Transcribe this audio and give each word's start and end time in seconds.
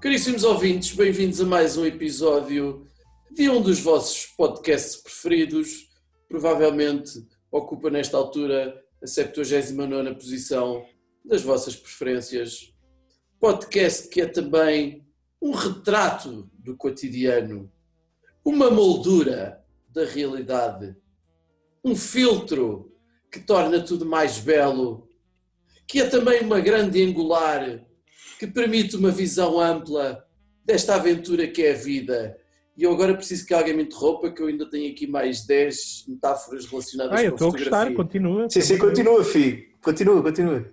Caríssimos 0.00 0.44
ouvintes, 0.44 0.92
bem-vindos 0.92 1.38
a 1.42 1.44
mais 1.44 1.76
um 1.76 1.84
episódio 1.84 2.86
de 3.30 3.50
um 3.50 3.60
dos 3.60 3.80
vossos 3.80 4.24
podcasts 4.34 4.96
preferidos. 4.96 5.90
Provavelmente 6.26 7.35
ocupa 7.56 7.90
nesta 7.90 8.16
altura 8.16 8.82
a 9.02 9.06
79 9.06 10.14
posição 10.14 10.84
das 11.24 11.42
vossas 11.42 11.74
preferências. 11.74 12.72
Podcast 13.40 14.08
que 14.08 14.20
é 14.20 14.26
também 14.26 15.06
um 15.40 15.52
retrato 15.52 16.50
do 16.54 16.76
cotidiano, 16.76 17.70
uma 18.44 18.70
moldura 18.70 19.64
da 19.88 20.04
realidade, 20.04 20.96
um 21.84 21.94
filtro 21.94 22.92
que 23.30 23.40
torna 23.40 23.80
tudo 23.80 24.06
mais 24.06 24.38
belo, 24.38 25.08
que 25.86 26.00
é 26.00 26.08
também 26.08 26.40
uma 26.42 26.60
grande 26.60 27.02
angular 27.02 27.84
que 28.38 28.46
permite 28.46 28.96
uma 28.96 29.10
visão 29.10 29.60
ampla 29.60 30.24
desta 30.64 30.94
aventura 30.94 31.46
que 31.46 31.62
é 31.62 31.72
a 31.72 31.76
vida. 31.76 32.38
E 32.76 32.82
eu 32.82 32.92
agora 32.92 33.14
preciso 33.14 33.46
que 33.46 33.54
alguém 33.54 33.74
me 33.74 33.84
interrompa, 33.84 34.30
que 34.30 34.42
eu 34.42 34.48
ainda 34.48 34.68
tenho 34.68 34.92
aqui 34.92 35.06
mais 35.06 35.46
10 35.46 36.04
metáforas 36.08 36.66
relacionadas 36.66 37.18
Ah, 37.18 37.24
eu 37.24 37.30
com 37.30 37.36
estou 37.36 37.48
a 37.48 37.50
fotografia. 37.52 37.78
gostar, 37.88 37.94
continua. 37.96 38.50
Sim, 38.50 38.60
sim, 38.60 38.76
continua, 38.78 39.24
filho. 39.24 39.64
Continua, 39.80 40.22
continua. 40.22 40.66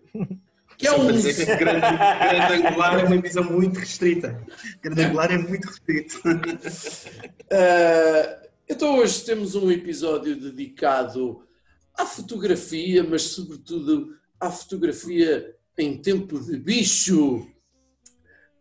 Que 0.77 0.88
é 0.88 0.91
um... 0.91 1.05
Grande, 1.08 1.59
grande 1.59 2.67
angular 2.67 3.00
é 3.00 3.03
uma 3.05 3.22
visão 3.22 3.44
muito 3.45 3.80
restrita. 3.80 4.44
Grande 4.81 5.02
angular 5.03 5.31
é 5.31 5.38
muito 5.38 5.66
restrito. 5.67 6.22
Ah, 7.52 8.39
então 8.67 8.97
hoje 8.97 9.23
temos 9.25 9.55
um 9.55 9.70
episódio 9.72 10.36
dedicado 10.36 11.44
à 11.95 12.05
fotografia, 12.05 13.03
mas 13.03 13.22
sobretudo 13.23 14.16
à 14.39 14.49
fotografia 14.49 15.55
em 15.77 15.97
tempo 16.02 16.39
de 16.39 16.58
bicho. 16.58 17.47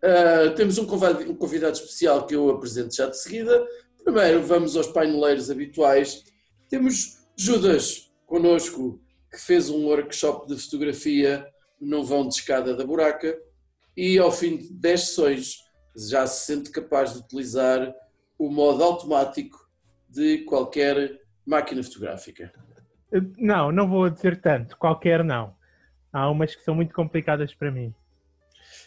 Ah, 0.02 0.50
temos 0.56 0.78
um 0.78 0.86
convidado, 0.86 1.30
um 1.30 1.34
convidado 1.34 1.76
especial 1.76 2.26
que 2.26 2.34
eu 2.34 2.50
apresento 2.50 2.94
já 2.94 3.08
de 3.08 3.18
seguida. 3.18 3.64
Primeiro 4.02 4.42
vamos 4.42 4.76
aos 4.76 4.88
paineleiros 4.88 5.50
habituais. 5.50 6.24
Temos 6.68 7.18
Judas 7.36 8.12
connosco, 8.26 9.00
que 9.30 9.38
fez 9.38 9.70
um 9.70 9.86
workshop 9.86 10.48
de 10.48 10.60
fotografia 10.60 11.46
no 11.80 12.04
vão 12.04 12.26
de 12.26 12.34
escada 12.34 12.74
da 12.74 12.84
buraca 12.84 13.38
e 13.96 14.18
ao 14.18 14.32
fim 14.32 14.56
de 14.56 14.72
10 14.72 15.00
sessões 15.00 15.56
já 15.96 16.26
se 16.26 16.46
sente 16.46 16.70
capaz 16.70 17.12
de 17.12 17.20
utilizar 17.20 17.94
o 18.38 18.50
modo 18.50 18.82
automático 18.82 19.58
de 20.08 20.38
qualquer 20.38 21.20
máquina 21.46 21.82
fotográfica. 21.82 22.52
Não, 23.38 23.70
não 23.70 23.88
vou 23.88 24.08
dizer 24.08 24.40
tanto, 24.40 24.76
qualquer 24.76 25.22
não. 25.22 25.54
Há 26.12 26.30
umas 26.30 26.54
que 26.54 26.62
são 26.62 26.74
muito 26.74 26.94
complicadas 26.94 27.54
para 27.54 27.70
mim. 27.70 27.94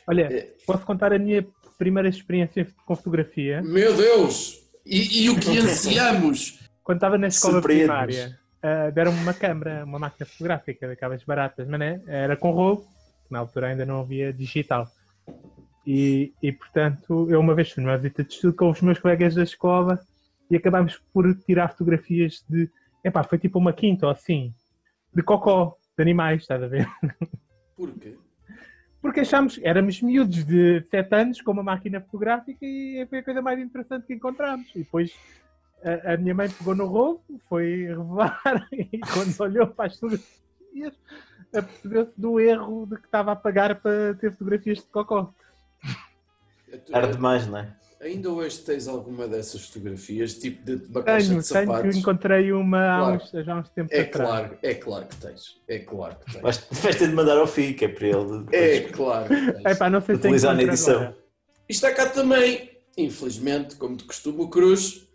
Olha, 0.07 0.29
É. 0.31 0.53
posso 0.65 0.85
contar 0.85 1.13
a 1.13 1.19
minha 1.19 1.45
primeira 1.77 2.07
experiência 2.07 2.67
com 2.85 2.95
fotografia? 2.95 3.61
Meu 3.61 3.95
Deus! 3.95 4.61
E, 4.85 5.25
e 5.25 5.29
o 5.29 5.39
que 5.39 5.57
ansiamos? 5.57 6.59
Quando 6.83 6.97
estava 6.97 7.17
na 7.17 7.27
escola 7.27 7.61
primária, 7.61 8.37
ah, 8.61 8.89
deram-me 8.91 9.19
uma 9.19 9.33
câmera, 9.33 9.83
uma 9.83 9.99
máquina 9.99 10.25
fotográfica, 10.25 10.87
daquelas 10.87 11.23
baratas, 11.23 11.67
mas 11.67 11.79
né, 11.79 12.01
era 12.07 12.35
com 12.35 12.51
rolo, 12.51 12.85
na 13.29 13.39
altura 13.39 13.67
ainda 13.67 13.85
não 13.85 13.99
havia 14.01 14.31
digital. 14.31 14.87
E, 15.85 16.33
e, 16.41 16.51
portanto, 16.51 17.27
eu 17.29 17.39
uma 17.39 17.53
vez 17.53 17.71
fui 17.71 17.83
numa 17.83 17.97
visita 17.97 18.23
de 18.23 18.33
estudo 18.33 18.55
com 18.55 18.69
os 18.69 18.81
meus 18.81 18.97
colegas 18.99 19.35
da 19.35 19.43
escola 19.43 19.99
e 20.49 20.55
acabámos 20.55 20.99
por 21.13 21.31
tirar 21.45 21.69
fotografias 21.69 22.43
de. 22.49 22.69
Epá, 23.03 23.23
foi 23.23 23.37
tipo 23.37 23.59
uma 23.59 23.71
quinta 23.71 24.07
ou 24.07 24.11
assim, 24.11 24.51
de 25.13 25.21
cocó, 25.21 25.77
de 25.95 26.01
animais, 26.01 26.41
estás 26.41 26.61
a 26.63 26.67
ver? 26.67 26.87
Por 27.77 27.91
quê? 27.99 28.15
Porque 29.05 29.19
achámos, 29.19 29.59
éramos 29.61 30.01
miúdos 30.01 30.43
de 30.43 30.83
7 30.89 31.15
anos 31.15 31.39
com 31.39 31.51
uma 31.51 31.61
máquina 31.61 32.01
fotográfica 32.01 32.65
e 32.65 33.05
foi 33.07 33.19
a 33.19 33.23
coisa 33.23 33.39
mais 33.39 33.59
interessante 33.59 34.07
que 34.07 34.15
encontramos. 34.15 34.67
E 34.73 34.79
depois 34.79 35.13
a, 35.83 36.13
a 36.13 36.17
minha 36.17 36.33
mãe 36.33 36.49
pegou 36.49 36.73
no 36.73 36.87
rolo, 36.87 37.21
foi 37.47 37.85
revelar 37.85 38.67
e 38.73 38.99
quando 39.13 39.39
olhou 39.41 39.67
para 39.67 39.85
as 39.85 39.99
fotografias 39.99 40.95
apercebeu-se 41.55 42.19
do 42.19 42.39
erro 42.39 42.87
de 42.87 42.95
que 42.95 43.05
estava 43.05 43.33
a 43.33 43.35
pagar 43.35 43.75
para 43.75 44.15
ter 44.15 44.31
fotografias 44.31 44.79
de 44.79 44.85
cocó. 44.85 45.31
Era 46.91 47.05
demais, 47.05 47.45
não 47.45 47.59
é? 47.59 47.75
Ainda 48.05 48.29
hoje 48.29 48.59
tens 48.59 48.87
alguma 48.87 49.27
dessas 49.27 49.61
fotografias, 49.65 50.35
tipo 50.35 50.63
de 50.63 50.75
uma 50.91 51.01
caixa 51.01 51.29
Tenho, 51.29 51.41
de 51.41 51.47
tenho 51.49 51.65
que 51.65 51.67
sapatos? 51.71 51.95
encontrei 51.97 52.51
uma 52.51 52.77
há 52.77 52.99
Claro. 52.99 53.15
uns, 53.23 53.45
já 53.45 53.53
há 53.55 53.59
uns 53.59 53.69
tempos 53.69 53.91
É 53.97 54.01
atrás. 54.01 54.29
claro, 54.29 54.57
é 54.61 54.73
claro 54.75 55.05
que 55.07 55.15
tens. 55.15 55.61
É 55.67 55.79
claro 55.79 56.15
que 56.19 56.31
tens. 56.33 56.41
Vais, 56.43 56.67
vais 56.69 56.95
ter 56.97 57.07
de 57.07 57.13
mandar 57.15 57.35
ao 57.39 57.47
que 57.47 57.83
é 57.83 57.87
para 57.87 58.07
ele 58.07 58.45
É 58.51 58.79
claro 58.81 59.27
que 59.27 59.51
tens. 59.53 59.65
Epá, 59.65 59.89
não 59.89 60.01
sei 60.01 60.15
se 60.15 60.19
utilizar 60.21 60.55
na 60.55 60.61
edição. 60.61 60.95
agora. 60.97 61.17
E 61.67 61.73
está 61.73 61.91
cá 61.95 62.07
também, 62.07 62.77
infelizmente, 62.95 63.75
como 63.75 63.97
de 63.97 64.03
costume, 64.03 64.39
o 64.43 64.49
Cruz, 64.49 65.07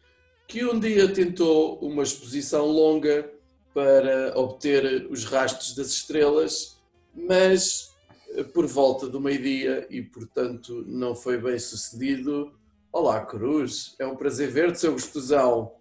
que 0.49 0.65
um 0.65 0.81
dia 0.81 1.07
tentou 1.13 1.79
uma 1.79 2.03
exposição 2.03 2.67
longa 2.67 3.31
para 3.73 4.37
obter 4.37 5.07
os 5.09 5.25
rastros 5.25 5.77
das 5.77 5.91
estrelas, 5.93 6.77
mas 7.15 7.93
eh, 8.35 8.43
por 8.43 8.67
volta 8.67 9.07
do 9.07 9.21
meio-dia 9.21 9.87
e, 9.89 10.03
portanto, 10.03 10.85
não 10.89 11.15
foi 11.15 11.39
bem 11.39 11.57
sucedido. 11.57 12.53
Olá, 12.93 13.21
Cruz, 13.21 13.95
é 13.99 14.07
um 14.07 14.17
prazer 14.17 14.51
ver-te, 14.51 14.81
seu 14.81 14.93
gostosão. 14.93 15.73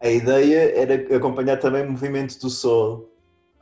A 0.00 0.08
ideia 0.08 0.78
era 0.78 1.16
acompanhar 1.16 1.58
também 1.58 1.84
o 1.84 1.90
movimento 1.90 2.38
do 2.38 2.48
sol 2.50 3.10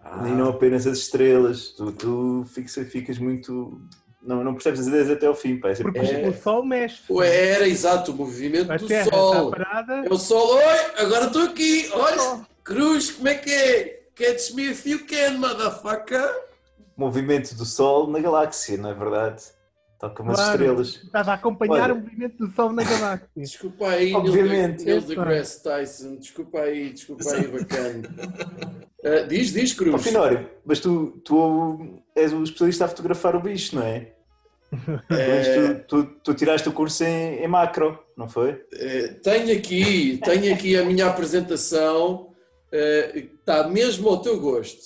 Ah. 0.05 0.25
e 0.29 0.33
não 0.33 0.49
apenas 0.51 0.87
as 0.87 0.99
estrelas. 0.99 1.69
Tu, 1.69 1.93
tu 1.93 2.45
fixa- 2.47 2.85
ficas 2.85 3.19
muito. 3.19 3.81
Não, 4.21 4.45
não 4.45 4.53
percebes 4.55 4.81
as 4.81 4.87
ideias 4.89 5.11
até 5.11 5.27
ao 5.27 5.35
fim, 5.35 5.59
pá. 5.59 5.71
É 5.71 5.75
Porque 5.75 5.99
É. 5.99 6.29
o 6.29 6.35
sol 6.35 6.65
mexe. 6.65 7.03
Ué, 7.11 7.51
Era 7.55 7.67
exato 7.67 8.13
o 8.13 8.15
movimento 8.15 8.71
A 8.71 8.77
do 8.77 8.87
terra 8.87 9.11
sol. 9.11 9.53
É 10.05 10.09
o 10.13 10.19
sol, 10.19 10.55
oi, 10.57 10.63
agora 10.99 11.27
estou 11.27 11.43
aqui, 11.43 11.89
olha, 11.93 12.41
Cruz, 12.63 13.11
como 13.13 13.29
é 13.29 13.35
que 13.35 13.51
é? 13.51 14.03
Catch 14.15 14.53
me 14.55 14.71
if 14.71 14.85
you 14.87 15.07
can, 15.07 15.39
motherfucker. 15.39 16.29
movimento 16.97 17.55
do 17.57 17.65
sol 17.65 18.07
na 18.09 18.21
galáxia, 18.21 18.77
não 18.77 18.91
é 18.91 18.95
verdade? 18.95 19.43
Toca 20.03 20.21
umas 20.21 20.35
Claro. 20.35 20.51
estrelas. 20.53 20.89
Estava 21.05 21.31
a 21.31 21.35
acompanhar 21.35 21.85
Olha. 21.85 21.95
o 21.95 21.97
movimento 22.01 22.37
do 22.37 22.53
sol 22.57 22.73
na 22.73 22.83
galáxia. 22.83 23.29
Desculpa 23.37 23.87
aí, 23.89 24.13
Obviamente. 24.13 24.85
Neil 24.85 25.01
deGrasse 25.01 25.63
Tyson, 25.63 26.17
desculpa 26.17 26.59
aí, 26.59 26.91
desculpa 26.91 27.31
aí, 27.33 27.47
bacana. 27.47 28.03
Ah, 29.05 29.21
diz, 29.29 29.53
diz, 29.53 29.73
Cruz. 29.73 30.03
Finório, 30.03 30.51
mas 30.67 30.81
tu, 30.81 31.21
tu 31.25 32.03
és 32.17 32.33
o 32.33 32.43
especialista 32.43 32.85
a 32.85 32.89
fotografar 32.89 33.37
o 33.37 33.41
bicho, 33.41 33.77
não 33.77 33.85
é? 33.85 34.13
É, 35.11 35.75
Tu, 35.75 36.05
tu, 36.05 36.05
tu 36.25 36.35
tiraste 36.35 36.69
o 36.69 36.73
curso 36.73 37.05
em, 37.05 37.37
em 37.45 37.47
macro, 37.47 37.97
não 38.17 38.29
foi? 38.29 38.61
é, 38.75 39.09
tenho 39.23 39.57
aqui, 39.57 40.19
tenho 40.25 40.53
aqui 40.53 40.77
a 40.77 40.85
minha 40.85 41.07
apresentação, 41.07 42.33
é, 42.73 43.19
está 43.39 43.69
mesmo 43.69 44.09
ao 44.09 44.21
teu 44.21 44.41
gosto. 44.41 44.81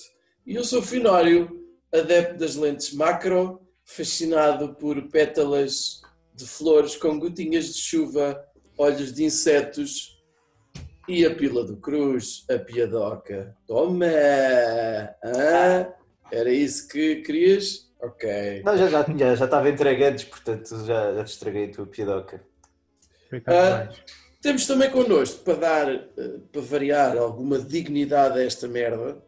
E 0.45 0.53
eu 0.55 0.63
sou 0.63 0.81
Finório, 0.81 1.49
adepto 1.91 2.37
das 2.37 2.55
lentes 2.55 2.93
macro, 2.93 3.61
fascinado 3.87 4.75
por 4.75 5.09
pétalas 5.09 6.01
de 6.35 6.45
flores 6.45 6.95
com 6.95 7.17
gotinhas 7.17 7.73
de 7.73 7.79
chuva, 7.79 8.45
olhos 8.77 9.11
de 9.11 9.23
insetos 9.23 10.21
e 11.07 11.25
a 11.25 11.33
pila 11.33 11.63
do 11.63 11.77
cruz, 11.77 12.45
a 12.51 12.59
piadoca. 12.59 13.55
Toma! 13.65 14.05
Hã? 15.23 15.87
Era 16.31 16.51
isso 16.51 16.87
que 16.87 17.21
querias? 17.21 17.89
Ok. 18.01 18.61
Não, 18.63 18.77
já, 18.77 18.87
já, 18.89 19.03
já, 19.03 19.35
já 19.35 19.45
estava 19.45 19.69
entregue 19.69 20.03
antes, 20.03 20.25
portanto 20.25 20.85
já, 20.85 21.15
já 21.15 21.23
te 21.23 21.31
estraguei 21.31 21.65
a 21.65 21.71
tua 21.71 21.87
piadoca. 21.87 22.43
Ah. 23.47 23.89
Temos 24.41 24.67
também 24.67 24.91
connosco, 24.91 25.43
para 25.43 25.55
dar, 25.55 25.89
eh, 25.89 26.39
para 26.51 26.61
variar 26.61 27.17
alguma 27.17 27.57
dignidade 27.57 28.39
a 28.39 28.43
esta 28.43 28.67
merda, 28.67 29.21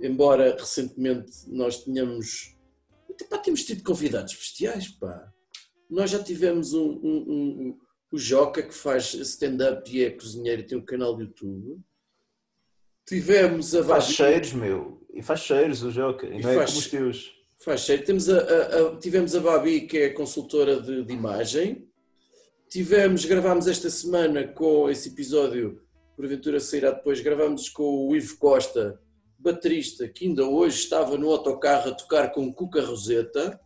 embora 0.00 0.56
recentemente 0.58 1.32
nós 1.48 1.82
tenhamos, 1.82 2.53
pá, 3.28 3.38
temos 3.38 3.64
tido 3.64 3.82
convidados 3.82 4.34
bestiais, 4.34 4.88
pá. 4.88 5.32
Nós 5.90 6.10
já 6.10 6.22
tivemos 6.22 6.72
um, 6.74 6.88
um- 6.88 7.24
um- 7.28 7.78
o 8.10 8.18
Joca 8.18 8.62
que 8.62 8.74
faz 8.74 9.12
stand-up 9.14 9.90
e 9.94 10.04
é 10.04 10.10
cozinheiro 10.10 10.62
e 10.62 10.66
tem 10.66 10.78
um 10.78 10.84
canal 10.84 11.16
de 11.16 11.24
YouTube. 11.24 11.80
Tivemos 13.06 13.74
a 13.74 13.84
Faz 13.84 14.04
cheiros, 14.06 14.52
meu. 14.52 15.04
E 15.12 15.22
faz 15.22 15.40
cheiros 15.40 15.82
o 15.82 15.90
Joca. 15.90 16.26
E 16.26 16.38
E 16.38 16.42
não 16.42 16.50
é 16.50 16.54
faz- 16.54 16.70
como 16.70 16.80
os 16.82 16.88
teus. 16.88 17.34
Faz 17.58 17.80
cheiro. 17.82 18.04
Temos 18.04 18.28
a, 18.28 18.38
a- 18.38 18.88
a- 18.94 18.96
tivemos 18.98 19.34
a 19.34 19.40
Babi, 19.40 19.82
que 19.82 19.98
é 19.98 20.08
consultora 20.10 20.80
de, 20.80 21.04
de 21.04 21.12
imagem. 21.12 21.88
Tivemos, 22.68 23.24
gravámos 23.24 23.68
esta 23.68 23.88
semana 23.90 24.46
com 24.48 24.88
esse 24.90 25.10
episódio, 25.10 25.82
porventura 26.16 26.58
sairá 26.58 26.90
depois, 26.92 27.20
gravámos 27.20 27.68
com 27.68 28.08
o 28.08 28.16
Ivo 28.16 28.36
Costa, 28.38 29.00
baterista 29.44 30.08
que 30.08 30.26
ainda 30.26 30.44
hoje 30.44 30.78
estava 30.78 31.16
no 31.16 31.30
autocarro 31.30 31.90
a 31.90 31.94
tocar 31.94 32.32
com 32.32 32.52
Cuca 32.52 32.82
Roseta. 32.84 33.60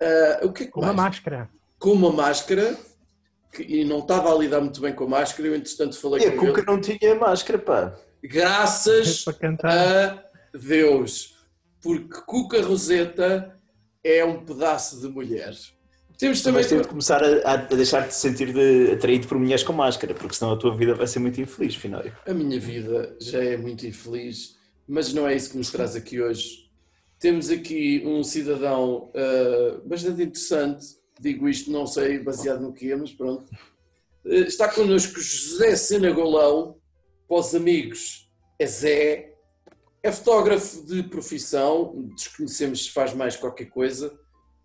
Ah, 0.00 0.40
o 0.44 0.52
que 0.52 0.62
é 0.62 0.66
que 0.66 0.72
Com 0.72 0.80
uma 0.80 0.92
máscara. 0.92 1.48
Com 1.78 1.92
uma 1.92 2.12
máscara 2.12 2.76
que- 3.52 3.62
e 3.62 3.84
não 3.84 3.98
estava 3.98 4.32
a 4.34 4.38
lidar 4.38 4.60
muito 4.60 4.80
bem 4.80 4.94
com 4.94 5.04
a 5.04 5.08
máscara. 5.08 5.48
Eu, 5.48 5.54
entretanto, 5.54 5.98
falei 5.98 6.24
E 6.24 6.28
a 6.28 6.32
com 6.36 6.46
Cuca 6.46 6.60
ele. 6.60 6.66
não 6.66 6.80
tinha 6.80 7.14
máscara, 7.14 7.58
pá. 7.58 7.96
Graças 8.22 9.24
a 9.64 10.24
Deus, 10.56 11.34
porque 11.82 12.20
Cuca 12.26 12.62
Roseta 12.62 13.58
é 14.02 14.24
um 14.24 14.44
pedaço 14.44 15.00
de 15.00 15.08
mulher. 15.08 15.54
Temos 16.16 16.42
também. 16.42 16.60
Mas 16.60 16.68
teve 16.68 16.82
de 16.82 16.88
começar 16.88 17.22
a, 17.24 17.52
a 17.52 17.56
deixar-te 17.56 18.14
sentir 18.14 18.52
de, 18.52 18.92
atraído 18.92 19.26
por 19.26 19.36
mulheres 19.36 19.64
com 19.64 19.72
máscara, 19.72 20.14
porque 20.14 20.34
senão 20.36 20.52
a 20.52 20.56
tua 20.56 20.74
vida 20.76 20.94
vai 20.94 21.06
ser 21.08 21.18
muito 21.18 21.40
infeliz, 21.40 21.74
Finório. 21.74 22.16
A 22.26 22.32
minha 22.32 22.58
vida 22.60 23.16
já 23.20 23.42
é 23.42 23.56
muito 23.56 23.84
infeliz, 23.86 24.56
mas 24.86 25.12
não 25.12 25.26
é 25.26 25.34
isso 25.34 25.50
que 25.50 25.56
nos 25.56 25.70
traz 25.70 25.96
aqui 25.96 26.20
hoje. 26.20 26.64
Temos 27.18 27.48
aqui 27.50 28.02
um 28.04 28.22
cidadão 28.22 29.10
ah, 29.14 29.80
bastante 29.84 30.22
interessante, 30.22 30.86
digo 31.18 31.48
isto, 31.48 31.70
não 31.70 31.86
sei 31.86 32.18
baseado 32.18 32.60
no 32.60 32.72
que 32.72 32.90
é, 32.90 32.96
mas 32.96 33.12
pronto. 33.12 33.44
Ah, 34.26 34.28
está 34.46 34.68
connosco 34.68 35.18
José 35.20 35.76
Sena 35.76 36.10
Golão, 36.10 36.76
para 37.26 37.38
os 37.38 37.54
amigos 37.54 38.30
é 38.58 38.66
Zé, 38.66 39.32
é 40.02 40.12
fotógrafo 40.12 40.84
de 40.84 41.02
profissão, 41.04 42.10
desconhecemos 42.14 42.84
se 42.84 42.90
faz 42.90 43.14
mais 43.14 43.36
qualquer 43.36 43.66
coisa. 43.66 44.12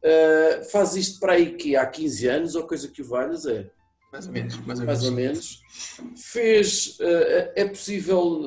Ah, 0.04 0.62
faz 0.70 0.96
isto 0.96 1.20
para 1.20 1.34
aí 1.34 1.56
que 1.56 1.76
há 1.76 1.86
15 1.86 2.28
anos 2.28 2.56
ou 2.56 2.68
coisa 2.68 2.90
que 2.90 3.02
o 3.02 3.06
valha, 3.08 3.36
Zé? 3.36 3.72
Mais 4.12 4.26
ou 4.26 4.34
menos, 4.34 4.58
mais 4.66 4.80
ou 4.80 4.86
mais 4.86 5.04
ou 5.06 5.12
menos. 5.12 5.62
menos. 5.98 6.22
Fez, 6.26 6.98
é 7.56 7.64
possível 7.64 8.42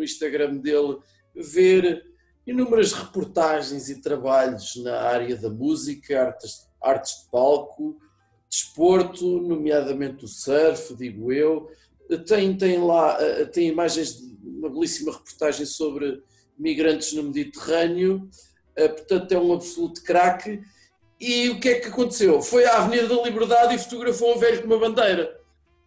no 0.00 0.04
Instagram 0.04 0.56
dele 0.56 0.98
ver 1.34 2.02
inúmeras 2.46 2.92
reportagens 2.92 3.90
e 3.90 4.00
trabalhos 4.00 4.76
na 4.76 4.98
área 5.02 5.36
da 5.36 5.50
música, 5.50 6.20
artes, 6.20 6.66
artes 6.82 7.22
de 7.22 7.30
palco, 7.30 7.98
desporto, 8.48 9.40
nomeadamente 9.42 10.24
o 10.24 10.28
surf, 10.28 10.96
digo 10.96 11.30
eu. 11.30 11.68
Tem, 12.26 12.56
tem 12.56 12.82
lá 12.82 13.16
eh, 13.20 13.44
tem 13.44 13.68
imagens 13.68 14.14
de 14.14 14.34
uma 14.48 14.68
belíssima 14.68 15.12
reportagem 15.12 15.64
sobre 15.64 16.20
migrantes 16.58 17.12
no 17.12 17.22
Mediterrâneo, 17.24 18.28
eh, 18.74 18.88
portanto 18.88 19.30
é 19.30 19.38
um 19.38 19.52
absoluto 19.52 20.02
craque. 20.02 20.60
E 21.20 21.50
o 21.50 21.60
que 21.60 21.68
é 21.68 21.74
que 21.78 21.88
aconteceu? 21.88 22.40
Foi 22.40 22.64
à 22.64 22.78
Avenida 22.78 23.14
da 23.14 23.22
Liberdade 23.22 23.74
e 23.74 23.78
fotografou 23.78 24.34
um 24.34 24.38
velho 24.38 24.62
com 24.62 24.66
uma 24.66 24.78
bandeira. 24.78 25.38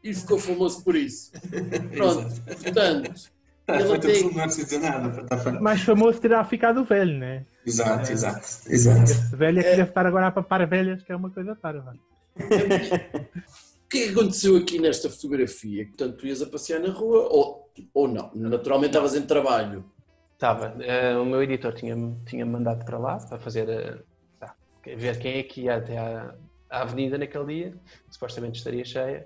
E 0.03 0.13
ficou 0.13 0.37
famoso 0.37 0.83
por 0.83 0.95
isso. 0.95 1.31
Pronto, 1.91 2.41
portanto, 2.45 3.33
Foi 3.65 3.99
tem- 3.99 4.23
não 4.25 4.33
precisa 4.33 4.79
nada. 4.79 5.59
Mais 5.61 5.81
famoso 5.81 6.19
terá 6.19 6.43
ficado 6.43 6.81
o 6.81 6.83
velho, 6.83 7.17
né? 7.17 7.45
Exato, 7.65 8.11
exato, 8.11 8.45
exato. 8.67 9.03
Esse 9.11 9.35
velho 9.35 9.59
é 9.59 9.63
que 9.63 9.69
É. 9.69 9.75
deve 9.77 9.89
estar 9.89 10.05
agora 10.05 10.27
a 10.27 10.31
papar 10.31 10.67
velhas, 10.67 11.01
que 11.01 11.11
é 11.11 11.15
uma 11.15 11.29
coisa 11.29 11.55
parva. 11.55 11.95
o 12.35 13.89
que 13.89 14.03
é 14.03 14.05
que 14.07 14.09
aconteceu 14.11 14.57
aqui 14.57 14.79
nesta 14.79 15.09
fotografia? 15.09 15.85
Portanto, 15.85 16.17
tu 16.17 16.27
ias 16.27 16.41
a 16.41 16.47
passear 16.47 16.79
na 16.81 16.91
rua 16.91 17.27
ou, 17.29 17.69
ou 17.93 18.07
não? 18.07 18.31
Naturalmente 18.35 18.89
estavas 18.91 19.15
em 19.15 19.21
trabalho. 19.21 19.85
Estava. 20.33 20.75
Eh, 20.83 21.15
o 21.15 21.23
meu 21.25 21.41
editor 21.41 21.73
tinha-me 21.73 22.17
tinha 22.25 22.45
mandado 22.45 22.83
para 22.83 22.97
lá 22.97 23.17
para 23.17 23.39
fazer. 23.39 23.69
eh, 23.69 23.97
tá, 24.39 24.55
ver 24.83 25.17
quem 25.19 25.37
é 25.37 25.43
que 25.43 25.61
ia 25.61 25.77
até 25.77 25.97
à, 25.97 26.35
à 26.69 26.81
avenida 26.81 27.17
naquele 27.17 27.45
dia, 27.45 27.71
que 28.07 28.13
supostamente 28.13 28.57
estaria 28.57 28.83
cheia, 28.83 29.25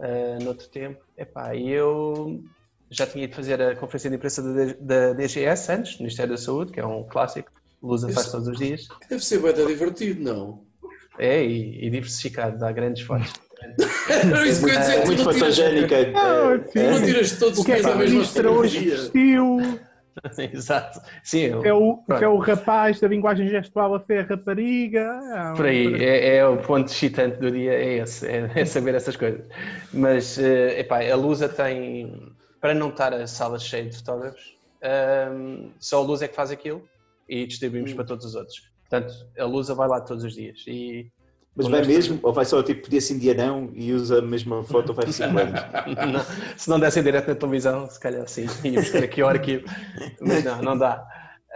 eh, 0.00 0.38
noutro 0.42 0.68
tempo. 0.68 1.02
Epá, 1.16 1.54
e 1.54 1.70
eu 1.70 2.42
já 2.90 3.06
tinha 3.06 3.24
ido 3.24 3.34
fazer 3.34 3.60
a 3.62 3.76
conferência 3.76 4.10
de 4.10 4.16
imprensa 4.16 4.42
da, 4.80 5.12
DGS 5.12 5.72
antes, 5.72 5.92
do 5.96 6.00
Ministério 6.02 6.32
da 6.32 6.38
Saúde, 6.38 6.72
que 6.72 6.80
é 6.80 6.86
um 6.86 7.04
clássico, 7.04 7.50
Lusa 7.82 8.08
faz 8.10 8.30
todos 8.30 8.48
os 8.48 8.58
dias. 8.58 8.88
Deve 9.08 9.24
ser 9.24 9.38
bem 9.40 9.54
divertido, 9.66 10.22
não? 10.22 10.62
É, 11.18 11.42
e, 11.44 11.86
e 11.86 11.90
diversificado, 11.90 12.58
dá 12.58 12.70
grandes 12.72 13.02
fotos. 13.02 13.32
Era 14.08 14.46
isso 14.46 14.64
que 14.64 14.70
eu 14.70 14.74
ia 14.74 14.80
dizer, 14.80 14.94
É 15.00 15.06
muito 15.06 15.22
fotogénica. 15.24 15.94
É- 15.94 16.12
é- 16.80 16.90
não 16.90 17.02
tiras 17.02 17.32
todos 17.38 17.58
O 17.58 17.62
os 17.62 17.68
é 17.68 17.74
dias 17.74 17.86
a 17.86 17.94
mesma 17.94 18.20
hoje 18.20 18.28
fotografia. 18.32 18.96
vestiu? 18.96 19.80
Exato. 20.52 21.00
Sim, 21.22 21.40
eu, 21.42 21.64
É 21.64 21.72
o, 21.72 21.96
Pronto. 21.98 22.24
é 22.24 22.28
o 22.28 22.38
rapaz 22.38 22.98
da 23.00 23.06
linguagem 23.08 23.48
gestual 23.48 23.94
a 23.94 24.00
ser 24.00 24.20
a 24.20 24.22
rapariga? 24.24 25.08
Ah, 25.32 25.52
Por 25.56 25.66
aí, 25.66 26.02
é, 26.02 26.36
é 26.36 26.46
o 26.46 26.56
ponto 26.58 26.88
excitante 26.90 27.38
do 27.38 27.50
dia, 27.50 27.72
é 27.72 27.98
esse, 27.98 28.26
é, 28.26 28.50
é 28.54 28.64
saber 28.64 28.94
essas 28.94 29.16
coisas. 29.16 29.42
Mas, 29.92 30.38
eh, 30.38 30.80
epá, 30.80 31.00
a 31.04 31.14
Lusa 31.14 31.48
tem, 31.48 32.32
para 32.60 32.74
não 32.74 32.90
estar 32.90 33.12
a 33.14 33.26
sala 33.26 33.58
cheia 33.58 33.88
de 33.88 33.96
fotógrafos, 33.96 34.42
ahm, 34.82 35.70
só 35.78 35.98
a 35.98 36.02
Lusa 36.02 36.24
é 36.24 36.28
que 36.28 36.34
faz 36.34 36.50
aquilo 36.50 36.86
e 37.28 37.46
distribuímos 37.46 37.92
para 37.94 38.04
todos 38.04 38.24
os 38.26 38.34
outros. 38.34 38.56
Portanto, 38.88 39.12
a 39.38 39.44
Lusa 39.44 39.74
vai 39.74 39.88
lá 39.88 40.00
todos 40.00 40.24
os 40.24 40.34
dias 40.34 40.58
e 40.66 41.10
Mas 41.54 41.68
vai 41.68 41.82
mesmo? 41.86 42.18
Ou 42.22 42.32
vai 42.32 42.44
só 42.44 42.62
tipo 42.62 42.88
desse 42.90 43.12
indianão 43.14 43.70
e 43.74 43.92
usa 43.92 44.18
a 44.18 44.22
mesma 44.22 44.62
foto 44.64 44.92
vai 44.92 45.06
5 45.12 45.38
anos? 45.38 45.60
não- 46.12 46.58
se 46.58 46.68
não 46.68 46.80
dessem 46.80 47.02
direto 47.02 47.28
na 47.28 47.34
televisão, 47.34 47.86
se 47.88 48.00
calhar 48.00 48.26
sim, 48.28 48.46
ia 48.64 48.80
buscar 48.80 49.02
aqui 49.04 49.22
o 49.22 49.28
arquivo, 49.28 49.64
mas 50.20 50.44
não, 50.44 50.60
não 50.62 50.76
dá. 50.78 51.06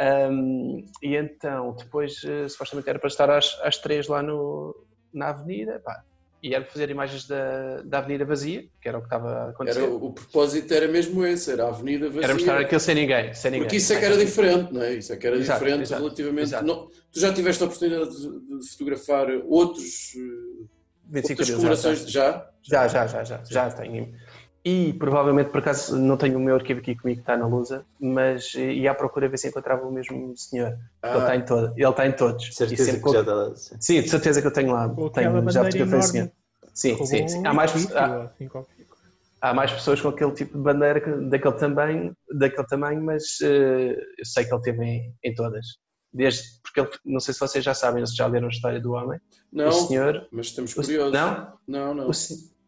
Ahm, 0.01 0.85
e 1.03 1.15
então, 1.17 1.75
depois, 1.77 2.23
eh, 2.25 2.49
supostamente 2.49 2.89
era 2.91 2.99
para 2.99 3.07
estar 3.09 3.31
às, 3.31 3.57
às 3.63 3.79
três 3.79 4.09
lá 4.09 4.23
no, 4.23 4.75
na 5.13 5.29
avenida, 5.31 5.81
pá, 5.85 6.03
e 6.45 6.55
era 6.55 6.63
fazer 6.67 6.91
imagens 6.91 7.27
da, 7.27 7.81
da 7.87 7.99
avenida 8.01 8.23
vazia, 8.23 8.67
que 8.79 8.87
era 8.87 8.99
o 8.99 9.01
que 9.01 9.07
estava 9.07 9.31
a 9.31 9.49
acontecer. 9.49 9.81
Era, 9.81 9.91
o 9.91 10.13
propósito 10.13 10.75
era 10.75 10.87
mesmo 10.87 11.25
esse, 11.25 11.51
era 11.51 11.65
a 11.65 11.69
avenida 11.69 12.07
vazia. 12.09 12.25
Era 12.25 12.35
mostrar 12.35 12.61
aquilo 12.61 12.81
sem 12.81 12.95
ninguém, 12.95 13.33
sem 13.33 13.51
ninguém. 13.51 13.65
Porque 13.67 13.77
isso 13.79 13.95
é 13.95 13.99
que 13.99 14.05
era 14.05 14.19
diferente, 14.19 14.71
não 14.75 14.83
é? 14.83 14.93
Isso 14.93 15.11
é 15.15 15.17
que 15.17 15.27
era 15.27 15.37
Exato, 15.37 15.59
diferente 15.61 15.83
exato, 15.85 16.03
relativamente. 16.03 16.45
exato. 16.49 16.67
não- 16.67 16.87
tu 17.11 17.19
já 17.19 17.33
tiveste 17.33 17.63
a 17.63 17.67
oportunidade 17.67 18.11
de, 18.11 18.59
de 18.61 18.69
fotografar 18.73 19.27
outros, 19.47 20.13
eh, 20.17 20.65
25 21.09 21.33
outras 21.33 21.47
dias, 21.47 21.51
comemorações 21.57 22.11
já? 22.11 22.51
Já, 22.63 22.89
já, 22.89 23.07
já, 23.07 23.25
já, 23.25 23.43
já 23.45 23.71
tenho. 23.71 24.15
E 24.65 24.95
provavelmente, 24.95 25.51
por 25.51 25.59
acaso, 25.59 25.95
não 25.97 26.17
tenho 26.17 26.39
o 26.39 26.41
meu 26.41 26.55
arquivo 26.55 26.81
aqui 26.81 26.95
comigo 26.97 27.19
que 27.19 27.23
está 27.23 27.37
na 27.37 27.47
Lusa, 27.47 27.85
mas 28.01 28.55
eh, 28.57 28.73
ia 28.73 28.93
à 28.93 28.95
procura 28.95 29.29
ver 29.29 29.37
se 29.37 29.49
encontrava 29.49 29.87
o 29.87 29.93
mesmo 29.93 30.35
senhor. 30.37 30.69
Ele 30.69 30.79
Ah, 31.03 31.19
está 31.19 31.37
em 31.37 31.45
todo, 31.45 31.73
ele 31.77 31.89
está 31.91 32.07
em 32.07 32.13
todos. 32.13 32.55
Certeza 32.57 32.85
sempre 32.93 33.03
que 33.05 33.13
já 33.13 33.21
está 33.21 33.35
lá. 33.35 33.55
sim. 33.57 33.77
Sim, 33.79 34.01
de 34.03 34.09
certeza 34.09 34.41
que 34.41 34.47
eu 34.47 34.53
tenho 34.53 34.73
lá. 34.73 34.89
Tenho, 35.13 35.51
já 35.51 35.61
foi 35.71 35.81
esse 35.99 36.09
senhor. 36.09 36.31
Sim, 36.73 37.05
sim, 37.05 37.29
sim. 37.29 37.47
Há 37.47 37.53
mais, 37.53 37.93
há, 37.95 38.23
assim, 38.25 38.49
há 39.43 39.53
mais 39.55 39.71
pessoas 39.71 40.01
com 40.01 40.09
aquele 40.09 40.33
tipo 40.33 40.57
de 40.57 40.65
bandeira 40.65 40.99
que- 41.01 41.29
daquele 41.29 41.55
tamanho, 41.57 42.17
daquele 42.33 42.67
tamanho 42.67 43.03
mas 43.03 43.23
eh, 43.43 43.95
eu 44.19 44.25
sei 44.25 44.47
que 44.47 44.55
ele 44.55 44.63
teve 44.63 44.83
em, 44.83 45.15
em 45.23 45.35
todas. 45.35 45.67
Desde, 46.11 46.43
porque 46.63 46.81
ele, 46.81 46.89
não 47.05 47.21
sei 47.21 47.35
se 47.35 47.41
vocês 47.41 47.63
já 47.63 47.75
sabem, 47.75 48.05
se 48.07 48.17
já 48.17 48.27
leram 48.27 48.47
a 48.47 48.51
história 48.51 48.81
do 48.81 48.93
homem. 48.93 49.21
não, 49.53 49.69
O 49.69 49.73
senhor, 49.73 50.27
mas 50.33 50.47
estamos 50.47 50.73
o- 50.73 50.77
curiosos. 50.77 51.13
não? 51.13 51.53
Não, 51.69 51.95
não. 51.95 52.09
O, 52.09 52.13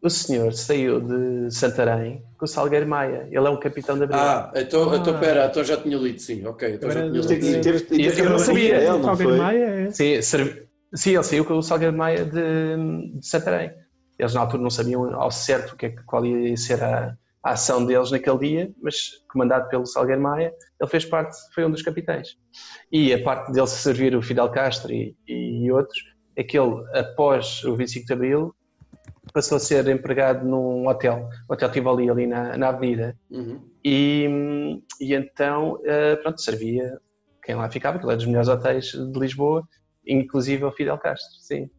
o 0.01 0.09
senhor 0.09 0.53
saiu 0.53 0.99
de 1.01 1.51
Santarém 1.53 2.23
com 2.37 2.45
o 2.45 2.47
Salgueiro 2.47 2.87
Maia. 2.87 3.27
Ele 3.31 3.47
é 3.47 3.49
um 3.49 3.59
capitão 3.59 3.97
da 3.97 4.05
Ah, 4.11 4.51
então, 4.55 4.91
Ah. 4.91 4.97
então 4.97 5.19
pera, 5.19 5.47
então 5.47 5.63
já 5.63 5.77
tinha 5.77 5.97
lido, 5.97 6.19
sim, 6.19 6.45
ok. 6.45 6.75
Então 6.75 6.89
já 6.91 7.01
tinha 7.01 7.11
lido. 7.11 7.27
teve- 7.27 7.59
teve- 7.61 7.77
Eu- 8.05 8.09
teve 8.11 8.21
eu 8.21 8.29
não 8.29 8.39
sabia. 8.39 8.75
dele, 8.79 8.89
não 8.89 9.03
Salgueiro 9.03 9.31
foi? 9.31 9.39
Maia 9.39 9.65
é. 9.65 9.91
Sim, 9.91 10.21
sim, 10.93 11.09
ele 11.13 11.23
saiu 11.23 11.45
com 11.45 11.53
o 11.57 11.63
Salgueiro 11.63 11.95
Maia 11.97 12.25
de, 12.25 12.31
de 13.19 13.27
Santarém. 13.27 13.71
Eles 14.19 14.33
na 14.33 14.41
altura 14.41 14.61
não 14.63 14.69
sabiam 14.69 15.13
ao 15.15 15.31
certo 15.31 15.73
o 15.73 15.75
que 15.75 15.87
é, 15.87 15.89
que- 15.89 16.03
qual 16.03 16.25
ia 16.25 16.55
ser 16.57 16.83
a, 16.83 17.15
a 17.43 17.51
ação 17.51 17.85
deles 17.85 18.11
naquele 18.11 18.37
dia, 18.39 18.71
mas 18.81 19.11
comandado 19.31 19.67
pelo 19.69 19.85
Salgueiro 19.85 20.21
Maia, 20.21 20.53
ele 20.79 20.89
fez 20.89 21.05
parte, 21.05 21.35
foi 21.53 21.65
um 21.65 21.71
dos 21.71 21.81
capitães. 21.81 22.35
E 22.91 23.13
a 23.13 23.21
parte 23.23 23.51
dele 23.51 23.67
se 23.67 23.77
servir 23.77 24.15
o 24.15 24.21
Fidel 24.21 24.49
Castro 24.49 24.91
e, 24.91 25.15
e 25.27 25.71
outros, 25.71 25.97
é 26.35 26.43
que 26.43 26.57
ele, 26.57 26.83
após 26.93 27.63
o 27.63 27.75
25 27.75 28.05
de 28.07 28.13
Abril, 28.13 28.53
passou 29.37 29.57
a 29.57 29.59
ser 29.59 29.87
empregado 29.87 30.43
num 30.43 30.87
hotel, 30.87 31.29
o 31.47 31.53
hotel 31.53 31.71
Tivoli 31.71 32.09
ali 32.09 32.25
na, 32.25 32.57
na 32.57 32.69
avenida, 32.69 33.15
Uhum. 33.29 33.61
e, 33.85 34.27
e 34.99 35.13
então, 35.13 35.79
eh, 35.85 36.15
pronto, 36.15 36.41
servia 36.41 36.99
quem 37.43 37.53
lá 37.53 37.69
ficava, 37.69 37.99
que 37.99 38.05
era 38.05 38.15
dos 38.15 38.25
melhores 38.25 38.49
hotéis 38.49 38.85
de 38.85 39.19
Lisboa, 39.19 39.61
inclusive 40.07 40.63
o 40.65 40.71
Fidel 40.71 40.97
Castro, 40.97 41.39
sim. 41.39 41.69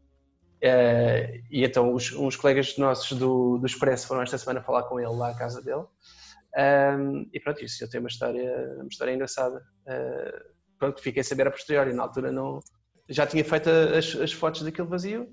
Eh, 0.63 1.41
e 1.51 1.65
então 1.65 1.93
os, 1.93 2.13
uns 2.13 2.37
colegas 2.37 2.79
nossos 2.79 3.19
do, 3.19 3.59
do 3.59 3.67
Expresso 3.67 4.07
foram 4.07 4.23
esta 4.23 4.39
semana 4.39 4.63
falar 4.63 4.85
com 4.85 5.01
ele 5.01 5.11
lá 5.11 5.31
à 5.31 5.35
casa 5.35 5.61
dele. 5.61 5.85
Ahm, 6.57 7.27
e 7.33 7.41
pronto, 7.41 7.65
isso 7.65 7.83
eu 7.83 7.91
tenho 7.91 8.05
uma 8.05 8.09
história, 8.09 8.77
uma 8.77 8.89
história 8.89 9.13
engraçada. 9.13 9.61
Eh, 9.87 10.43
pronto, 10.79 11.03
fiquei 11.03 11.23
a 11.23 11.25
saber 11.25 11.49
a 11.49 11.51
posteriori, 11.51 11.93
na 11.93 12.05
altura 12.05 12.31
não, 12.31 12.61
já 13.09 13.27
tinha 13.27 13.45
feito 13.45 13.69
as, 13.69 14.15
as 14.15 14.33
fotos 14.33 14.63
daquele 14.63 14.89
vazio. 14.89 15.29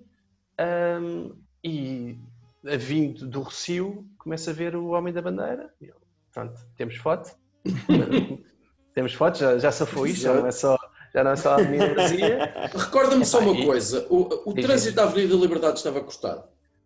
Ahm, 0.60 1.32
e 1.66 2.20
a 2.68 2.78
vindo 2.78 3.28
do 3.28 3.42
Rocio, 3.42 4.06
começa 4.20 4.52
a 4.52 4.54
ver 4.54 4.76
o 4.76 4.90
Homem 4.90 5.12
da 5.12 5.22
Bandeira. 5.22 5.72
E 5.82 5.88
eu, 5.88 5.96
pronto, 6.32 6.60
temos 6.78 6.96
foto. 6.98 7.32
temos 8.94 9.14
foto, 9.14 9.40
já, 9.40 9.58
já 9.58 9.72
safou 9.72 10.06
isto, 10.06 10.22
já 10.22 10.34
não 10.34 10.46
é 10.46 10.52
só, 10.52 10.78
já 11.14 11.24
não 11.24 11.32
é 11.32 11.36
só 11.36 11.54
a 11.54 11.56
Avenida 11.56 11.96
Vazia. 11.96 12.54
Recorda-me 12.72 13.26
só 13.26 13.40
Epá, 13.40 13.50
uma 13.50 13.60
e- 13.60 13.66
coisa: 13.66 14.06
o, 14.12 14.50
o 14.52 14.54
trânsito 14.54 14.96
da 14.96 15.04
Avenida 15.04 15.36
da 15.36 15.42
Liberdade 15.42 15.78
estava 15.78 16.00
cortado. 16.02 16.44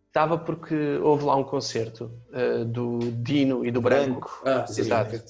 Estava 0.07 0.37
porque 0.39 0.97
houve 1.03 1.25
lá 1.25 1.35
um 1.35 1.43
concerto 1.43 2.11
eh, 2.33 2.63
do 2.63 2.97
Dino 3.21 3.63
e 3.63 3.69
do 3.69 3.79
Branco. 3.79 4.39
Branco. 4.43 4.63
Ah, 4.63 4.65
sim, 4.65 4.81
Exato. 4.81 5.21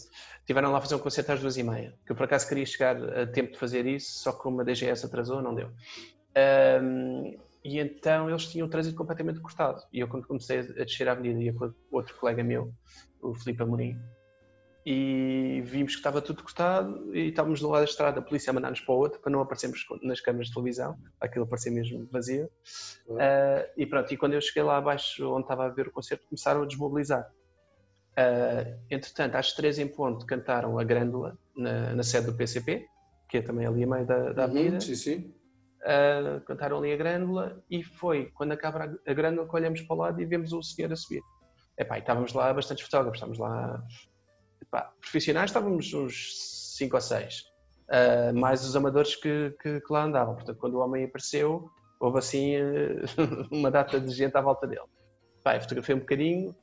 tiveram 0.46 0.72
lá 0.72 0.78
a 0.78 0.82
fazer 0.82 0.96
um 0.96 1.00
concerto 1.00 1.34
às 1.34 1.42
duas 1.42 1.58
e 1.58 1.64
meia, 1.64 1.94
que 2.06 2.14
eu 2.14 2.16
por 2.16 2.24
acaso 2.24 2.48
queria 2.48 2.66
chegar 2.66 2.96
a 2.96 3.28
tempo 3.28 3.52
de 3.52 3.60
fazer 3.60 3.86
isso, 3.86 4.20
só 4.20 4.32
que 4.32 4.40
como 4.40 4.62
a 4.62 4.64
DGS 4.64 5.06
atrasou, 5.06 5.42
não 5.42 5.54
deu. 5.54 5.70
Um, 6.82 7.38
e 7.64 7.80
então 7.80 8.30
eles 8.30 8.46
tinham 8.48 8.68
o 8.68 8.70
trânsito 8.70 8.96
completamente 8.96 9.40
cortado. 9.40 9.82
E 9.92 10.00
eu, 10.00 10.08
quando 10.08 10.26
comecei 10.28 10.60
a 10.60 10.64
descer 10.64 11.08
a 11.08 11.12
avenida, 11.12 11.42
ia 11.42 11.54
com 11.54 11.74
outro 11.92 12.16
colega 12.16 12.44
meu, 12.44 12.74
o 13.22 13.34
Filipe 13.34 13.62
Amorim, 13.64 14.00
e 14.86 15.62
vimos 15.66 15.92
que 15.94 16.00
estava 16.00 16.22
tudo 16.22 16.42
cortado 16.42 17.16
e 17.16 17.30
estávamos 17.30 17.60
do 17.60 17.70
lado 17.70 17.82
da 17.82 17.90
estrada, 17.90 18.20
a 18.20 18.24
polícia 18.24 18.50
a 18.50 18.54
mandar-nos 18.54 18.80
para 18.80 18.96
o 18.96 18.98
outro 18.98 19.20
para 19.20 19.32
não 19.32 19.42
aparecermos 19.42 19.86
nas 20.02 20.22
câmaras 20.22 20.48
de 20.48 20.54
televisão, 20.54 20.98
aquilo 21.20 21.46
parecia 21.46 21.72
mesmo 21.72 22.08
vazio. 22.12 22.46
Uh, 23.08 23.70
e 23.78 23.86
pronto, 23.86 24.12
e 24.14 24.18
quando 24.18 24.34
eu 24.34 24.42
cheguei 24.42 24.64
lá 24.64 24.78
abaixo 24.78 25.30
onde 25.32 25.42
estava 25.44 25.66
a 25.66 25.70
ver 25.70 25.88
o 25.88 25.92
concerto, 25.92 26.26
começaram 26.26 26.64
a 26.64 26.66
desmobilizar. 26.66 27.30
Uh, 28.14 28.80
entretanto, 28.90 29.36
às 29.36 29.54
três 29.54 29.78
em 29.80 29.88
ponto 29.88 30.26
cantaram 30.26 30.80
a 30.80 30.84
Grândola 30.84 31.38
na, 31.56 31.94
na 31.96 32.04
sede 32.04 32.28
do 32.28 32.34
PCP, 32.34 32.88
que 33.30 33.38
é 33.38 33.42
também 33.42 33.66
ali 33.68 33.84
a 33.84 33.88
meio 33.88 34.06
da, 34.06 34.34
da 34.34 34.46
Uhum, 34.46 34.50
avenida. 34.50 34.82
sim, 34.82 34.96
sim. 34.96 35.34
Uh, 35.80 36.42
cantaram 36.42 36.78
ali 36.78 36.92
a 36.92 36.98
Grândola 36.98 37.64
e 37.70 37.82
foi 37.82 38.30
quando 38.34 38.52
acaba 38.52 38.84
a- 38.84 39.14
Grândola 39.14 39.48
que 39.48 39.56
olhamos 39.56 39.82
para 39.82 39.96
o 39.96 40.00
lado 40.00 40.22
e 40.22 40.26
vemos 40.26 40.52
o 40.52 40.62
senhor 40.62 40.92
a 40.92 40.96
subir. 40.96 41.22
Epá, 41.78 41.98
e 41.98 42.02
estávamos 42.02 42.34
lá 42.34 42.54
bastantes 42.54 42.84
fotógrafos, 42.84 43.18
estávamos 43.18 43.40
lá 43.40 43.82
epá, 44.62 44.92
profissionais, 45.00 45.50
estávamos 45.50 45.94
uns 45.94 46.76
5 46.78 46.96
ou 46.96 47.02
6, 47.02 47.44
mais 48.36 48.66
os 48.66 48.76
amadores 48.76 49.16
que, 49.16 49.56
que, 49.62 49.80
que 49.80 49.94
lá 49.94 50.04
andavam. 50.04 50.36
Portanto, 50.36 50.58
quando 50.58 50.74
o 50.74 50.80
homem 50.80 51.06
apareceu, 51.06 51.70
houve 51.98 52.20
assim 52.20 52.56
eh, 52.56 53.02
uma 53.50 53.72
data 53.72 54.00
de 54.02 54.12
gente 54.12 54.36
à 54.36 54.42
volta 54.42 54.68
dele. 54.68 54.84
Epá, 55.40 55.56
eu 55.56 55.62
fotografei 55.62 55.96
um 55.96 56.00
bocadinho, 56.00 56.54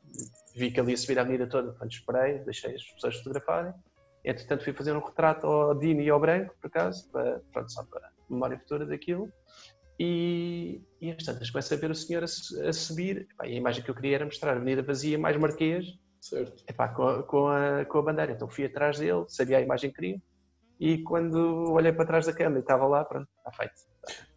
vi 0.54 0.70
que 0.70 0.78
ele 0.78 0.90
ia 0.90 0.96
subir 0.98 1.18
a 1.18 1.22
avenida 1.22 1.48
toda, 1.48 1.68
portanto 1.68 1.92
esperei, 1.92 2.38
deixei 2.40 2.74
as 2.74 2.84
pessoas 2.92 3.16
fotografarem. 3.16 3.72
Entretanto, 4.22 4.64
fui 4.64 4.74
fazer 4.74 4.92
um 4.92 5.00
retrato 5.00 5.46
ao 5.46 5.74
Dino 5.74 6.02
e 6.02 6.10
ao 6.10 6.20
Branco, 6.20 6.54
por 6.60 6.66
acaso, 6.66 7.10
para, 7.10 7.40
pronto, 7.52 7.72
só 7.72 7.82
para 7.84 8.10
memória 8.28 8.58
futura 8.58 8.86
daquilo. 8.86 9.30
E, 9.98 10.82
e 11.00 11.10
às 11.10 11.24
tantas 11.24 11.50
começo 11.50 11.72
a 11.72 11.76
ver 11.76 11.90
o 11.90 11.94
senhor 11.94 12.22
a, 12.22 12.68
a 12.68 12.72
subir. 12.72 13.26
Epá, 13.32 13.46
e 13.46 13.54
a 13.54 13.56
imagem 13.56 13.82
que 13.82 13.90
eu 13.90 13.94
queria 13.94 14.16
era 14.16 14.24
mostrar 14.24 14.52
a 14.52 14.56
avenida 14.56 14.82
vazia, 14.82 15.18
mais 15.18 15.36
Marquês, 15.36 15.86
Certo. 16.20 16.64
epá, 16.68 16.88
com, 16.88 17.08
a, 17.08 17.22
com, 17.22 17.48
a, 17.48 17.84
com 17.84 17.98
a 17.98 18.02
bandeira. 18.02 18.32
Então 18.32 18.48
fui 18.48 18.64
atrás 18.66 18.98
dele, 18.98 19.24
sabia 19.28 19.58
a 19.58 19.62
imagem 19.62 19.90
que 19.90 19.96
queria. 19.96 20.20
E 20.78 20.98
quando 20.98 21.72
olhei 21.72 21.92
para 21.92 22.04
trás 22.04 22.26
da 22.26 22.32
câmera 22.34 22.58
e 22.58 22.60
estava 22.60 22.86
lá, 22.86 23.04
pronto, 23.04 23.28
está 23.38 23.50
feito. 23.52 23.72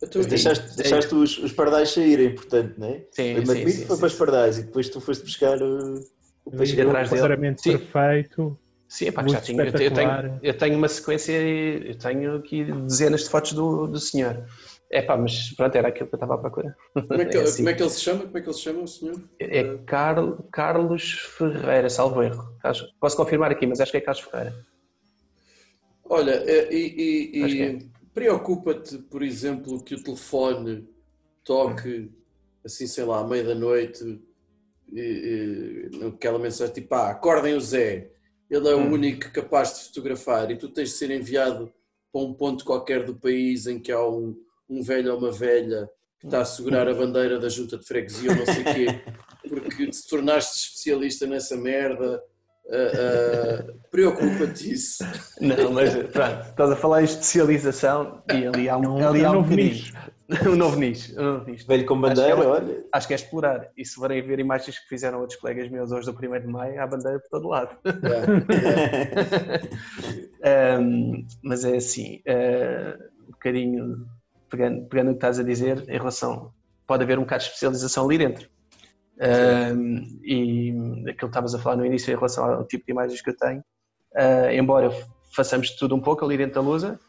Então, 0.02 0.22
Mas 0.22 0.28
deixaste, 0.28 0.78
deixaste 0.78 1.14
os, 1.14 1.38
os 1.38 1.52
pardais 1.52 1.90
saírem, 1.90 2.34
portanto, 2.34 2.78
não 2.78 2.88
é? 2.88 3.06
Sim, 3.12 3.34
O 3.34 3.42
sim, 3.42 3.46
Magmito 3.46 3.72
sim, 3.72 3.86
foi 3.86 3.96
sim, 3.96 4.00
para 4.00 4.08
os 4.08 4.14
pardais 4.16 4.58
e 4.58 4.64
depois 4.64 4.90
tu 4.90 5.02
foste 5.02 5.24
buscar 5.24 5.62
uh, 5.62 6.00
o 6.46 6.52
peixe 6.52 6.80
atrás 6.82 7.10
dele. 7.10 7.56
perfeito. 7.78 8.60
Sim, 8.90 9.06
que 9.12 9.12
já 9.12 9.22
Muito 9.24 9.42
tinha, 9.44 9.64
eu, 9.64 9.72
tenho, 9.72 9.84
eu, 9.84 9.94
tenho, 9.94 10.40
eu 10.42 10.58
tenho 10.58 10.76
uma 10.78 10.88
sequência, 10.88 11.32
eu 11.32 11.96
tenho 11.96 12.36
aqui 12.38 12.64
dezenas 12.64 13.24
de 13.24 13.30
fotos 13.30 13.54
do, 13.54 13.86
do 13.86 14.00
senhor. 14.00 14.44
É 14.92 15.00
pá, 15.04 15.16
mas 15.16 15.54
pronto, 15.56 15.76
era 15.76 15.90
aquilo 15.90 16.10
que 16.10 16.16
eu 16.16 16.18
estava 16.18 16.34
à 16.34 16.38
procura. 16.40 16.76
Como 16.96 17.22
é, 17.22 17.26
que, 17.26 17.38
É 17.38 17.42
assim. 17.44 17.58
como 17.58 17.70
é 17.70 17.74
que 17.76 17.84
ele 17.84 17.90
se 17.92 18.02
chama? 18.02 18.24
Como 18.26 18.38
é 18.40 18.42
que 18.42 18.48
ele 18.48 18.54
se 18.56 18.62
chama, 18.62 18.82
o 18.82 18.88
senhor? 18.88 19.22
É 19.40 19.78
Carl- 19.86 20.44
Carlos 20.52 21.12
Ferreira, 21.38 21.88
salvo 21.88 22.24
erro. 22.24 22.52
Posso 23.00 23.16
confirmar 23.16 23.52
aqui, 23.52 23.68
mas 23.68 23.80
acho 23.80 23.92
que 23.92 23.98
é 23.98 24.02
Carlos 24.02 24.24
Ferreira. 24.24 24.56
Olha, 26.04 26.32
é, 26.32 26.74
e, 26.74 27.32
e- 27.32 27.40
e 27.46 27.62
é. 27.62 27.80
preocupa-te, 28.12 28.98
por 28.98 29.22
exemplo, 29.22 29.84
que 29.84 29.94
o 29.94 30.04
telefone 30.04 30.90
toque, 31.44 32.12
assim, 32.66 32.88
sei 32.88 33.04
lá, 33.04 33.20
à 33.20 33.28
meia 33.28 33.44
da 33.44 33.54
noite, 33.54 34.20
e, 34.92 35.90
e, 36.02 36.06
aquela 36.08 36.40
mensagem 36.40 36.74
tipo, 36.74 36.96
ah, 36.96 37.12
acordem 37.12 37.54
o 37.54 37.62
Zé, 37.62 38.10
ele 38.50 38.68
é 38.70 38.76
o 38.76 38.80
Hum. 38.80 38.94
único 38.94 39.32
capaz 39.32 39.74
de 39.74 39.84
fotografar 39.86 40.50
e 40.52 40.56
tu 40.58 40.70
tens 40.70 40.90
de 40.90 40.96
ser 40.96 41.12
enviado 41.12 41.72
para 42.12 42.22
um 42.22 42.34
ponto 42.34 42.66
qualquer 42.66 43.04
do 43.06 43.16
país 43.16 43.68
em 43.68 43.80
que 43.80 43.92
há 43.92 44.04
um, 44.04 44.36
um 44.70 44.82
velho 44.82 45.14
ou 45.14 45.20
uma 45.20 45.32
velha 45.32 45.90
que 46.20 46.26
está 46.28 46.42
a 46.42 46.46
segurar 46.46 46.88
a 46.88 46.94
bandeira 46.94 47.40
da 47.40 47.48
junta 47.48 47.78
de 47.78 47.86
freguesia 47.86 48.32
ou 48.32 48.38
não 48.38 48.46
sei 48.46 48.62
o 48.62 48.66
quê, 48.66 49.02
porque 49.48 49.88
te 49.88 50.08
tornaste 50.08 50.58
especialista 50.58 51.26
nessa 51.28 51.56
merda. 51.56 52.22
ah, 52.72 52.76
ah, 52.76 53.74
Preocupa-te 53.90 54.72
isso. 54.74 55.04
Não, 55.40 55.72
mas 55.72 55.94
pronto, 56.12 56.50
estás 56.50 56.72
a 56.72 56.76
falar 56.76 57.02
em 57.02 57.06
especialização 57.06 58.22
e 58.34 58.46
ali 58.48 58.68
há 58.70 58.78
um, 58.78 59.08
ali 59.08 59.24
há 59.24 59.32
um 59.32 59.40
um 59.40 59.44
bocadinho. 59.44 59.84
um 60.48 60.56
novo 60.56 60.78
nicho. 60.78 61.20
Um 61.20 61.24
novo 61.24 61.50
nicho. 61.50 61.68
Velho 61.68 61.86
com 61.86 62.00
bandeira, 62.00 62.34
Acho 62.34 62.42
que 62.42 62.46
é 62.46 62.50
olha. 62.50 62.86
Acho 62.92 63.08
que 63.08 63.14
é 63.14 63.16
explorar. 63.16 63.72
E 63.76 63.84
se 63.84 63.96
forem 63.96 64.22
ver 64.22 64.40
imagens 64.40 64.78
que 64.78 64.88
fizeram 64.88 65.20
outros 65.20 65.40
colegas 65.40 65.70
meus 65.70 65.92
hoje 65.92 66.12
do 66.12 66.18
1 66.18 66.42
de 66.42 66.48
maio, 66.48 66.82
há 66.82 66.88
bandeira 66.88 67.20
por 67.20 67.30
todo 67.30 67.50
lado. 67.50 67.76
Um, 70.40 71.28
mas 71.44 71.66
é 71.66 71.76
assim, 71.76 72.22
uh, 72.26 73.04
um 73.28 73.32
bocadinho 73.32 74.08
pegando, 74.50 74.88
pegando 74.88 75.08
o 75.10 75.12
que 75.12 75.18
estás 75.18 75.40
a 75.40 75.44
dizer 75.44 75.84
em 75.88 75.98
relação. 75.98 76.54
Pode 76.88 77.04
haver 77.04 77.20
um 77.20 77.24
bocado 77.24 77.44
de 77.44 77.50
especialização 77.50 78.06
ali 78.06 78.18
dentro. 78.18 78.50
Um, 79.20 80.20
e 80.24 80.72
aquilo 81.02 81.14
que 81.14 81.26
estavas 81.26 81.54
a 81.54 81.60
falar 81.60 81.76
no 81.76 81.86
início 81.86 82.12
em 82.12 82.16
relação 82.16 82.46
ao 82.46 82.66
tipo 82.66 82.86
de 82.86 82.92
imagens 82.92 83.22
que 83.22 83.30
eu 83.30 83.38
tenho, 83.38 83.60
uh, 83.60 84.52
embora 84.52 84.90
façamos 85.36 85.72
tudo 85.72 85.94
um 85.94 86.00
pouco 86.00 86.24
ali 86.24 86.38
dentro 86.38 86.56
da 86.56 86.62
Lusa, 86.62 87.00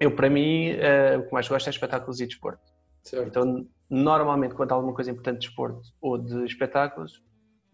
eu 0.00 0.14
para 0.14 0.30
mim 0.30 0.72
uh, 0.72 1.18
o 1.20 1.26
que 1.26 1.32
mais 1.32 1.48
gosto 1.48 1.66
é 1.66 1.70
espetáculos 1.70 2.20
e 2.20 2.26
desporto. 2.26 2.62
Certo. 3.02 3.26
Então, 3.26 3.66
normalmente, 3.88 4.54
quando 4.54 4.72
há 4.72 4.74
alguma 4.74 4.94
coisa 4.94 5.10
importante 5.10 5.40
de 5.40 5.46
desporto 5.46 5.82
ou 6.00 6.18
de 6.18 6.44
espetáculos, 6.44 7.22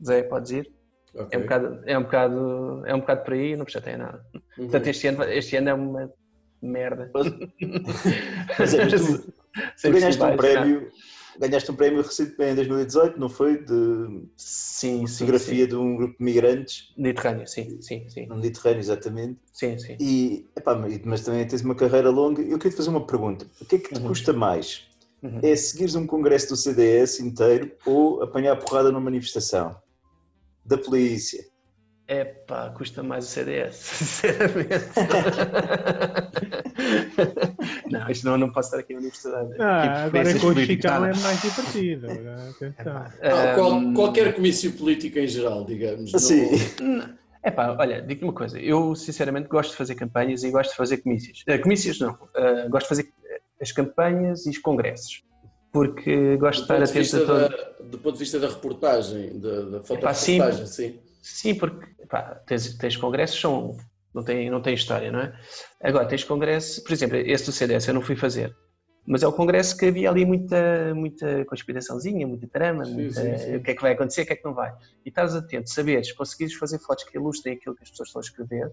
Zé, 0.04 0.22
podes 0.22 0.50
ir. 0.50 0.72
Ok. 1.14 1.28
É 1.30 1.38
um 1.38 1.42
bocado, 1.42 1.82
é 1.86 1.98
um 1.98 2.02
bocado, 2.02 2.82
é 2.86 2.94
um 2.94 3.00
bocado 3.00 3.24
por 3.24 3.34
aí, 3.34 3.56
não 3.56 3.64
precisa 3.64 3.84
ter 3.84 3.96
nada. 3.96 4.24
Uhum. 4.34 4.64
Portanto, 4.64 4.86
este 4.88 5.06
ano, 5.06 5.24
este 5.24 5.56
ano 5.56 5.68
é 5.68 5.74
uma 5.74 6.12
merda. 6.60 7.10
Mas, 7.14 8.74
é, 8.74 8.84
mas 8.84 8.92
tu, 8.92 9.32
tu 9.80 9.90
ganhaste 9.92 10.22
um 10.22 10.36
prémio, 10.36 10.90
ganhaste 11.38 11.70
um 11.70 11.74
prémio 11.76 12.02
recentemente 12.02 12.52
em 12.52 12.54
2018, 12.56 13.18
não 13.18 13.28
foi? 13.28 13.58
De 13.64 14.26
Sim, 14.36 15.06
sim. 15.06 15.18
fotografia 15.18 15.66
de 15.66 15.76
um 15.76 15.96
grupo 15.96 16.18
de 16.18 16.24
migrantes 16.24 16.88
Sim. 16.94 17.02
Mediterrâneo, 17.02 17.46
sim, 17.46 17.80
sim, 17.80 18.08
sim. 18.08 18.26
no 18.26 18.36
Mediterrâneo, 18.36 18.80
exatamente. 18.80 19.38
Sim, 19.52 19.78
sim. 19.78 19.96
E, 20.00 20.46
epá, 20.56 20.74
mas 20.74 20.98
mas 21.04 21.20
também 21.22 21.46
tens 21.46 21.62
uma 21.62 21.74
carreira 21.74 22.10
longa. 22.10 22.42
Eu 22.42 22.58
queria 22.58 22.70
te 22.72 22.76
fazer 22.76 22.90
uma 22.90 23.06
pergunta. 23.06 23.46
O 23.60 23.64
que 23.64 23.76
é 23.76 23.78
que 23.78 23.94
te 23.94 24.00
Uhum. 24.00 24.08
custa 24.08 24.32
mais? 24.32 24.82
Uhum. 25.22 25.40
É 25.42 25.56
seguires 25.56 25.94
um 25.94 26.06
congresso 26.06 26.48
do 26.50 26.56
CDS 26.56 27.20
inteiro 27.20 27.72
ou 27.86 28.22
apanhar 28.22 28.56
porrada 28.56 28.90
numa 28.90 29.00
manifestação? 29.00 29.74
Da 30.64 30.76
polícia? 30.76 31.44
É 32.14 32.24
pá, 32.24 32.70
custa 32.70 33.02
mais 33.02 33.24
o 33.24 33.28
CDS, 33.28 33.74
sinceramente. 33.82 34.84
não, 37.90 38.08
isto 38.08 38.24
não, 38.24 38.38
não 38.38 38.52
posso 38.52 38.68
estar 38.68 38.78
aqui 38.78 38.92
na 38.92 39.00
universidade. 39.00 39.50
Ah, 39.58 39.78
Aqui 39.78 39.88
agora 39.88 40.10
preferências 40.10 40.40
com 40.42 40.46
o 40.48 40.52
políticas, 40.52 40.92
Chicão 40.92 41.00
nada. 41.00 41.18
é 41.18 41.22
mais 41.22 41.40
divertido. 41.42 42.06
Ah, 42.86 43.12
Ahm, 43.82 43.94
qualquer 43.94 44.34
comício 44.34 44.72
político 44.72 45.18
em 45.18 45.26
geral, 45.26 45.64
digamos. 45.64 46.12
não- 46.12 46.18
Assim, 46.18 46.50
É 47.42 47.50
pá, 47.50 47.76
olha, 47.78 48.00
digo-te 48.00 48.24
uma 48.24 48.32
coisa. 48.32 48.60
Eu, 48.60 48.94
sinceramente, 48.94 49.48
gosto 49.48 49.72
de 49.72 49.76
fazer 49.76 49.96
campanhas 49.96 50.44
e 50.44 50.50
gosto 50.52 50.70
de 50.70 50.76
fazer 50.76 50.98
comícios. 50.98 51.42
Eh, 51.48 51.58
comícios 51.58 51.98
não. 52.00 52.16
Eh, 52.36 52.68
gosto 52.68 52.84
de 52.84 52.88
fazer 52.90 53.12
as 53.60 53.72
campanhas 53.72 54.46
e 54.46 54.50
os 54.50 54.58
congressos. 54.58 55.22
Porque 55.72 56.36
gosto 56.36 56.58
de 56.60 56.72
estar 56.72 56.82
atento 56.82 57.16
a 57.16 57.26
todo. 57.26 57.48
da, 57.48 57.88
do 57.90 57.98
ponto 57.98 58.12
de 58.12 58.18
vista 58.20 58.38
da 58.38 58.48
reportagem, 58.48 59.38
da, 59.40 59.60
da 59.62 59.78
Epá, 59.94 60.14
sim. 60.14 60.38
sim. 60.66 61.00
Sim, 61.24 61.54
porque 61.54 61.86
pá, 62.06 62.34
tens, 62.46 62.74
tens 62.76 62.96
congressos, 62.98 63.40
são, 63.40 63.76
não, 64.14 64.22
tem, 64.22 64.50
não 64.50 64.60
tem 64.60 64.74
história, 64.74 65.10
não 65.10 65.20
é? 65.20 65.32
Agora, 65.82 66.06
tens 66.06 66.22
congressos, 66.22 66.80
por 66.80 66.92
exemplo, 66.92 67.16
esse 67.16 67.46
do 67.46 67.52
CDS 67.52 67.88
eu 67.88 67.94
não 67.94 68.02
fui 68.02 68.14
fazer. 68.14 68.54
Mas 69.06 69.22
é 69.22 69.26
o 69.26 69.32
congresso 69.32 69.76
que 69.76 69.86
havia 69.86 70.10
ali 70.10 70.24
muita, 70.26 70.94
muita 70.94 71.44
conspiraçãozinha, 71.46 72.26
muita 72.26 72.46
trama, 72.48 72.84
Sim, 72.84 72.92
muita- 72.94 73.20
sim, 73.22 73.38
sim. 73.38 73.56
o 73.56 73.62
que 73.62 73.70
é 73.70 73.74
que 73.74 73.82
vai 73.82 73.92
acontecer, 73.92 74.22
o 74.22 74.26
que 74.26 74.32
é 74.34 74.36
que 74.36 74.44
não 74.44 74.54
vai. 74.54 74.70
E 75.04 75.08
estás 75.08 75.34
atento, 75.34 75.68
saberes, 75.70 76.12
conseguires 76.12 76.54
fazer 76.54 76.78
fotos 76.78 77.04
que 77.04 77.16
ilustrem 77.16 77.54
aquilo 77.56 77.74
que 77.74 77.82
as 77.84 77.90
pessoas 77.90 78.08
estão 78.10 78.20
a 78.20 78.24
escrever, 78.24 78.72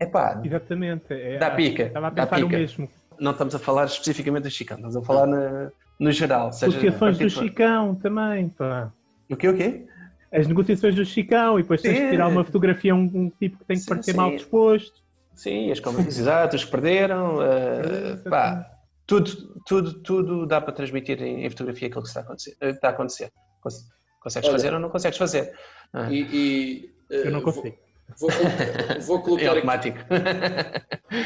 é 0.00 0.06
pá, 0.06 0.40
Exatamente. 0.44 1.12
É, 1.12 1.38
Dá 1.38 1.50
pica, 1.52 1.84
Estava 1.84 2.08
a 2.08 2.10
pensar 2.10 2.38
o 2.42 2.46
pica. 2.48 2.58
mesmo. 2.58 2.88
não 3.20 3.30
estamos 3.32 3.54
a 3.54 3.58
falar 3.60 3.84
especificamente 3.84 4.42
do 4.44 4.50
Chicão, 4.50 4.76
estamos 4.76 4.96
a 4.96 5.02
falar 5.02 5.26
na- 5.28 5.70
no 6.00 6.10
geral. 6.10 6.52
Seja, 6.52 6.76
Negociações 6.80 7.18
do 7.18 7.30
Chicão 7.30 7.94
também, 7.94 8.48
pá. 8.48 8.92
O 9.30 9.36
quê, 9.36 9.48
o 9.48 9.56
quê? 9.56 9.86
As 10.34 10.46
negociações 10.48 10.94
do 10.96 11.04
Chicão 11.04 11.58
e 11.58 11.62
depois 11.62 11.80
tens 11.80 11.96
Sim. 11.96 12.04
de 12.04 12.10
tirar 12.10 12.28
uma 12.28 12.44
fotografia 12.44 12.92
a 12.92 12.96
um, 12.96 13.02
um 13.14 13.30
tipo 13.30 13.58
que 13.58 13.64
tem 13.64 13.76
que 13.76 13.82
Sim, 13.84 13.88
parecer 13.88 14.10
sim. 14.10 14.16
mal 14.16 14.30
disposto. 14.34 15.00
Sim, 15.34 15.70
as 15.70 15.78
conversas 15.80 16.18
exatas 16.18 16.64
que 16.64 16.70
perderam, 16.70 17.40
eh, 17.42 18.16
pá, 18.28 18.66
tudo, 19.06 19.30
tudo, 19.66 19.94
tudo 20.02 20.46
dá 20.46 20.60
para 20.60 20.72
transmitir 20.72 21.22
em, 21.22 21.44
em 21.46 21.50
fotografia 21.50 21.86
aquilo 21.88 22.02
que 22.02 22.08
está 22.08 22.20
a 22.20 22.22
acontecer. 22.24 22.56
eh, 22.60 22.70
Está 22.70 22.88
a 22.88 22.90
acontecer. 22.90 23.30
Cons- 23.60 23.84
Consegues 24.20 24.48
Olha, 24.48 24.58
fazer 24.58 24.72
ou 24.74 24.80
não 24.80 24.88
consegues 24.90 25.18
fazer? 25.18 25.52
Ah, 25.92 26.10
E, 26.10 26.20
e, 26.22 26.90
eh, 27.10 27.26
Eu 27.28 27.30
não 27.30 27.40
vou- 27.40 27.52
consigo. 27.52 27.76
Vou, 28.18 28.30
colocar- 28.30 28.98
vou 29.06 29.18
é 29.18 29.22
colocar 29.22 29.44
aqui, 29.44 29.48
automático. 29.56 29.98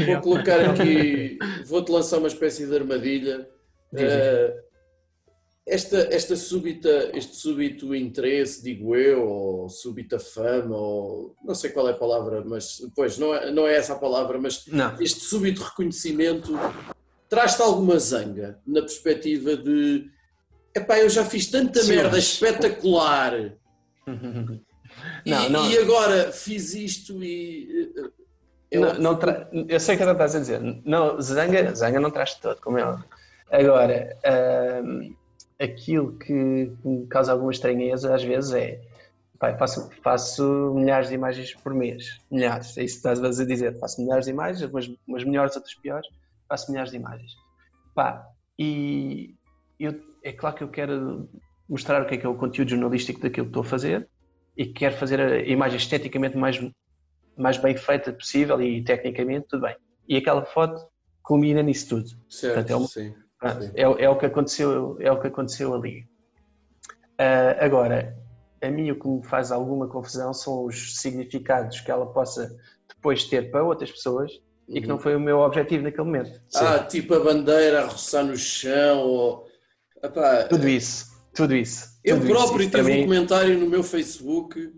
vou 0.07 0.21
colocar 0.21 0.61
aqui, 0.61 1.39
vou-te 1.67 1.91
lançar 1.93 2.19
uma 2.19 2.29
espécie 2.29 2.67
de 2.67 2.75
armadilha. 2.77 3.49
Eh, 3.95 4.55
esta, 5.69 6.09
esta 6.15 6.35
súbita, 6.37 7.11
este 7.15 7.37
súbito 7.37 7.95
interesse, 7.95 8.63
digo 8.63 8.97
eu, 8.97 9.23
ou 9.29 9.69
súbita 9.69 10.19
fama, 10.19 10.77
ou 10.77 11.35
não 11.45 11.55
sei 11.55 11.71
qual 11.71 11.89
é 11.89 11.93
a 11.93 11.97
palavra, 11.97 12.43
mas 12.45 12.81
pois 12.97 13.19
não 13.19 13.35
é, 13.35 13.51
não 13.51 13.67
é 13.67 13.77
essa 13.77 13.93
a 13.93 13.99
palavra, 13.99 14.39
mas 14.39 14.67
Não. 14.67 15.01
este 15.01 15.21
súbito 15.21 15.63
reconhecimento 15.63 16.53
traz-te 17.29 17.61
alguma 17.63 17.99
zanga 17.99 18.59
na 18.67 18.81
perspectiva 18.81 19.57
de 19.57 20.11
epá, 20.75 20.99
eu 20.99 21.11
já 21.11 21.25
fiz 21.25 21.47
tanta 21.51 21.81
Sim, 21.83 21.91
merda 21.97 22.13
mas- 22.13 22.25
espetacular 22.25 23.33
Não, 25.27 25.45
e, 25.47 25.49
não. 25.51 25.71
e 25.71 25.79
agora 25.79 26.33
fiz 26.33 26.75
isto 26.75 27.23
e 27.23 27.93
eh, 27.97 28.11
eu- 28.71 28.81
Não, 28.81 28.95
não 28.95 29.17
tra- 29.17 29.49
Eu 29.69 29.79
sei 29.79 29.95
o 29.95 29.99
que 29.99 30.05
tu 30.05 30.11
estás 30.11 30.35
a 30.35 30.39
dizer. 30.41 30.61
Não, 30.85 31.21
zanga, 31.21 31.75
zanga 31.75 32.01
não 32.01 32.11
traz 32.11 32.35
todo, 32.35 32.61
como 32.61 32.79
é 32.79 32.85
óbvio. 32.85 33.05
Agora, 33.51 34.17
hum, 34.85 35.15
aquilo 35.59 36.17
que 36.19 36.33
me 36.85 37.07
causa 37.09 37.33
alguma 37.33 37.51
estranheza 37.51 38.15
às 38.15 38.23
vezes 38.23 38.53
é 38.53 38.81
eu 39.41 39.57
faço, 39.57 39.89
faço 40.03 40.75
milhares 40.75 41.09
de 41.09 41.15
imagens 41.15 41.55
por 41.55 41.73
mês. 41.73 42.19
Milhares, 42.31 42.77
é 42.77 42.83
isso 42.83 43.01
que 43.01 43.09
estás 43.09 43.41
a 43.41 43.45
dizer. 43.45 43.79
Faço 43.79 44.03
milhares 44.03 44.25
de 44.25 44.33
imagens, 44.33 44.69
umas, 44.69 44.91
umas 45.07 45.23
melhores, 45.25 45.55
outras 45.55 45.75
piores. 45.77 46.09
Faço 46.49 46.71
milhares 46.73 46.91
de 46.91 46.97
imagens. 46.97 47.33
Pá, 47.95 48.27
e 48.59 49.37
eu, 49.79 49.95
é 50.25 50.33
claro 50.33 50.57
que 50.57 50.65
eu 50.65 50.69
quero 50.69 51.29
mostrar 51.69 52.03
o 52.03 52.07
que 52.07 52.15
é 52.15 52.19
que 52.19 52.27
é 52.27 52.29
o 52.29 52.35
conteúdo 52.35 52.71
jornalístico 52.71 53.21
daquilo 53.21 53.47
que 53.47 53.51
estou 53.51 53.63
a 53.63 53.65
fazer 53.65 54.09
e 54.57 54.67
quero 54.67 54.97
fazer 54.97 55.21
a 55.21 55.39
imagem 55.47 55.77
esteticamente 55.77 56.37
mais 56.37 56.59
mais 57.37 57.57
bem 57.57 57.77
feita 57.77 58.13
possível 58.13 58.61
e 58.61 58.83
tecnicamente 58.83 59.47
tudo 59.49 59.63
bem. 59.63 59.77
E 60.09 60.17
aquela 60.17 60.45
foto 60.45 60.85
culmina 61.23 61.63
nisso 61.63 61.91
tudo. 61.91 62.09
certo, 62.29 62.55
Portanto, 62.55 62.71
é 62.73 62.77
um- 62.77 62.87
sim. 62.89 63.15
Sim. 63.41 63.71
é, 63.75 63.89
o- 63.89 63.99
é 63.99 64.09
o 64.09 64.19
que 64.19 64.27
aconteceu, 64.27 64.97
é 65.01 65.11
o 65.13 65.21
que 65.21 65.29
aconteceu 65.29 65.75
ali. 65.75 66.05
Ah, 67.19 67.57
agora, 67.65 68.17
a 68.63 68.71
mim 68.71 68.91
o 68.91 68.99
que 68.99 69.09
me 69.09 69.23
faz 69.25 69.51
alguma 69.53 69.87
confusão 69.89 70.33
são 70.35 70.65
os 70.65 70.97
significados 71.01 71.81
que 71.81 71.91
ela 71.91 72.07
possa 72.07 72.57
depois 72.89 73.25
ter 73.25 73.51
para 73.51 73.65
outras 73.65 73.91
pessoas 73.91 74.33
e 74.69 74.81
que 74.81 74.87
Uhum. 74.87 74.95
não 74.95 74.99
foi 74.99 75.17
o 75.17 75.21
meu 75.21 75.39
objetivo 75.41 75.85
naquele 75.85 76.05
momento. 76.05 76.41
Ah, 76.55 76.81
tipo 76.81 77.15
a 77.15 77.21
bandeira 77.21 77.83
a 77.83 77.87
roçar 77.87 78.25
no 78.25 78.37
chão, 78.37 79.01
ou... 79.01 79.49
Epá, 80.03 80.45
Tudo 80.45 80.69
isso, 80.69 81.07
tudo 81.35 81.55
isso. 81.55 81.99
Eu 82.05 82.17
tudo 82.21 82.29
próprio 82.31 82.61
Isso 82.63 82.71
tive 82.71 82.83
um 82.83 82.95
mim- 82.95 83.03
comentário 83.03 83.59
no 83.59 83.67
meu 83.69 83.83
Facebook 83.83 84.73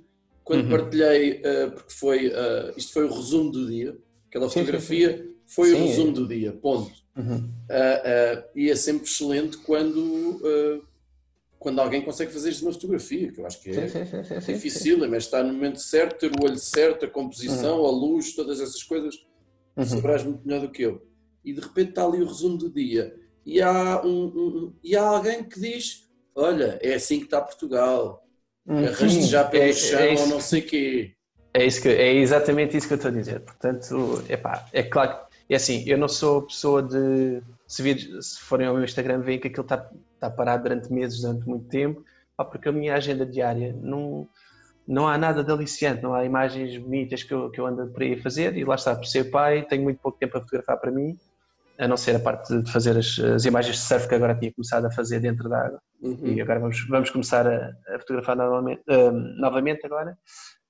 quando 0.45 0.64
Uhum. 0.64 0.71
partilhei, 0.71 1.43
uh, 1.43 1.71
porque 1.73 1.93
foi, 1.93 2.29
uh, 2.29 2.73
isto 2.76 2.93
foi 2.93 3.05
o 3.05 3.12
resumo 3.14 3.50
do 3.52 3.67
dia, 3.69 3.97
aquela 4.29 4.47
Sim, 4.49 4.50
sim, 4.52 4.59
fotografia 4.61 5.26
foi 5.47 5.69
Sim, 5.71 5.75
o 5.75 5.87
resumo 5.87 6.11
é. 6.11 6.12
do 6.12 6.29
dia, 6.29 6.52
ponto. 6.52 6.90
Uhum. 7.17 7.37
Uh, 7.69 8.38
uh, 8.40 8.45
e 8.55 8.71
é 8.71 8.76
sempre 8.76 9.05
excelente 9.05 9.57
quando, 9.59 9.99
uh, 9.99 10.85
quando 11.59 11.81
alguém 11.81 12.02
consegue 12.02 12.33
fazer 12.33 12.50
isto 12.50 12.64
numa 12.64 12.73
fotografia, 12.73 13.33
que 13.33 13.40
eu 13.40 13.47
acho 13.47 13.61
que 13.61 13.71
é 13.71 13.88
Sim, 13.88 14.05
sim, 14.07 14.25
sim, 14.40 14.52
difícil, 14.52 14.99
mas 15.09 15.25
estar 15.25 15.43
no 15.43 15.52
momento 15.52 15.81
certo, 15.81 16.19
ter 16.19 16.31
o 16.31 16.45
olho 16.45 16.59
certo, 16.59 17.05
a 17.05 17.09
composição, 17.11 17.85
a 17.85 17.90
luz, 17.90 18.35
todas 18.35 18.61
essas 18.61 18.83
coisas, 18.83 19.14
Uhum. 19.76 19.85
saberás 19.85 20.25
muito 20.25 20.47
melhor 20.47 20.61
do 20.62 20.71
que 20.71 20.83
eu. 20.83 21.07
E 21.45 21.52
de 21.52 21.61
repente 21.61 21.90
está 21.90 22.05
ali 22.05 22.21
o 22.23 22.26
resumo 22.26 22.57
do 22.59 22.71
dia. 22.71 23.14
E 23.47 23.61
há, 23.62 24.02
um, 24.05 24.25
um- 24.26 24.73
e 24.83 24.95
há 24.97 25.02
alguém 25.02 25.43
que 25.45 25.59
diz: 25.61 26.09
Olha, 26.35 26.79
é 26.83 26.95
assim 26.95 27.19
que 27.19 27.25
está 27.25 27.40
Portugal, 27.40 28.26
Uhum. 28.67 28.85
rastejar 28.85 29.50
pelo 29.50 29.62
É- 29.64 29.71
é 29.71 29.73
chão 29.73 30.07
ou 30.07 30.12
isso. 30.14 30.29
não 30.29 30.40
sei 30.40 30.61
quê. 30.62 31.12
É, 31.55 31.67
isso 31.67 31.83
que, 31.83 31.88
é 31.88 32.14
exatamente 32.14 32.76
isso 32.76 32.87
que 32.87 32.93
eu 32.95 32.97
estou 32.97 33.11
a 33.11 33.14
dizer. 33.14 33.40
Portanto, 33.40 34.23
epá, 34.29 34.69
é 34.73 34.83
claro 34.85 35.26
que 35.29 35.29
é 35.54 35.57
assim, 35.57 35.85
eu 35.87 35.99
não 35.99 36.09
sou 36.09 36.42
pessoa 36.42 36.80
de. 36.80 37.42
Se, 37.66 37.83
vir, 37.83 37.99
se 38.23 38.40
forem 38.40 38.69
ao 38.69 38.75
meu 38.75 38.85
Instagram, 38.85 39.21
veem 39.21 39.38
que 39.40 39.49
aquilo 39.49 39.64
está, 39.64 39.90
está 40.14 40.30
parado 40.30 40.62
durante 40.62 40.92
meses, 40.92 41.21
durante 41.21 41.49
muito 41.49 41.69
tempo, 41.69 42.04
pá, 42.37 42.45
porque 42.45 42.69
a 42.69 42.73
minha 42.73 42.95
agenda 42.95 43.26
diária 43.26 43.76
não, 43.83 44.28
não 44.87 45.09
há 45.09 45.19
nada 45.19 45.42
de 45.42 45.50
aliciante, 45.50 46.02
não 46.02 46.14
há 46.14 46.25
imagens 46.25 46.76
bonitas 46.78 47.25
que 47.25 47.35
eu, 47.35 47.50
que 47.50 47.61
eu 47.61 47.66
ando 47.66 47.88
por 47.88 48.00
aí 48.00 48.14
a 48.14 48.23
fazer. 48.23 48.57
E 48.57 48.64
lá 48.64 48.76
está, 48.76 48.95
por 48.95 49.07
ser 49.07 49.25
pai, 49.25 49.66
tenho 49.66 49.83
muito 49.83 50.00
pouco 50.00 50.19
tempo 50.19 50.38
a 50.38 50.40
fotografar 50.40 50.78
para 50.78 50.92
mim, 50.92 51.19
a 51.76 51.88
não 51.88 51.97
ser 51.97 52.14
a 52.14 52.21
parte 52.21 52.62
de 52.62 52.71
fazer 52.71 52.97
as, 52.97 53.19
as 53.19 53.45
imagens 53.45 53.76
de 53.76 53.83
surf 53.83 54.09
que 54.09 54.14
agora 54.14 54.37
tinha 54.37 54.53
começado 54.53 54.85
a 54.85 54.90
fazer 54.92 55.18
dentro 55.18 55.48
da 55.48 55.66
água. 55.66 55.83
Uhum. 56.01 56.27
E 56.27 56.40
agora 56.40 56.61
vamos, 56.61 56.87
vamos 56.88 57.11
começar 57.11 57.46
a, 57.46 57.72
a 57.88 57.98
fotografar 57.98 58.37
novamente, 58.37 58.83
hum, 58.88 59.35
novamente 59.37 59.85
agora, 59.85 60.16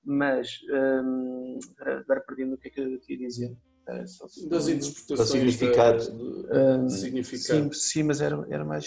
mas 0.03 0.59
hum, 0.71 1.59
agora 1.79 2.21
perdi-me 2.21 2.55
o 2.55 2.57
que 2.57 2.69
é 2.69 2.71
que 2.71 2.81
eu 2.81 2.99
te 2.99 3.13
ia 3.13 3.19
dizer. 3.19 3.55
Um. 3.93 4.49
Das 4.49 4.67
interpretações. 4.67 5.17
Do 5.17 5.25
significado. 5.25 5.97
da- 6.05 6.11
do- 6.11 6.87
de 6.87 6.93
significado. 6.93 7.63
Sim, 7.63 7.71
sim, 7.73 8.03
mas 8.03 8.21
era, 8.21 8.45
era 8.49 8.63
mais. 8.65 8.85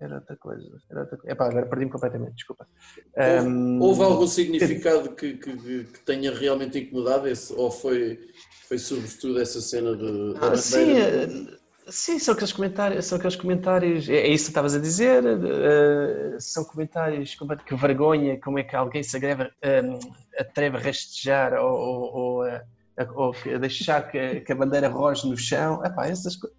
Era 0.00 0.16
outra 0.16 0.36
coisa. 0.36 0.68
Era 0.90 1.00
outra 1.00 1.16
coisa. 1.16 1.32
Epá, 1.32 1.46
agora 1.46 1.66
perdi-me 1.66 1.90
completamente, 1.90 2.34
desculpa. 2.34 2.66
Houve, 3.16 3.48
Hum, 3.48 3.80
houve 3.80 4.02
algum 4.02 4.26
significado 4.26 5.14
que, 5.14 5.34
que, 5.38 5.56
que- 5.56 6.00
tenha 6.04 6.32
realmente 6.34 6.78
incomodado 6.78 7.28
esse, 7.28 7.52
ou 7.54 7.70
foi, 7.70 8.18
foi 8.68 8.78
sobretudo 8.78 9.40
essa 9.40 9.60
cena 9.60 9.96
de, 9.96 10.34
Ah, 10.40 10.56
sim, 10.56 10.96
eh, 10.96 11.28
sim, 11.88 12.18
são 12.18 12.34
aqueles 12.34 12.52
comentários, 12.52 13.06
são 13.06 13.18
aqueles 13.18 13.36
comentários, 13.36 14.08
é, 14.08 14.14
é 14.16 14.28
isso 14.28 14.44
que 14.46 14.50
estavas 14.50 14.74
a 14.74 14.78
dizer, 14.80 15.22
eh, 15.24 16.36
são 16.40 16.64
comentários 16.64 17.36
que 17.66 17.76
vergonha, 17.76 18.40
como 18.40 18.58
é 18.58 18.64
que 18.64 18.74
alguém 18.74 19.02
se 19.02 19.16
agreve, 19.16 19.50
eh, 19.62 19.82
atreve 20.38 20.76
a 20.78 20.80
rastejar 20.80 21.54
ou, 21.54 21.72
ou, 21.78 22.14
ou, 22.14 22.44
ou 23.14 23.34
a 23.54 23.58
deixar 23.58 24.10
que, 24.10 24.40
que 24.40 24.52
a 24.52 24.54
bandeira 24.56 24.88
roge 24.88 25.28
no 25.28 25.36
chão, 25.36 25.84
Epá, 25.84 26.06
essas 26.06 26.36
coisas, 26.36 26.58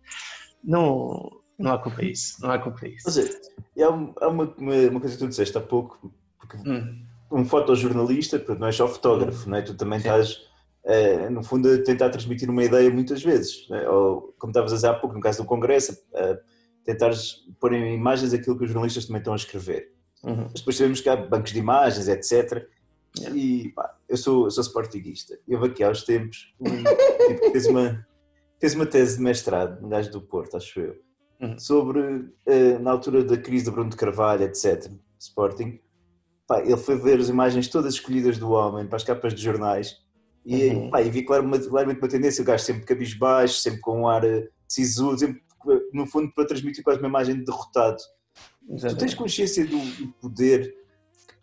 não, 0.64 1.30
não 1.60 1.72
há 1.74 1.78
culpa 1.80 2.02
a 2.02 2.06
isso, 2.06 2.42
não 2.42 2.52
há 2.52 2.60
culpa 2.60 2.86
a 2.86 2.90
isso. 2.90 3.04
Mas 3.06 3.18
é, 3.18 3.84
há, 3.84 3.90
um- 3.92 4.14
uma, 4.22 4.44
uma, 4.58 5.00
coisa 5.00 5.16
que 5.16 5.24
tu 5.24 5.28
disseste 5.28 5.58
há 5.58 5.62
pouco, 5.62 6.14
porque 6.40 6.58
Hum, 6.58 7.06
um 7.32 7.46
fotojornalista, 7.46 8.40
porque 8.40 8.60
não 8.60 8.68
é 8.68 8.72
só 8.72 8.88
fotógrafo, 8.88 9.50
não 9.50 9.58
é? 9.58 9.62
tu 9.62 9.76
também 9.76 9.98
estás, 9.98 10.38
eh, 10.86 11.30
no 11.30 11.44
fundo, 11.44 11.72
a 11.72 11.84
tentar 11.84 12.10
transmitir 12.10 12.50
uma 12.50 12.64
ideia 12.64 12.90
muitas 12.92 13.24
vezes. 13.24 13.68
é? 13.72 13.90
Ou, 13.90 14.34
como 14.40 14.52
estavas 14.52 14.72
a 14.72 14.76
dizer 14.76 14.88
há 14.88 14.94
pouco, 14.94 15.16
no 15.16 15.22
caso 15.22 15.42
do 15.42 15.48
Congresso, 15.48 15.98
eh, 16.14 16.40
tentares 16.86 17.38
pôr 17.60 17.74
em 17.74 17.96
imagens 17.96 18.34
aquilo 18.34 18.58
que 18.58 18.64
os 18.66 18.70
jornalistas 18.70 19.06
também 19.06 19.20
estão 19.20 19.34
a 19.34 19.38
escrever. 19.38 19.94
uhum. 20.24 20.44
Mas 20.52 20.54
depois 20.54 20.78
sabemos 20.78 21.02
que 21.02 21.10
há 21.10 21.16
bancos 21.16 21.52
de 21.54 21.60
imagens, 21.60 22.08
etc. 22.08 22.68
Yeah. 23.20 23.38
E 23.38 23.70
pá, 23.74 23.96
eu 24.10 24.18
sou, 24.18 24.46
eu 24.46 24.52
sou 24.52 24.64
sportinguista. 24.64 25.38
E 25.48 25.54
houve 25.56 25.68
aqui 25.68 25.84
há 25.84 25.90
uns 25.90 26.04
tempos 26.04 26.54
um 26.60 26.66
tipo 27.28 27.42
que 27.42 27.52
fez 27.52 27.68
uma, 27.68 28.08
fez 28.60 28.74
uma 28.76 28.86
tese 28.86 29.18
de 29.18 29.24
mestrado, 29.24 29.86
um 29.86 29.90
gajo 29.90 30.12
do 30.12 30.22
Porto, 30.22 30.58
acho 30.58 30.80
eu, 30.80 30.96
Uhum. 31.42 31.60
sobre, 31.60 32.30
eh, 32.46 32.78
na 32.80 32.92
altura 32.92 33.22
da 33.24 33.36
crise 33.38 33.66
do 33.66 33.72
Bruno 33.74 33.90
de 33.90 33.98
Carvalho, 33.98 34.44
etc., 34.44 34.90
Sporting. 35.20 35.80
Pá, 36.48 36.62
ele 36.62 36.78
foi 36.78 36.96
ver 36.98 37.20
as 37.20 37.28
imagens 37.28 37.68
todas 37.68 37.96
escolhidas 37.96 38.38
do 38.38 38.52
homem 38.52 38.88
para 38.88 38.96
as 38.96 39.04
capas 39.04 39.34
de 39.34 39.42
jornais 39.42 39.98
e, 40.46 40.68
Uhum. 40.70 40.90
pá, 40.90 41.02
e 41.02 41.10
vi 41.10 41.24
claramente, 41.24 41.68
claramente 41.68 42.00
uma 42.00 42.08
tendência, 42.08 42.42
o 42.42 42.46
gajo 42.46 42.64
sempre 42.64 42.86
cabisbaixo, 42.86 43.56
sempre 43.60 43.82
com 43.82 44.02
um 44.02 44.08
ar 44.08 44.24
eh, 44.24 44.48
sisudo, 44.68 45.20
sempre, 45.20 45.42
no 45.94 46.06
fundo 46.08 46.32
para 46.34 46.46
transmitir 46.48 46.84
quase 46.84 47.00
uma 47.00 47.10
imagem 47.10 47.36
de 47.36 47.44
derrotado. 47.46 47.98
Tu 47.98 48.68
tens 48.70 48.84
Exatamente. 48.86 49.16
consciência 49.18 49.66
do, 49.68 49.80
poder 50.22 50.74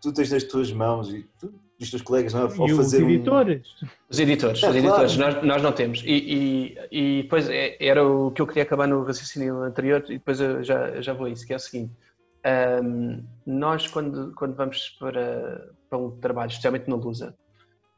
tu 0.01 0.13
tens 0.13 0.31
nas 0.33 0.45
tuas 0.45 0.73
mãos 0.73 1.09
e 1.13 1.27
tu, 1.39 1.53
dos 1.79 1.91
teus 1.91 2.03
colegas 2.03 2.33
não 2.35 2.41
é? 2.41 2.45
ao 2.45 2.69
E 2.69 2.73
os 2.73 2.77
fazer 2.79 3.03
um- 3.05 3.11
editores? 3.11 3.63
Os 4.09 4.19
editores, 4.19 4.63
É, 4.63 4.69
os 4.71 4.77
editores, 4.77 5.17
claro. 5.17 5.35
nós, 5.37 5.45
nós 5.45 5.63
não 5.63 5.73
temos. 5.73 6.03
E, 6.05 6.11
e, 6.13 6.79
e 7.19 7.23
depois 7.23 7.49
é- 7.49 7.77
era 7.81 8.07
o 8.07 8.31
que 8.31 8.43
eu 8.43 8.47
queria 8.47 8.63
acabar 8.65 8.87
no 8.87 9.03
raciocínio 9.03 9.63
anterior, 9.63 10.05
e 10.09 10.15
depois 10.19 10.41
eu 10.41 10.63
já, 10.63 11.01
já 11.01 11.13
vou 11.13 11.27
a 11.27 11.31
isso, 11.31 11.47
que 11.47 11.53
é 11.53 11.57
o 11.57 11.61
seguinte. 11.61 11.93
ahm, 12.45 13.23
nós, 13.47 13.87
quando, 13.87 14.33
quando 14.35 14.55
vamos 14.57 14.89
para, 14.99 15.69
para 15.89 15.99
um 15.99 16.11
trabalho, 16.21 16.49
especialmente 16.51 16.89
na 16.89 16.97
Lusa, 16.97 17.35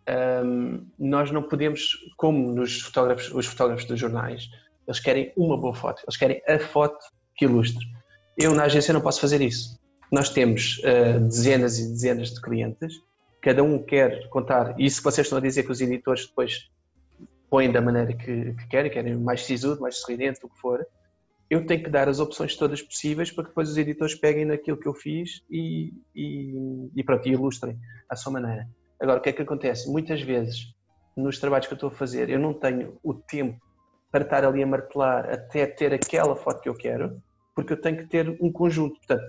ahm, 0.09 0.81
nós 0.99 1.31
não 1.31 1.43
podemos, 1.43 1.97
como 2.17 2.53
nos 2.53 2.81
fotógrafos, 2.81 3.33
os 3.33 3.47
fotógrafos 3.47 3.85
dos 3.85 3.99
jornais, 4.01 4.49
eles 4.87 4.99
querem 5.01 5.33
uma 5.37 5.57
boa 5.57 5.75
foto, 5.75 6.03
eles 6.05 6.17
querem 6.17 6.43
a 6.49 6.59
foto 6.59 6.99
que 7.37 7.45
ilustre. 7.45 7.85
Eu, 8.37 8.55
na 8.55 8.65
agência, 8.65 8.93
não 8.93 9.01
posso 9.01 9.21
fazer 9.21 9.41
isso. 9.41 9.79
Nós 10.12 10.29
temos 10.29 10.81
ah, 10.85 11.18
dezenas 11.18 11.79
e 11.79 11.88
dezenas 11.88 12.35
de 12.35 12.40
clientes 12.40 13.01
cada 13.42 13.64
um 13.64 13.83
quer 13.83 14.29
contar, 14.29 14.79
e 14.79 14.87
isso 14.87 14.98
que 14.98 15.05
vocês 15.05 15.27
estão 15.27 15.38
a 15.38 15.40
dizer 15.40 15.64
que 15.64 15.72
os 15.72 15.81
editores 15.81 16.27
depois 16.27 16.70
põem 17.51 17.72
da 17.72 17.81
maneira 17.81 18.14
que, 18.14 18.55
que 18.55 18.68
querem, 18.68 18.90
querem 18.90 19.16
mais 19.16 19.44
sisudo, 19.44 19.81
mais 19.81 19.96
sorridente, 19.96 20.38
o 20.44 20.48
que 20.48 20.59
for, 20.59 20.87
eu 21.51 21.66
tenho 21.66 21.83
que 21.83 21.90
dar 21.90 22.09
as 22.09 22.20
opções 22.20 22.57
todas 22.57 22.81
possíveis 22.81 23.31
para 23.31 23.44
que 23.44 23.51
depois 23.51 23.68
os 23.68 23.77
editores 23.77 24.14
peguem 24.14 24.44
naquilo 24.44 24.79
que 24.79 24.87
eu 24.87 24.94
fiz 24.94 25.42
e, 25.51 25.92
e, 26.14 26.55
e 26.94 27.05
pronto, 27.05 27.29
e 27.29 27.33
ilustrem 27.33 27.79
à 28.09 28.14
sua 28.14 28.33
maneira. 28.33 28.66
Agora, 28.98 29.18
o 29.18 29.22
que 29.22 29.31
é 29.31 29.33
que 29.33 29.42
acontece? 29.42 29.90
Muitas 29.90 30.22
vezes, 30.22 30.72
nos 31.16 31.38
trabalhos 31.38 31.66
que 31.66 31.72
eu 31.72 31.77
estou 31.77 31.88
a 31.88 31.92
fazer, 31.92 32.31
eu 32.31 32.38
não 32.38 32.55
tenho 32.55 32.96
o 33.03 33.12
tempo 33.12 33.61
para 34.11 34.25
estar 34.25 34.44
ali 34.44 34.62
a 34.62 34.66
martelar 34.66 35.29
até 35.29 35.66
ter 35.66 35.92
aquela 35.92 36.37
foto 36.37 36.62
que 36.62 36.68
eu 36.68 36.75
quero, 36.75 37.20
porque 37.55 37.72
eu 37.72 37.81
tenho 37.81 37.98
que 37.98 38.07
ter 38.07 38.31
um 38.40 38.51
conjunto. 38.53 38.96
Portanto, 38.98 39.25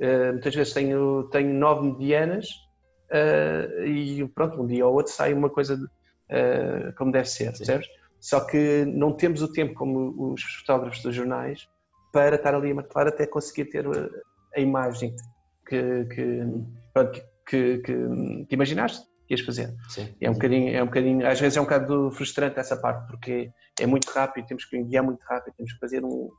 eh, 0.00 0.32
muitas 0.32 0.54
vezes 0.54 0.72
tenho, 0.72 1.24
tenho 1.30 1.52
nove 1.54 1.86
medianas 1.92 2.46
eh, 3.10 3.84
e 3.86 4.28
pronto, 4.28 4.60
um 4.62 4.66
dia 4.66 4.86
ou 4.86 4.94
outro 4.94 5.12
sai 5.12 5.32
uma 5.32 5.50
coisa 5.50 5.76
de- 5.76 5.86
eh, 6.30 6.92
como 6.96 7.12
deve 7.12 7.28
ser, 7.28 7.52
percebes? 7.56 7.86
Só 8.20 8.40
que 8.40 8.84
não 8.86 9.12
temos 9.12 9.42
o 9.42 9.52
tempo 9.52 9.74
como 9.74 10.32
os 10.32 10.42
fotógrafos 10.60 11.02
dos 11.02 11.14
jornais 11.14 11.60
para 12.12 12.36
estar 12.36 12.54
ali 12.54 12.70
a 12.70 12.74
martelar 12.74 13.08
até 13.08 13.26
conseguir 13.26 13.66
ter 13.66 13.84
eh, 13.86 14.08
a 14.56 14.60
imagem 14.60 15.14
que, 15.68 16.04
que, 16.06 16.40
pronto, 16.92 17.12
que, 17.12 17.22
que, 17.46 17.78
que- 17.78 18.46
que 18.48 18.54
imaginaste 18.54 19.04
que 19.26 19.34
ias 19.34 19.40
fazer. 19.40 19.74
Sim. 19.88 20.14
É 20.20 20.28
um 20.30 20.34
bocadinho, 20.34 20.74
é 20.76 20.82
um 20.82 20.86
bocadinho, 20.86 21.26
às 21.26 21.40
vezes 21.40 21.56
é 21.56 21.60
um 21.60 21.64
bocado 21.64 22.10
frustrante 22.12 22.58
essa 22.58 22.76
parte, 22.76 23.06
porque 23.08 23.50
é 23.80 23.86
muito 23.86 24.06
rápido, 24.10 24.46
temos 24.46 24.64
que 24.66 24.76
enviar 24.76 25.02
muito 25.04 25.20
rápido, 25.28 25.54
temos 25.56 25.72
que 25.72 25.78
fazer 25.78 26.04
um, 26.04 26.30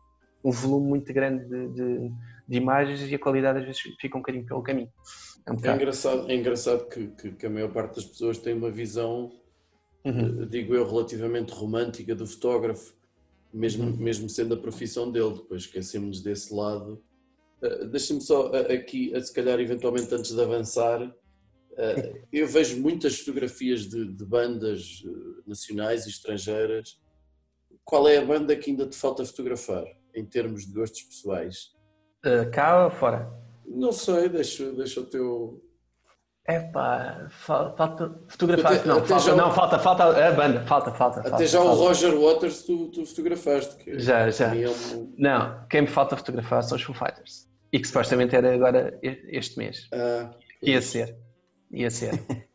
um 0.44 0.52
volume 0.52 0.88
muito 0.89 1.12
grande 1.13 1.44
de, 1.48 1.68
de, 1.74 2.12
de 2.48 2.58
imagens 2.58 3.02
e 3.02 3.16
a 3.16 3.20
qualidade 3.20 3.60
às 3.60 3.66
vezes 3.66 3.82
fica 4.00 4.18
um 4.18 4.22
bocadinho 4.22 4.46
pelo 4.46 4.62
caminho. 4.64 4.92
É 5.48 5.52
um 5.52 5.56
É 5.64 5.76
engraçado, 5.76 6.30
é 6.32 6.36
engraçado 6.36 6.88
que, 6.90 7.08
que- 7.10 7.32
que 7.34 7.46
a 7.46 7.50
maior 7.50 7.72
parte 7.72 7.96
das 7.96 8.06
pessoas 8.06 8.38
tem 8.38 8.54
uma 8.54 8.72
visão, 8.72 9.32
Uhum. 10.06 10.44
eh, 10.44 10.46
digo 10.46 10.74
eu, 10.76 10.88
relativamente 10.88 11.52
romântica 11.54 12.14
do 12.16 12.28
fotógrafo, 12.28 12.94
mesmo, 13.54 13.86
Uhum. 13.86 13.98
mesmo 13.98 14.30
sendo 14.30 14.54
a 14.54 14.58
profissão 14.58 15.12
dele, 15.12 15.34
depois 15.36 15.64
esquecemos 15.64 16.22
desse 16.22 16.54
lado. 16.54 17.04
Eh, 17.62 17.86
Deixa-me 17.86 18.22
só 18.22 18.54
eh, 18.54 18.74
aqui, 18.76 19.12
eh, 19.16 19.22
se 19.22 19.34
calhar, 19.34 19.60
eventualmente 19.60 20.14
antes 20.14 20.32
de 20.32 20.42
avançar, 20.42 21.00
eu 22.32 22.48
vejo 22.48 22.80
muitas 22.80 23.20
fotografias 23.20 23.82
de, 23.88 24.06
de 24.14 24.26
bandas 24.26 25.04
nacionais 25.46 26.06
e 26.06 26.10
estrangeiras. 26.10 27.00
Qual 27.84 28.08
é 28.08 28.18
a 28.18 28.26
banda 28.26 28.56
que 28.56 28.70
ainda 28.72 28.88
te 28.88 28.96
falta 28.96 29.26
fotografar, 29.26 29.86
em 30.14 30.26
termos 30.26 30.66
de 30.66 30.74
gostos 30.74 31.04
pessoais? 31.04 31.75
Uh, 32.26 32.50
cá 32.52 32.86
ou 32.86 32.92
fora? 32.92 33.30
Não 33.68 33.92
sei, 33.92 34.30
deixa, 34.30 34.72
deixa 34.72 35.00
o 35.02 35.06
teu. 35.06 35.62
Epá, 36.48 37.28
fal- 37.32 37.76
falta 37.76 38.20
fotografar. 38.28 38.74
Até- 38.74 38.88
não, 38.88 38.98
até 39.00 39.08
falta, 39.08 39.26
já- 39.26 39.36
não, 39.36 39.52
falta, 39.54 39.80
falta 39.80 40.04
a 40.28 40.32
banda, 40.32 40.62
falta, 40.66 40.92
falta. 40.92 41.20
Até 41.22 41.30
falta, 41.30 41.48
já 41.48 41.60
o 41.62 41.66
falta. 41.66 41.82
Roger 41.82 42.16
Waters 42.20 42.64
tu, 42.64 42.88
tu 42.90 43.06
fotografaste. 43.06 43.76
Que 43.78 44.00
Já, 44.00 44.30
já. 44.30 44.56
é 44.56 44.70
um- 44.70 45.14
Não, 45.18 45.66
quem 45.70 45.82
me 45.82 45.88
falta 45.88 46.16
fotografar 46.16 46.64
são 46.64 46.76
os 46.78 46.84
Foo 46.84 46.94
Fighters. 46.96 47.48
E 47.74 47.80
que 47.80 47.88
supostamente 47.88 48.36
era 48.36 48.54
agora 48.54 48.98
este 49.02 49.58
mês. 49.58 49.88
Ah, 49.92 50.30
Ia 50.62 50.82
ser. 50.82 51.18
Ia 51.72 51.90
ser. 51.90 52.12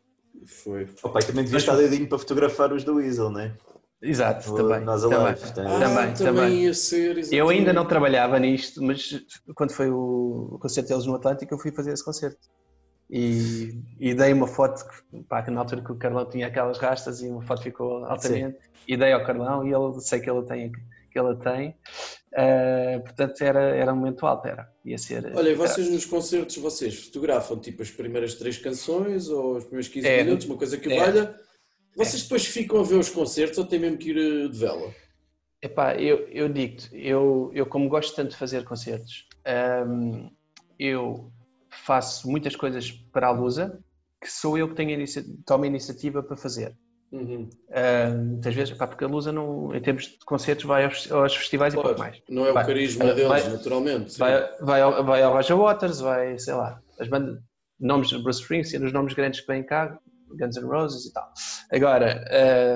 foi. 0.47 0.87
O 1.03 1.09
pai 1.09 1.21
também 1.23 1.43
devia 1.43 1.57
estar 1.59 1.75
doidinho 1.75 2.07
para 2.07 2.17
fotografar 2.17 2.71
os 2.73 2.83
do 2.85 2.95
Weasel, 2.95 3.29
não 3.29 3.41
é? 3.41 3.53
Exato, 4.01 4.55
também. 4.55 4.79
Nós 4.81 5.01
também. 5.03 5.17
Alive. 5.19 5.39
portanto. 5.41 5.67
Ah, 5.67 5.79
Também, 5.79 6.13
também, 6.13 6.13
também. 6.35 6.63
ia 6.63 6.73
ser. 6.73 7.33
Eu 7.33 7.49
ainda 7.49 7.71
não 7.71 7.85
trabalhava 7.85 8.39
nisto, 8.39 8.81
mas 8.81 9.23
quando 9.53 9.71
foi 9.73 9.91
o, 9.91 10.57
concerto 10.59 10.89
deles 10.89 11.05
no 11.05 11.15
Atlântico, 11.15 11.53
eu 11.53 11.59
fui 11.59 11.71
fazer 11.71 11.93
esse 11.93 12.03
concerto. 12.03 12.39
E, 13.09 13.77
e 13.99 14.13
dei 14.13 14.31
uma 14.33 14.47
foto, 14.47 14.83
pá, 15.27 15.41
que 15.43 15.51
na 15.51 15.59
altura 15.59 15.81
que 15.83 15.91
o 15.91 15.95
Carlão 15.97 16.25
tinha 16.29 16.47
aquelas 16.47 16.77
rastas 16.79 17.21
e 17.21 17.27
uma 17.27 17.41
foto 17.41 17.61
ficou 17.61 18.05
altamente, 18.05 18.57
e 18.87 18.95
dei 18.97 19.11
ao 19.11 19.23
Carlão 19.25 19.67
e 19.67 19.73
ele 19.73 19.99
sei 20.01 20.19
que 20.19 20.29
ele 20.29 20.43
tem. 20.43 20.71
Que 21.11 21.19
ele 21.19 21.35
tem. 21.35 21.75
Ah, 22.33 22.99
portanto, 23.01 23.41
era, 23.41 23.59
era 23.75 23.93
um 23.93 23.97
momento 23.97 24.25
alto, 24.25 24.47
era. 24.47 24.71
Ia 24.85 24.97
ser. 24.97 25.29
Olha, 25.35 25.49
e 25.49 25.55
vocês 25.55 25.89
nos 25.91 26.05
concertos, 26.05 26.55
vocês 26.57 26.95
fotografam 27.05 27.59
tipo 27.59 27.81
as 27.81 27.91
primeiras 27.91 28.33
três 28.35 28.57
canções 28.57 29.27
ou 29.27 29.57
os 29.57 29.65
primeiros 29.65 29.89
15 29.89 30.07
É. 30.07 30.23
minutos, 30.23 30.45
uma 30.47 30.57
coisa 30.57 30.77
que 30.77 30.91
É. 30.91 30.97
valha. 30.99 31.35
Vocês 31.95 32.23
depois 32.23 32.45
ficam 32.45 32.79
a 32.79 32.83
ver 32.83 32.95
os 32.95 33.09
concertos 33.09 33.57
ou 33.57 33.65
têm 33.65 33.79
mesmo 33.79 33.97
que 33.97 34.09
ir 34.11 34.17
eh, 34.17 34.47
de 34.47 34.57
vela? 34.57 34.93
Epá, 35.61 35.95
eu, 35.95 36.27
eu 36.29 36.49
digo-te, 36.49 36.89
eu, 36.93 37.51
eu 37.53 37.65
como 37.65 37.87
gosto 37.87 38.15
tanto 38.15 38.31
de 38.31 38.37
fazer 38.37 38.63
concertos, 38.63 39.27
hum, 39.87 40.31
eu 40.79 41.31
faço 41.69 42.27
muitas 42.29 42.55
coisas 42.55 42.89
para 42.91 43.27
a 43.27 43.31
Lusa 43.31 43.79
que 44.19 44.31
sou 44.31 44.57
eu 44.57 44.67
que 44.69 44.75
tenho 44.75 44.91
inicia- 44.91 45.23
tomo 45.45 45.63
a 45.63 45.67
iniciativa 45.67 46.23
para 46.23 46.35
fazer. 46.37 46.75
Uhum. 47.11 47.49
Hum, 47.69 48.25
muitas 48.31 48.55
vezes, 48.55 48.73
pá, 48.77 48.87
porque 48.87 49.03
a 49.03 49.07
Lusa, 49.07 49.31
não, 49.31 49.75
em 49.75 49.81
termos 49.81 50.05
de 50.05 50.17
concertos, 50.25 50.65
vai 50.65 50.85
aos, 50.85 51.11
aos 51.11 51.35
festivais 51.35 51.73
e 51.73 51.77
Claro, 51.77 51.89
pouco 51.89 51.99
mais. 52.01 52.21
Não 52.29 52.45
é 52.47 52.51
o 52.51 52.53
Vai. 52.53 52.65
carisma 52.65 53.05
Vai- 53.05 53.13
deles, 53.15 53.27
vai- 53.29 53.49
naturalmente. 53.49 54.17
Vai, 54.17 54.55
vai, 54.61 54.81
ao, 54.81 55.03
vai 55.05 55.21
ao 55.21 55.33
Roger 55.33 55.57
Waters, 55.57 55.99
vai, 55.99 56.39
sei 56.39 56.53
lá, 56.53 56.79
as 56.99 57.07
bandas, 57.07 57.39
nomes 57.79 58.09
de 58.09 58.17
Bruce 58.23 58.41
Springsteen, 58.41 58.83
os 58.85 58.93
nomes 58.93 59.13
grandes 59.13 59.41
que 59.41 59.47
vêm 59.47 59.63
cá, 59.63 59.99
Guns 60.37 60.57
N' 60.57 60.65
Roses 60.65 61.05
e 61.05 61.13
tal. 61.13 61.31
Agora, 61.71 62.23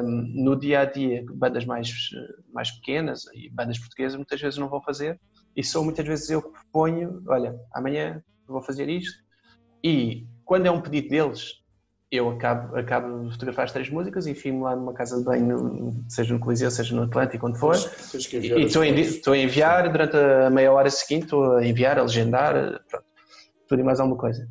hum, 0.03 0.31
no 0.35 0.59
dia 0.59 0.81
a 0.81 0.85
dia, 0.85 1.23
bandas 1.33 1.65
mais, 1.65 1.89
mais 2.53 2.71
pequenas 2.71 3.23
e 3.33 3.49
bandas 3.49 3.79
portuguesas 3.79 4.15
muitas 4.15 4.39
vezes 4.41 4.57
não 4.57 4.69
vão 4.69 4.81
fazer, 4.81 5.19
e 5.55 5.63
sou 5.63 5.83
muitas 5.83 6.05
vezes 6.05 6.29
eu 6.29 6.41
que 6.41 6.51
proponho: 6.51 7.23
olha, 7.27 7.55
amanhã 7.73 8.21
vou 8.47 8.61
fazer 8.61 8.89
isto, 8.89 9.17
e 9.83 10.27
quando 10.43 10.65
é 10.65 10.71
um 10.71 10.81
pedido 10.81 11.09
deles, 11.09 11.53
eu 12.11 12.29
acabo, 12.29 12.75
acabo 12.77 13.25
de 13.25 13.31
fotografar 13.31 13.65
as 13.65 13.71
três 13.71 13.89
músicas 13.89 14.27
e 14.27 14.31
enfio-me 14.31 14.61
lá 14.61 14.75
numa 14.75 14.93
casa 14.93 15.17
de 15.17 15.23
banho, 15.23 15.93
seja 16.07 16.33
no 16.33 16.39
Coliseu, 16.39 16.69
seja 16.71 16.95
no 16.95 17.03
Atlântico, 17.03 17.47
onde 17.47 17.59
for. 17.59 17.75
E 17.75 18.53
a, 18.81 18.97
estou 19.05 19.33
a 19.33 19.37
enviar 19.37 19.91
durante 19.91 20.15
a 20.15 20.49
meia 20.49 20.71
hora 20.71 20.89
seguinte, 20.89 21.23
estou 21.23 21.57
a 21.57 21.65
enviar, 21.65 21.97
a 21.97 22.03
legendar, 22.03 22.53
pronto, 22.89 23.05
tudo 23.67 23.81
e 23.81 23.83
mais 23.83 23.99
alguma 23.99 24.17
coisa. 24.17 24.47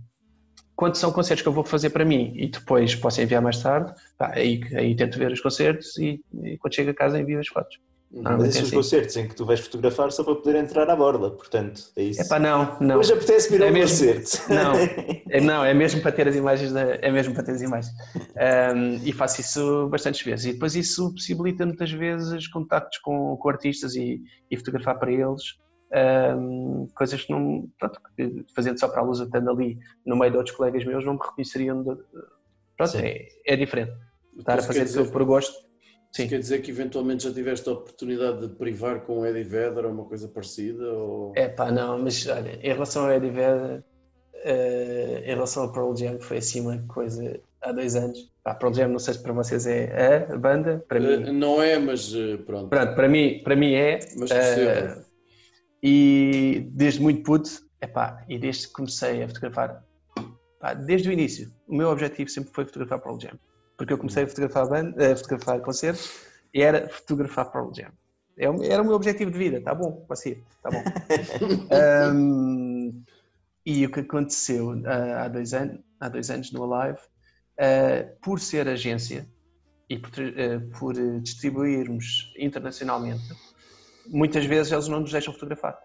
Quando 0.76 0.96
são 0.96 1.12
concertos 1.12 1.42
que 1.42 1.48
eu 1.48 1.52
vou 1.52 1.64
fazer 1.64 1.90
para 1.90 2.04
mim 2.04 2.32
e 2.36 2.48
depois 2.48 2.94
posso 2.94 3.20
enviar 3.20 3.40
mais 3.40 3.62
tarde, 3.62 3.92
pá, 4.18 4.32
aí, 4.34 4.60
aí 4.74 4.94
tento 4.96 5.18
ver 5.18 5.30
os 5.32 5.40
concertos 5.40 5.96
e, 5.98 6.20
e 6.42 6.58
quando 6.58 6.74
chego 6.74 6.90
a 6.90 6.94
casa 6.94 7.18
envio 7.20 7.38
as 7.38 7.46
fotos. 7.48 7.76
Uhum. 8.12 8.22
Ah, 8.24 8.32
Mas 8.36 8.44
é 8.44 8.48
esses 8.50 8.62
assim. 8.64 8.76
concertos 8.76 9.16
em 9.16 9.26
que 9.26 9.34
tu 9.34 9.44
vais 9.44 9.58
fotografar 9.58 10.12
só 10.12 10.22
para 10.22 10.34
poder 10.36 10.54
entrar 10.56 10.88
à 10.88 10.94
borda, 10.94 11.30
portanto, 11.30 11.82
é 11.96 12.02
isso. 12.02 12.20
É 12.20 12.28
pá, 12.28 12.38
não, 12.38 12.78
não. 12.80 12.98
Hoje 12.98 13.12
apetece-me 13.12 13.56
ir 13.56 13.62
É 13.62 13.66
ao 13.68 13.72
mesmo. 13.72 14.06
concerto. 14.06 14.52
Não. 14.52 14.72
É, 15.30 15.40
não, 15.40 15.64
é 15.64 15.74
mesmo 15.74 16.00
para 16.00 16.12
ter 16.12 16.28
as 16.28 16.36
imagens, 16.36 16.70
da- 16.72 16.96
é 17.00 17.10
mesmo 17.10 17.34
para 17.34 17.42
ter 17.42 17.52
as 17.52 17.62
imagens. 17.62 17.92
Ahm, 18.36 19.00
e 19.04 19.12
faço 19.12 19.40
isso 19.40 19.88
bastantes 19.88 20.22
vezes. 20.22 20.46
E 20.46 20.52
depois 20.52 20.76
isso 20.76 21.12
possibilita 21.12 21.66
muitas 21.66 21.90
vezes 21.90 22.46
contactos 22.46 22.98
com, 22.98 23.36
com 23.36 23.48
artistas 23.48 23.96
e, 23.96 24.20
e 24.48 24.56
fotografar 24.56 24.96
para 24.96 25.10
eles. 25.10 25.42
Ahm, 25.94 26.86
coisas 26.94 27.22
que 27.22 27.32
não, 27.32 27.68
pronto, 27.78 28.00
fazendo 28.54 28.78
só 28.80 28.88
para 28.88 29.00
a 29.00 29.04
luz, 29.04 29.20
estando 29.20 29.50
ali 29.50 29.78
no 30.04 30.16
meio 30.16 30.32
de 30.32 30.36
outros 30.38 30.56
colegas 30.56 30.84
meus, 30.84 31.04
não 31.04 31.14
me 31.14 31.20
reconheceriam. 31.22 31.82
De, 31.82 31.96
pronto, 32.76 32.96
é, 32.98 33.28
é 33.46 33.56
diferente. 33.56 33.92
Estar 34.38 34.54
a 34.54 34.58
Isso 34.58 34.66
quer 34.68 34.72
fazer 34.74 34.84
dizer- 34.84 34.98
tudo 35.02 35.12
por 35.12 35.24
gosto. 35.24 35.52
isso 35.52 35.64
Sim. 36.22 36.28
quer 36.28 36.38
dizer 36.40 36.60
que 36.62 36.70
eventualmente 36.70 37.24
já 37.24 37.32
tiveste 37.32 37.68
a 37.68 37.72
oportunidade 37.72 38.40
de 38.46 38.54
privar 38.54 39.00
com 39.02 39.20
o 39.20 39.26
Eddie 39.26 39.44
Vedder 39.44 39.84
ou 39.86 39.92
uma 39.92 40.04
coisa 40.04 40.28
parecida? 40.28 40.84
Ou... 40.92 41.32
É 41.36 41.48
pá, 41.48 41.70
não, 41.70 41.98
mas 42.02 42.26
olha, 42.26 42.58
em 42.62 42.72
relação 42.72 43.04
ao 43.04 43.12
Eddie 43.12 43.30
Vedder, 43.30 43.84
eh, 44.44 45.22
em 45.24 45.34
relação 45.34 45.62
ao 45.64 45.72
Pearl 45.72 45.94
Jam, 45.96 46.18
foi 46.20 46.38
assim 46.38 46.60
uma 46.60 46.78
coisa 46.88 47.40
há 47.62 47.72
dois 47.72 47.94
anos. 47.96 48.32
Pá, 48.42 48.54
Pearl 48.54 48.74
Jam, 48.74 48.88
não 48.88 48.98
sei 48.98 49.14
se 49.14 49.22
para 49.22 49.32
vocês 49.32 49.66
é 49.66 50.26
a 50.30 50.36
banda, 50.36 50.84
para 50.88 50.98
Eh, 50.98 51.16
mim. 51.16 51.32
Não 51.32 51.62
é, 51.62 51.78
mas 51.78 52.12
eh, 52.14 52.36
pronto. 52.38 52.68
Pronto, 52.68 52.94
para 52.94 53.08
mim, 53.08 53.40
para 53.42 53.56
mim 53.56 53.72
é. 53.74 53.98
Mas 54.16 54.30
percebo. 54.30 55.03
E 55.86 56.66
desde 56.72 57.02
muito 57.02 57.22
puto, 57.22 57.50
epá, 57.78 58.24
e 58.26 58.38
desde 58.38 58.68
que 58.68 58.72
comecei 58.72 59.22
a 59.22 59.28
fotografar, 59.28 59.84
pá, 60.58 60.72
desde 60.72 61.10
o 61.10 61.12
início, 61.12 61.52
o 61.68 61.76
meu 61.76 61.90
objetivo 61.90 62.30
sempre 62.30 62.50
foi 62.54 62.64
fotografar 62.64 63.00
Pearl 63.00 63.20
Jam. 63.20 63.38
Porque 63.76 63.92
eu 63.92 63.98
comecei 63.98 64.24
a 64.24 64.26
fotografar, 64.26 64.66
banda, 64.66 65.12
a 65.12 65.14
fotografar 65.14 65.60
concertos 65.60 66.10
e 66.54 66.62
era 66.62 66.88
fotografar 66.88 67.52
Pearl 67.52 67.70
Jam. 67.76 67.92
É 68.38 68.48
o- 68.48 68.62
Era 68.64 68.82
o 68.82 68.86
meu 68.86 68.94
objetivo 68.94 69.30
de 69.30 69.36
vida, 69.36 69.60
tá 69.60 69.74
bom, 69.74 70.06
ser, 70.14 70.42
tá 70.62 70.70
bom. 70.70 70.82
Ahm, 71.70 73.02
e 73.66 73.84
o 73.84 73.90
que 73.92 74.00
aconteceu 74.00 74.70
ah, 74.86 75.24
há, 75.24 75.28
dois 75.28 75.52
anos, 75.52 75.80
há 76.00 76.08
dois 76.08 76.30
anos 76.30 76.50
no 76.50 76.72
Alive, 76.72 76.98
ah, 77.60 78.08
por 78.22 78.40
ser 78.40 78.66
agência 78.68 79.28
e 79.90 79.98
por, 79.98 80.10
eh, 80.18 80.58
por 80.78 80.94
distribuirmos 81.20 82.32
internacionalmente, 82.38 83.22
muitas 84.06 84.44
vezes 84.44 84.72
eles 84.72 84.88
não 84.88 85.00
nos 85.00 85.12
deixam 85.12 85.32
fotografar. 85.32 85.78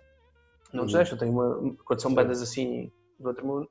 Não 0.73 0.83
nos 0.83 0.93
Uhum. 0.93 0.99
deixam, 0.99 1.17
tem 1.17 1.29
uma, 1.29 1.75
quando 1.85 2.01
são 2.01 2.13
bandas 2.13 2.41
assim 2.41 2.91
do 3.19 3.27
outro 3.29 3.45
mundo, 3.45 3.69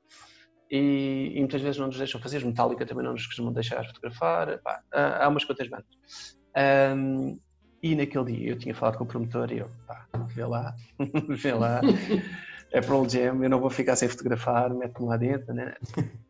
e, 0.71 1.31
e 1.35 1.39
muitas 1.39 1.61
vezes 1.61 1.77
não 1.77 1.87
nos 1.87 1.97
deixam 1.97 2.21
fazer. 2.21 2.45
Metallica 2.45 2.85
também 2.85 3.03
não 3.03 3.13
nos 3.13 3.25
costumam 3.25 3.51
deixar 3.53 3.83
fotografar. 3.85 4.61
Pá, 4.61 4.81
há, 4.93 5.27
umas 5.27 5.43
quantas 5.43 5.67
bandas. 5.67 5.87
Ahm, 6.55 7.37
e 7.81 7.95
naquele 7.95 8.25
dia 8.33 8.49
eu 8.51 8.57
tinha 8.59 8.75
falado 8.75 8.97
com 8.97 9.03
o 9.05 9.07
promotor 9.07 9.51
e 9.51 9.59
eu, 9.59 9.69
pá, 9.87 10.07
vê 10.27 10.45
lá, 10.45 10.75
vê 11.29 11.53
lá, 11.53 11.81
é 12.71 12.81
Pearl 12.81 13.07
Jam, 13.07 13.41
eu 13.43 13.49
não 13.49 13.59
vou 13.59 13.69
ficar 13.69 13.95
sem 13.95 14.09
fotografar, 14.09 14.69
mete-me 14.73 15.07
lá 15.07 15.17
dentro, 15.17 15.53
né? 15.53 15.73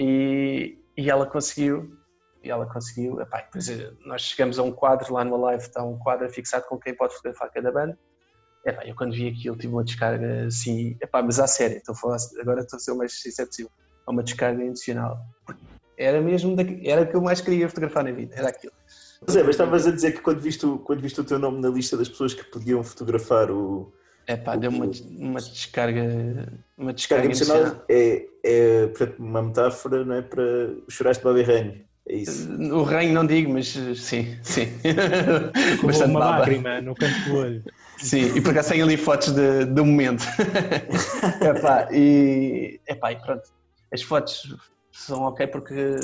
E, 0.00 0.78
e 0.96 1.10
ela 1.10 1.26
conseguiu, 1.26 1.97
e 2.42 2.50
ela 2.50 2.66
conseguiu, 2.66 3.20
epá, 3.20 3.40
depois 3.40 3.68
nós 4.04 4.22
chegamos 4.22 4.58
a 4.58 4.62
um 4.62 4.72
quadro 4.72 5.12
lá 5.12 5.24
no 5.24 5.46
Alive, 5.46 5.64
está 5.64 5.82
um 5.82 5.98
quadro 5.98 6.28
fixado 6.30 6.64
com 6.66 6.78
quem 6.78 6.94
pode 6.94 7.14
fotografar 7.14 7.50
cada 7.50 7.72
banda. 7.72 7.98
Epá, 8.64 8.84
eu 8.84 8.94
quando 8.94 9.12
vi 9.12 9.28
aquilo 9.28 9.56
tive 9.56 9.72
uma 9.72 9.84
descarga 9.84 10.46
assim, 10.46 10.96
epá, 11.00 11.22
mas 11.22 11.40
à 11.40 11.46
sério, 11.46 11.78
estou 11.78 11.94
a 11.94 11.96
falar, 11.96 12.18
agora 12.40 12.60
estou 12.60 12.76
a 12.76 12.80
ser 12.80 12.92
o 12.92 12.96
mais 12.96 13.20
sincero 13.20 13.48
possível, 13.48 13.70
é 14.06 14.10
uma 14.10 14.22
descarga 14.22 14.62
emocional. 14.62 15.18
Era 15.96 16.20
mesmo, 16.20 16.54
daqui, 16.54 16.88
era 16.88 17.02
o 17.02 17.06
que 17.06 17.16
eu 17.16 17.20
mais 17.20 17.40
queria 17.40 17.68
fotografar 17.68 18.04
na 18.04 18.12
vida, 18.12 18.34
era 18.36 18.48
aquilo. 18.48 18.72
Mas 19.26 19.34
é, 19.34 19.42
mas 19.42 19.50
estavas 19.50 19.86
a 19.86 19.90
dizer 19.90 20.12
que 20.12 20.20
quando 20.20 20.40
viste, 20.40 20.64
o, 20.64 20.78
quando 20.78 21.00
viste 21.00 21.20
o 21.20 21.24
teu 21.24 21.38
nome 21.38 21.60
na 21.60 21.68
lista 21.68 21.96
das 21.96 22.08
pessoas 22.08 22.34
que 22.34 22.44
podiam 22.44 22.84
fotografar 22.84 23.50
o 23.50 23.92
Epá, 24.28 24.56
deu 24.56 24.70
uma, 24.70 24.84
uma 24.84 25.40
descarga, 25.40 26.62
uma 26.76 26.92
descarga 26.92 26.92
descarga 26.92 27.24
emocional. 27.24 27.56
emocional, 27.56 27.84
é, 27.88 28.28
é 28.44 28.86
portanto, 28.88 29.18
uma 29.18 29.42
metáfora 29.42 30.04
não 30.04 30.16
é, 30.16 30.20
para 30.20 30.42
choraste 30.90 31.22
de 31.22 31.24
babirranho. 31.24 31.72
É 31.72 31.87
isso. 32.08 32.50
O 32.72 32.82
reino 32.82 33.14
não 33.14 33.26
digo, 33.26 33.52
mas 33.52 33.76
eh, 33.76 33.94
sim, 33.94 34.36
sim. 34.42 34.66
Bastante 35.84 36.10
uma 36.10 36.20
baba. 36.20 36.38
lágrima 36.38 36.80
no 36.80 36.94
canto 36.94 37.20
do 37.28 37.36
olho. 37.36 37.62
Sim, 37.98 38.36
e 38.36 38.40
por 38.40 38.50
acaso 38.52 38.70
tenho 38.70 38.84
ali 38.84 38.96
fotos 38.96 39.32
de- 39.32 39.64
do 39.64 39.84
momento. 39.84 40.24
epá, 41.42 41.88
e, 41.92 42.80
epá, 42.88 43.12
e 43.12 43.16
pronto. 43.16 43.42
As 43.92 44.02
fotos 44.02 44.54
são 44.92 45.22
ok 45.22 45.46
porque, 45.48 45.96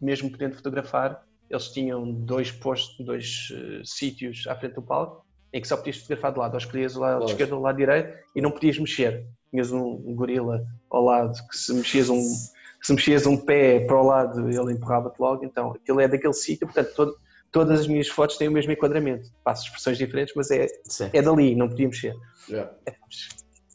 mesmo 0.00 0.30
podendo 0.30 0.54
fotografar, 0.54 1.22
eles 1.50 1.68
tinham 1.68 2.10
dois 2.12 2.50
postos, 2.50 3.04
dois 3.04 3.48
eh, 3.52 3.82
sítios 3.84 4.46
à 4.46 4.54
frente 4.56 4.74
do 4.74 4.82
palco 4.82 5.24
em 5.52 5.60
que 5.60 5.68
só 5.68 5.76
podias 5.76 5.96
fotografar 5.98 6.32
de 6.32 6.38
lado, 6.38 6.52
ou 6.52 6.58
escolhias 6.58 6.96
o 6.96 7.00
lado 7.00 7.24
esquerdo 7.24 7.52
ou 7.52 7.60
o 7.60 7.62
lado 7.62 7.76
direito 7.76 8.12
e 8.34 8.40
não 8.42 8.50
podias 8.50 8.78
mexer. 8.78 9.24
Tinhas 9.50 9.72
um 9.72 9.96
gorila 10.14 10.62
ao 10.90 11.04
lado 11.04 11.32
que 11.48 11.56
se 11.56 11.72
mexias 11.72 12.10
um, 12.10 12.20
se 12.86 12.92
mexias 12.92 13.26
um 13.26 13.36
pé 13.36 13.80
para 13.80 14.00
o 14.00 14.06
lado 14.06 14.48
ele 14.48 14.72
empurrava-te 14.72 15.18
logo, 15.20 15.44
então 15.44 15.72
aquilo 15.72 16.00
é 16.00 16.06
daquele 16.08 16.32
sítio, 16.34 16.66
portanto 16.66 16.92
todo- 16.94 17.16
todas 17.50 17.80
as 17.80 17.86
minhas 17.88 18.06
fotos 18.08 18.36
têm 18.36 18.48
o 18.48 18.52
mesmo 18.52 18.70
enquadramento. 18.72 19.28
Passo 19.42 19.64
expressões 19.64 19.98
diferentes, 19.98 20.34
mas 20.36 20.50
é, 20.50 20.66
Sim. 20.84 21.10
é 21.12 21.20
dali, 21.22 21.54
não 21.56 21.68
podia 21.68 21.86
mexer. 21.86 22.14
Já. 22.48 22.70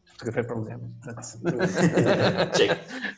Fotografei 0.05 0.43
para 0.43 0.55
portanto. 0.55 1.39
Check. 2.55 2.71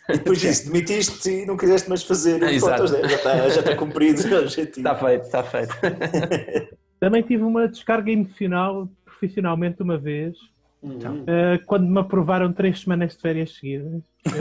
E 0.09 0.13
depois 0.13 0.39
disso, 0.39 0.65
demitiste 0.71 1.29
e 1.29 1.45
não 1.45 1.57
quiseste 1.57 1.89
mais 1.89 2.01
fazer 2.03 2.41
É, 2.41 2.59
fotos, 2.59 2.91
né? 2.91 3.01
já 3.09 3.15
está 3.15 3.49
já 3.49 3.59
está 3.59 3.75
cumprido 3.75 4.21
o 4.35 4.39
objetivo. 4.39 4.87
Está 4.87 4.95
feito, 4.95 5.25
está 5.25 5.43
feito. 5.43 5.75
Também 6.99 7.21
tive 7.21 7.43
uma 7.43 7.67
descarga 7.67 8.09
emocional 8.09 8.87
profissionalmente 9.03 9.81
uma 9.83 9.97
vez, 9.97 10.35
Uhum. 10.83 11.23
eh, 11.25 11.59
quando 11.65 11.87
me 11.87 11.97
aprovaram 11.99 12.51
três 12.51 12.81
semanas 12.81 13.13
de 13.15 13.21
férias 13.21 13.55
seguidas. 13.55 14.03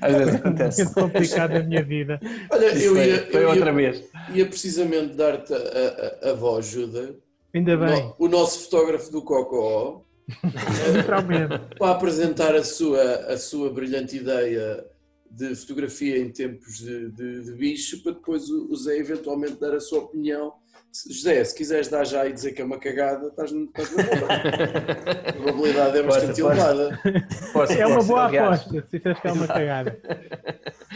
Às 0.00 0.14
vezes 0.16 0.34
acontece. 0.34 0.82
muito 0.84 0.94
complicado 0.94 1.52
na 1.54 1.62
minha 1.62 1.82
vida. 1.84 2.20
Olha, 2.50 2.66
Isso 2.74 2.84
eu 2.86 2.92
foi, 2.94 3.06
ia, 3.08 3.26
foi 3.30 3.44
eu 3.44 3.48
outra 3.50 3.66
ia, 3.66 3.72
vez. 3.72 4.04
ia 4.32 4.46
precisamente 4.46 5.14
dar-te 5.14 5.52
a, 5.54 6.26
a, 6.26 6.30
a 6.30 6.34
voz, 6.34 6.66
Juda, 6.66 7.14
Ainda 7.54 7.76
bem, 7.76 8.02
No- 8.02 8.16
o 8.18 8.28
nosso 8.28 8.64
fotógrafo 8.64 9.12
do 9.12 9.22
Cocó, 9.22 10.02
literalmente. 10.92 11.60
para 11.78 11.92
apresentar 11.92 12.54
a 12.56 12.64
sua, 12.64 13.00
a 13.32 13.36
sua 13.38 13.70
brilhante 13.72 14.16
ideia 14.16 14.84
de 15.36 15.54
fotografia 15.56 16.18
em 16.18 16.30
tempos 16.30 16.78
de, 16.78 17.10
de- 17.10 17.44
de 17.44 17.52
bicho, 17.54 18.02
para 18.02 18.12
depois 18.12 18.48
o, 18.50 18.74
Zé 18.76 18.98
eventualmente 18.98 19.60
dar 19.60 19.74
a 19.74 19.80
sua 19.80 20.00
opinião. 20.00 20.52
José, 21.10 21.42
se 21.42 21.56
quiseres 21.56 21.88
dar 21.88 22.04
já 22.04 22.24
e 22.24 22.32
dizer 22.32 22.52
que 22.52 22.62
é 22.62 22.64
uma 22.64 22.78
cagada, 22.78 23.26
estás, 23.26 23.50
estás 23.50 23.96
na 23.96 24.02
boa. 24.04 24.28
A 25.28 25.32
probabilidade 25.32 25.98
é 25.98 26.02
bastante 26.04 26.40
elevada. 26.40 27.00
É 27.76 27.86
uma 27.86 28.02
boa 28.04 28.26
aposta, 28.26 28.80
se 28.88 28.96
disseres 28.98 29.18
que 29.20 29.26
é 29.26 29.32
uma 29.32 29.46
cagada. 29.48 29.98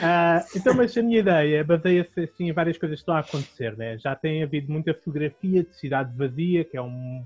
Ah, 0.01 0.44
então, 0.55 0.72
mas 0.74 0.96
a 0.96 1.03
minha 1.03 1.18
ideia 1.18 1.64
baseia-se 1.64 2.20
assim, 2.20 2.48
em 2.48 2.53
várias 2.53 2.79
coisas 2.79 2.98
que 2.98 3.03
estão 3.03 3.16
a 3.16 3.20
acontecer. 3.20 3.77
Né? 3.77 3.98
Já 3.98 4.14
tem 4.14 4.44
havido 4.44 4.70
muita 4.70 4.94
fotografia 4.94 5.64
de 5.64 5.74
cidade 5.77 6.16
vazia, 6.16 6.64
que 6.64 6.77
é 6.77 6.83
um, 6.83 7.24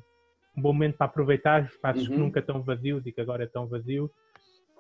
um 0.57 0.62
bom 0.62 0.72
momento 0.72 0.96
para 0.96 1.07
aproveitar 1.07 1.64
os 1.64 1.72
espaços 1.72 2.09
que 2.09 2.14
Uhum. 2.14 2.20
nunca 2.20 2.40
estão 2.40 2.62
vazios 2.62 3.05
e 3.05 3.12
que 3.12 3.20
agora 3.20 3.44
estão 3.44 3.66
vazios. 3.66 4.11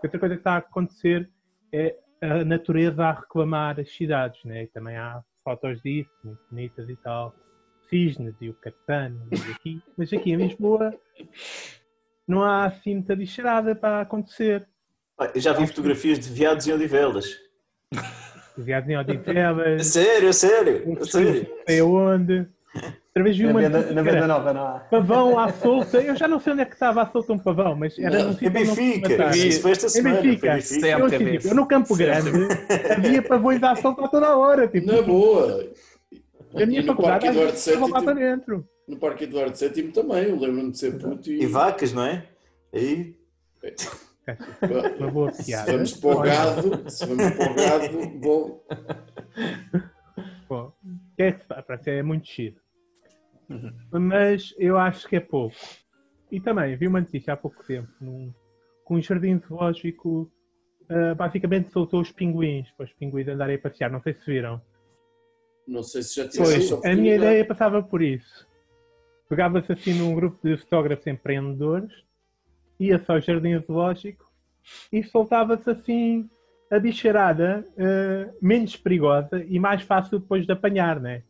Outra 0.02 0.18
coisa 0.18 0.34
que 0.34 0.40
está 0.40 0.52
a 0.54 0.58
acontecer 0.58 1.28
é 1.70 1.94
a 2.22 2.44
natureza 2.44 3.04
a 3.04 3.12
reclamar 3.12 3.78
as 3.80 3.90
cidades. 3.90 4.42
Né? 4.44 4.62
E 4.62 4.66
também 4.68 4.96
há 4.96 5.22
fotos 5.44 5.80
disso, 5.82 6.10
muito 6.24 6.40
bonitas 6.50 6.88
e 6.88 6.96
tal. 6.96 7.34
Cisnes 7.90 8.34
e 8.40 8.48
o 8.48 8.54
Catano, 8.54 9.20
e 9.30 9.52
aqui. 9.52 9.82
Mas 9.98 10.10
aqui 10.12 10.32
em 10.32 10.36
Lisboa 10.36 10.94
não 12.26 12.42
há 12.42 12.64
assim 12.66 12.94
muita 12.94 13.14
bicharada 13.14 13.74
para 13.74 14.00
acontecer. 14.00 14.66
Ah, 15.18 15.30
Eu 15.34 15.40
já 15.40 15.52
vi 15.52 15.66
fotografias 15.66 16.18
de 16.18 16.30
viados 16.32 16.66
em 16.66 16.72
Odivelas. 16.72 17.26
Viados 18.56 18.88
em 18.88 18.96
Odivelas, 18.96 19.86
sério, 19.92 20.32
sério, 20.32 20.82
um 20.90 21.04
sério. 21.04 21.46
sei 21.66 21.80
aonde. 21.80 22.46
Outra 23.14 23.24
vez 23.24 23.36
vi 23.36 23.44
Na 23.44 23.50
uma 23.50 23.60
venda, 23.60 23.92
na 23.92 24.02
venda 24.02 24.26
nova 24.26 24.54
não 24.54 24.66
há. 24.66 24.80
pavão 24.80 25.38
à 25.38 25.52
solta. 25.52 25.98
Eu 26.00 26.16
já 26.16 26.26
não 26.26 26.40
sei 26.40 26.54
onde 26.54 26.62
é 26.62 26.64
que 26.64 26.72
estava 26.72 27.02
à 27.02 27.06
solta 27.10 27.34
um 27.34 27.38
pavão, 27.38 27.76
mas 27.76 27.98
era 27.98 28.18
Não, 28.24 28.32
num 28.32 28.38
Em 28.40 28.48
Benfica, 28.50 29.36
isso 29.36 29.60
foi 29.60 29.70
esta 29.72 29.86
Em 29.86 29.90
semana. 29.90 30.22
Benfica. 30.22 30.46
em 30.46 30.54
Benfica. 30.54 30.80
Sim. 30.80 30.86
Eu, 30.88 31.10
tipo, 31.10 31.48
eu 31.48 31.54
no 31.54 31.66
Campo 31.66 31.94
Grande 31.94 32.30
havia 32.90 33.20
pavões 33.22 33.62
à 33.62 33.76
solta 33.76 34.06
a 34.06 34.08
toda 34.08 34.26
a 34.28 34.36
hora. 34.38 34.66
Tipo, 34.66 34.86
Na 34.86 35.02
boa. 35.02 35.70
a 36.54 36.66
minha 36.66 36.80
no 36.80 36.86
faculdade 36.86 37.20
Parque 37.20 37.26
Eduardo 37.36 37.54
estava 37.54 37.86
lá 37.86 38.02
para 38.02 38.14
dentro. 38.14 38.68
no 38.88 38.96
Parque 38.96 39.24
Eduardo 39.24 39.56
VII 39.58 39.82
também, 39.92 40.24
eu 40.30 40.38
lembro-me 40.40 40.70
de 40.70 40.78
ser 40.78 40.98
puto 40.98 41.30
e... 41.30 41.42
E 41.42 41.46
vacas, 41.46 41.92
não 41.92 42.06
é? 42.06 42.24
Aí, 42.74 43.14
Uma 44.98 45.10
boa 45.10 45.32
Se 45.32 45.44
piada. 45.44 45.72
vamos 45.72 45.92
para 45.92 46.10
o 46.16 46.20
gado, 46.22 46.90
se 46.90 47.04
vamos 47.04 47.30
para 47.34 47.50
o 47.52 47.54
gado, 47.54 48.08
bom, 48.20 48.62
Bom, 50.48 50.72
é, 51.18 51.34
é 51.86 52.02
muito 52.02 52.26
Mas 53.90 54.54
eu 54.58 54.78
acho 54.78 55.08
que 55.08 55.16
é 55.16 55.20
pouco. 55.20 55.56
E 56.30 56.40
também 56.40 56.76
vi 56.76 56.86
uma 56.88 57.00
notícia 57.00 57.32
há 57.34 57.36
pouco 57.36 57.64
tempo 57.64 57.90
num, 58.00 58.32
que 58.86 58.94
um 58.94 59.02
jardim 59.02 59.38
zoológico 59.38 60.30
ah, 60.92 61.14
basicamente 61.14 61.72
soltou 61.72 62.00
os 62.00 62.12
pinguins 62.12 62.70
para 62.72 62.84
os 62.84 62.92
pinguins 62.92 63.26
andarem 63.26 63.56
a 63.56 63.58
passear. 63.58 63.90
Não 63.90 64.02
sei 64.02 64.12
se 64.14 64.26
viram. 64.26 64.60
não 65.66 65.82
sei 65.82 66.02
se 66.02 66.16
já 66.16 66.28
tive 66.28 66.44
Pois, 66.44 66.72
a 66.72 66.94
minha 66.94 67.16
ideia 67.16 67.44
passava 67.44 67.82
por 67.82 68.02
isso. 68.02 68.46
Pegava-se 69.28 69.72
assim 69.72 69.94
num 69.94 70.14
grupo 70.14 70.38
de 70.46 70.58
fotógrafos 70.58 71.06
empreendedores, 71.06 71.90
ia-se 72.78 73.10
ao 73.10 73.20
jardim 73.20 73.58
zoológico 73.60 74.30
e 74.92 75.02
soltava-se 75.02 75.70
assim 75.70 76.28
a 76.70 76.78
bicharada 76.78 77.66
eh, 77.76 78.30
menos 78.40 78.76
perigosa 78.76 79.42
e 79.44 79.58
mais 79.58 79.82
fácil 79.82 80.18
depois 80.18 80.44
de 80.44 80.52
apanhar, 80.52 81.00
né? 81.00 81.22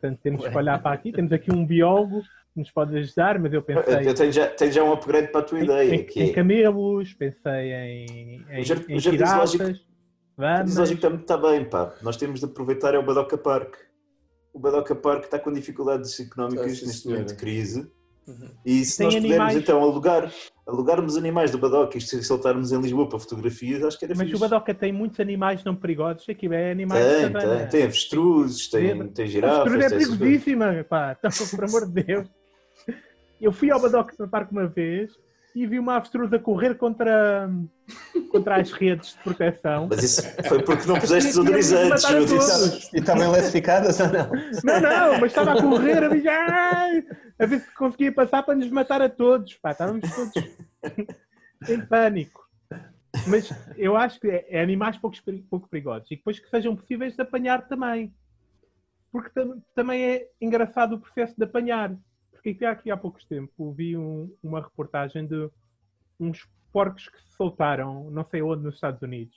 Portanto, 0.00 0.18
temos 0.22 0.48
que 0.48 0.56
olhar 0.56 0.80
para 0.82 0.92
aqui. 0.94 1.12
Temos 1.12 1.30
aqui 1.32 1.52
um 1.52 1.66
biólogo 1.66 2.22
que 2.22 2.58
nos 2.60 2.70
pode 2.70 2.96
ajudar, 2.96 3.38
mas 3.38 3.52
eu 3.52 3.62
pensei 3.62 4.08
eu 4.08 4.14
tenho 4.14 4.32
já, 4.32 4.46
tenho 4.48 4.72
já 4.72 4.82
um 4.82 4.92
upgrade 4.92 5.28
para 5.28 5.40
a 5.40 5.44
tua 5.44 5.60
em, 5.60 5.64
ideia. 5.64 5.94
em- 5.94 6.06
em 6.16 6.30
é, 6.30 6.32
camelos, 6.32 7.12
pensei 7.14 7.72
em, 7.72 8.44
em, 8.50 8.60
O 8.60 8.64
jar- 8.64 8.84
em 8.88 8.96
o 8.96 9.00
jardim 9.00 9.24
zoológico- 9.26 9.64
vamas. 10.36 10.70
zoológico 10.70 11.06
está, 11.06 11.16
está 11.20 11.36
bem, 11.36 11.64
pá. 11.64 11.92
Nós 12.02 12.16
temos 12.16 12.40
de 12.40 12.46
aproveitar 12.46 12.94
é 12.94 12.98
o 12.98 13.02
Badoca 13.04 13.36
Park. 13.36 13.74
O 14.52 14.58
Badoca 14.58 14.94
Park 14.96 15.24
está 15.24 15.38
com 15.38 15.52
dificuldades 15.52 16.18
económicas 16.18 16.78
sim, 16.78 16.86
neste 16.86 17.08
momento 17.08 17.28
de 17.28 17.36
crise. 17.36 17.90
E 18.64 18.84
se 18.84 18.96
Tem 18.98 19.06
nós 19.06 19.14
pudermos 19.14 19.36
animais. 19.40 19.56
então 19.56 19.82
alugar, 19.82 20.32
alugarmos 20.66 21.16
animais 21.16 21.50
do 21.50 21.58
Badoca 21.58 21.98
e 21.98 22.00
soltarmos 22.00 22.70
em 22.72 22.80
Lisboa 22.80 23.08
para 23.08 23.18
fotografias, 23.18 23.82
acho 23.82 23.98
que 23.98 24.04
era 24.04 24.14
Mas 24.14 24.24
fixe. 24.28 24.36
o 24.36 24.38
Badoca 24.38 24.74
tem 24.74 24.92
muitos 24.92 25.18
animais 25.20 25.64
não 25.64 25.74
perigosos. 25.74 26.28
Aqui 26.28 26.46
é 26.52 26.70
animais 26.70 27.04
Tem, 27.04 27.22
savana. 27.32 27.56
tem, 27.60 27.68
tem 27.68 27.82
avestruzes, 27.84 28.68
tem, 28.68 29.08
tem 29.08 29.24
A 29.24 29.28
girafas, 29.28 29.72
é 29.72 29.76
tem 29.76 29.86
essas 29.86 29.90
coisas. 29.98 30.18
perigosíssima, 30.18 30.84
pá. 30.88 31.16
Então, 31.18 31.30
por 31.50 31.64
amor 31.64 31.86
de 31.90 32.02
Deus. 32.04 32.28
Eu 33.40 33.52
fui 33.52 33.70
ao 33.70 33.80
Badoc 33.80 34.12
no 34.18 34.28
parque 34.28 34.52
uma 34.52 34.66
vez 34.66 35.12
e 35.54 35.66
vi 35.66 35.78
uma 35.78 35.96
avestruz 35.96 36.32
a 36.32 36.38
correr 36.38 36.76
contra, 36.76 37.50
contra 38.30 38.56
as 38.56 38.70
redes 38.70 39.14
de 39.14 39.18
proteção. 39.22 39.88
Mas 39.90 40.02
isso 40.04 40.22
foi 40.48 40.62
porque 40.62 40.86
não 40.86 40.98
puseste 41.00 41.28
desodorizantes, 41.30 42.02
todos. 42.02 42.92
E 42.92 42.98
estavam 42.98 43.28
classificadas 43.32 43.98
ou 44.00 44.06
não? 44.08 44.30
Não, 44.64 44.80
não, 44.80 45.20
mas 45.20 45.30
estava 45.32 45.52
a 45.54 45.60
correr 45.62 46.04
a 46.04 46.08
ver, 46.08 46.28
ai, 46.28 47.04
a 47.40 47.46
ver 47.46 47.60
se 47.60 47.74
conseguia 47.74 48.12
passar 48.12 48.42
para 48.44 48.54
nos 48.54 48.70
matar 48.70 49.02
a 49.02 49.08
todos. 49.08 49.54
Pá, 49.54 49.72
estávamos 49.72 50.08
todos 50.14 50.32
em 51.68 51.80
pânico. 51.86 52.48
Mas 53.26 53.52
eu 53.76 53.96
acho 53.96 54.20
que 54.20 54.28
é, 54.28 54.46
é 54.50 54.62
animais 54.62 54.96
pouco, 54.96 55.16
pouco 55.50 55.68
perigosos 55.68 56.08
e 56.12 56.16
depois 56.16 56.38
que 56.38 56.48
sejam 56.48 56.76
possíveis 56.76 57.16
de 57.16 57.22
apanhar 57.22 57.66
também. 57.66 58.14
Porque 59.10 59.30
tam- 59.30 59.60
também 59.74 60.00
é 60.04 60.28
engraçado 60.40 60.94
o 60.94 61.00
processo 61.00 61.34
de 61.36 61.42
apanhar. 61.42 61.92
Porque 62.42 62.50
aqui, 62.50 62.64
aqui 62.64 62.90
há 62.90 62.96
poucos 62.96 63.24
tempos 63.26 63.76
vi 63.76 63.96
um- 63.96 64.32
uma 64.42 64.62
reportagem 64.62 65.26
de 65.26 65.50
uns 66.18 66.48
porcos 66.72 67.08
que 67.08 67.18
se 67.20 67.36
soltaram, 67.36 68.10
não 68.10 68.24
sei 68.24 68.40
onde, 68.40 68.62
nos 68.62 68.74
Estados 68.76 69.02
Unidos. 69.02 69.36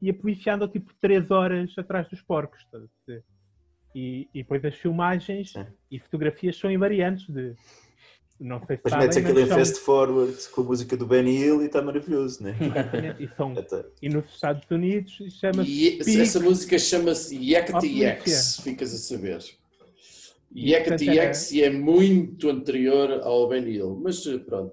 E 0.00 0.08
a 0.10 0.14
polícia 0.14 0.54
andou 0.54 0.68
tipo 0.68 0.92
3 1.00 1.30
horas 1.30 1.72
atrás 1.76 2.08
dos 2.08 2.20
porcos. 2.22 2.60
estás 2.60 2.84
a 2.84 2.86
perceber? 3.06 3.24
E, 3.94 4.28
e 4.34 4.42
depois 4.42 4.64
as 4.64 4.74
filmagens 4.76 5.52
Sim. 5.52 5.66
e 5.90 5.98
fotografias 5.98 6.56
são 6.56 6.70
invariantes 6.70 7.26
de. 7.28 7.54
Não 8.40 8.58
sei 8.66 8.76
se 8.76 8.82
Mas 8.84 8.90
sabem, 8.92 9.06
metes 9.06 9.18
aquilo 9.24 9.40
em 9.40 9.46
são- 9.46 9.56
fast 9.58 9.78
forward 9.80 10.48
com 10.50 10.60
a 10.60 10.64
música 10.64 10.96
do 10.96 11.06
Benny 11.06 11.36
Hill 11.38 11.62
e 11.62 11.66
está 11.66 11.80
maravilhoso, 11.80 12.42
né? 12.42 12.56
Exatamente, 12.60 13.22
e, 13.22 13.28
são, 13.36 13.52
Até- 13.56 13.84
e 14.02 14.08
nos 14.08 14.28
Estados 14.34 14.68
Unidos 14.68 15.12
chama-se 15.38 15.70
E 15.70 16.20
essa 16.20 16.40
música 16.40 16.76
chama-se 16.78 17.36
Yakety 17.36 18.00
Yaks, 18.02 18.60
ficas 18.60 18.92
a 18.92 18.98
saber. 18.98 19.38
E, 20.54 20.72
é- 20.74 20.84
e 21.52 21.62
é 21.62 21.70
muito 21.70 22.48
anterior 22.48 23.20
ao 23.22 23.48
Ben 23.48 23.64
Hill, 23.68 23.98
mas 24.02 24.24
eh, 24.26 24.38
pronto. 24.38 24.72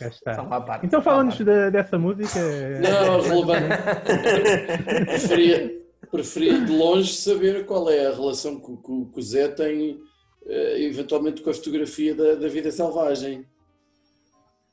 Já 0.00 0.08
está. 0.08 0.34
São 0.34 0.52
à 0.52 0.60
parte. 0.60 0.86
Então 0.86 1.02
fala-nos 1.02 1.36
de- 1.36 1.70
dessa 1.70 1.98
música. 1.98 2.38
Não, 2.80 3.20
relevante. 3.20 3.68
preferia, 5.06 5.82
preferia 6.10 6.60
de 6.60 6.72
longe 6.72 7.12
saber 7.14 7.66
qual 7.66 7.90
é 7.90 8.06
a 8.06 8.14
relação 8.14 8.58
que, 8.60 8.70
o- 8.70 8.76
que 8.76 8.90
o- 8.92 9.06
que 9.12 9.18
o 9.18 9.22
Zé 9.22 9.48
tem, 9.48 9.98
eh, 10.46 10.82
eventualmente, 10.84 11.42
com 11.42 11.50
a 11.50 11.54
fotografia 11.54 12.14
da, 12.14 12.34
da 12.36 12.48
vida 12.48 12.70
selvagem. 12.70 13.44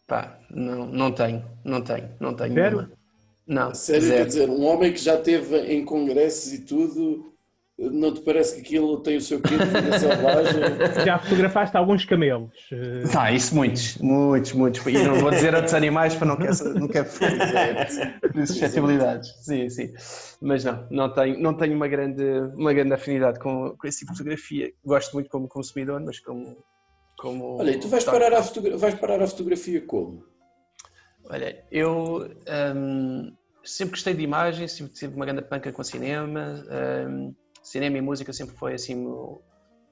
Pá, 0.08 0.40
não, 0.50 0.86
não 0.88 1.12
tenho, 1.12 1.44
não 1.66 1.82
tenho, 1.82 2.10
não 2.20 2.34
tenho 2.36 2.54
Sério? 2.54 2.78
nenhuma. 2.78 2.92
Não, 3.48 3.74
Sério, 3.74 4.04
zero. 4.08 4.18
quer 4.18 4.26
dizer, 4.28 4.50
um 4.50 4.64
homem 4.66 4.94
que 4.94 5.00
já 5.00 5.16
esteve 5.16 5.58
em 5.74 5.84
congressos 5.84 6.54
e 6.54 6.60
tudo, 6.66 7.31
não 7.90 8.14
te 8.14 8.22
parece 8.22 8.56
que 8.56 8.62
aquilo 8.62 9.00
tem 9.02 9.18
o 9.18 9.22
seu 9.22 9.42
quê 9.42 9.58
de 9.58 10.00
selvagem? 10.00 10.62
Já 11.04 11.18
fotografaste 11.18 11.76
alguns 11.76 12.06
camelos. 12.06 12.52
Tá, 13.12 13.32
isso 13.32 13.56
muitos, 13.56 13.98
muitos, 13.98 14.54
muitos. 14.54 14.86
E 14.86 14.94
não 15.04 15.16
vou 15.20 15.32
dizer 15.32 15.56
outros 15.56 15.74
animais 15.74 16.14
para 16.14 16.28
não 16.28 16.38
quero, 16.38 16.80
não 16.80 16.88
quero 16.88 17.10
de 18.36 18.48
suscetibilidades. 18.48 19.30
Sim, 19.44 19.70
sim. 19.70 19.94
Mas 20.42 20.64
não, 20.64 20.88
não 20.92 21.14
tenho, 21.14 21.40
não 21.40 21.54
tenho 21.56 21.76
uma, 21.76 21.88
grande, 21.88 22.24
uma 22.56 22.74
grande 22.74 22.94
afinidade 22.94 23.40
com, 23.40 23.76
com 23.76 23.88
esse 23.88 24.00
tipo 24.00 24.12
de 24.12 24.18
fotografia. 24.20 24.72
Gosto 24.86 25.14
muito 25.14 25.30
como 25.30 25.48
consumidor, 25.48 26.00
mas 26.02 26.20
como. 26.20 26.58
como 27.18 27.58
Olha, 27.60 27.72
e 27.72 27.80
tu 27.80 27.88
vais 27.88 28.04
parar, 28.04 28.34
a 28.34 28.44
fotogra- 28.44 28.78
vais 28.78 28.94
parar 28.96 29.22
a 29.22 29.28
fotografia 29.28 29.82
como? 29.82 30.24
Olha, 31.26 31.64
eu 31.72 32.28
hum, 32.76 33.32
sempre 33.64 33.92
gostei 33.92 34.14
de 34.14 34.22
imagens, 34.24 34.72
sempre 34.74 34.94
tive 34.94 35.16
uma 35.16 35.26
grande 35.26 35.44
panca 35.44 35.72
com 35.72 35.84
cinema. 35.84 36.64
hum, 37.08 37.34
cinema 37.62 37.98
e 37.98 38.02
música 38.02 38.34
sempre 38.34 38.56
foi 38.56 38.74
assim 38.74 39.06
o- 39.06 39.42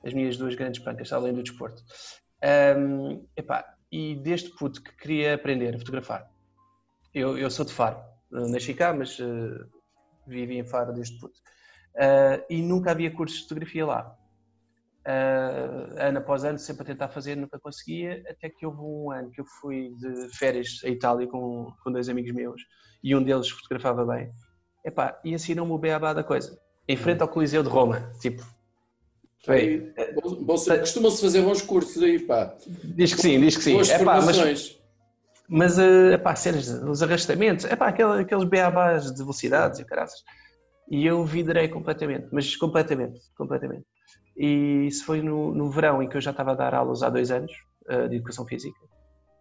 as 0.04 0.14
minhas 0.14 0.38
duas 0.38 0.56
grandes 0.56 0.82
pancas, 0.82 1.12
além 1.12 1.34
do 1.34 1.44
desporto. 1.44 1.82
Hum, 2.78 3.28
epá, 3.36 3.66
e 3.92 4.16
desde 4.16 4.50
puto 4.56 4.82
que 4.82 4.96
queria 4.96 5.36
aprender 5.36 5.76
a 5.76 5.80
fotografar. 5.80 6.26
Eu, 7.14 7.38
eu 7.38 7.50
sou 7.52 7.66
de 7.66 7.74
Faro, 7.74 8.00
nasci 8.32 8.74
cá, 8.74 8.94
mas 8.94 9.20
eh, 9.20 9.66
vivi 10.28 10.58
em 10.58 10.66
Faro 10.66 10.94
desde 10.94 11.20
puto. 11.20 11.40
Ah, 11.98 12.44
e 12.50 12.62
nunca 12.62 12.92
havia 12.92 13.14
cursos 13.14 13.40
de 13.40 13.44
fotografia 13.44 13.86
lá. 13.86 14.16
Ah, 15.06 16.08
ano 16.08 16.20
após 16.20 16.44
ano, 16.44 16.60
sempre 16.60 16.84
a 16.84 16.86
tentar 16.86 17.10
fazer, 17.10 17.36
nunca 17.36 17.60
conseguia, 17.60 18.24
até 18.30 18.50
que 18.50 18.66
houve 18.66 18.80
um 18.80 19.12
ano 19.12 19.32
que 19.32 19.42
eu 19.42 19.46
fui 19.60 19.94
de 19.96 20.30
férias 20.38 20.82
à 20.84 20.90
Itália 20.90 21.28
com, 21.28 21.74
com 21.84 21.92
dois 21.92 22.08
amigos 22.10 22.32
meus 22.34 22.62
e 23.04 23.16
um 23.16 23.24
deles 23.24 23.50
fotografava 23.50 24.06
bem. 24.06 24.32
Epá, 24.86 25.20
e 25.26 25.34
ensinou-me 25.34 25.72
o 25.74 25.78
beabá 25.78 26.14
da 26.14 26.24
coisa, 26.24 26.58
em 26.90 26.98
frente 26.98 27.22
ao 27.22 27.28
Coliseu 27.28 27.62
de 27.64 27.70
Roma. 27.70 28.12
Tipo, 28.20 28.44
saber. 29.44 29.94
Costumam-se 30.80 31.22
fazer 31.22 31.42
bons 31.42 31.62
cursos 31.62 32.02
aí, 32.04 32.20
pá. 32.20 32.54
diz 32.84 33.14
que 33.14 33.22
sim, 33.22 33.40
diz 33.40 33.56
que 33.56 33.64
sim. 33.64 33.74
Boas 33.74 33.90
Epá, 33.90 34.16
mas 34.22 34.36
formações. 34.36 34.80
mas, 35.48 35.80
eh, 35.80 36.14
epá, 36.14 36.36
cenas, 36.36 36.68
os 36.68 37.02
arrastamentos, 37.04 37.66
epá, 37.66 37.88
aquele- 37.88 38.22
aqueles 38.22 38.44
beabás 38.44 39.12
de 39.12 39.18
velocidades 39.18 39.80
e 39.80 39.86
caraças. 39.86 40.20
E 40.92 41.06
eu 41.06 41.24
vidrei 41.24 41.68
completamente, 41.68 42.28
mas 42.32 42.56
completamente, 42.56 43.20
completamente. 43.38 43.86
E 44.36 44.86
isso 44.88 45.06
foi 45.06 45.22
no, 45.22 45.54
no 45.54 45.70
verão 45.70 46.02
em 46.02 46.10
que 46.10 46.18
eu 46.18 46.22
já 46.22 46.32
estava 46.32 46.52
a 46.52 46.56
dar 46.56 46.74
aulas 46.74 47.04
há 47.04 47.10
dois 47.10 47.30
anos 47.30 47.52
eh, 47.88 48.08
de 48.08 48.16
Educação 48.16 48.46
Física. 48.46 48.80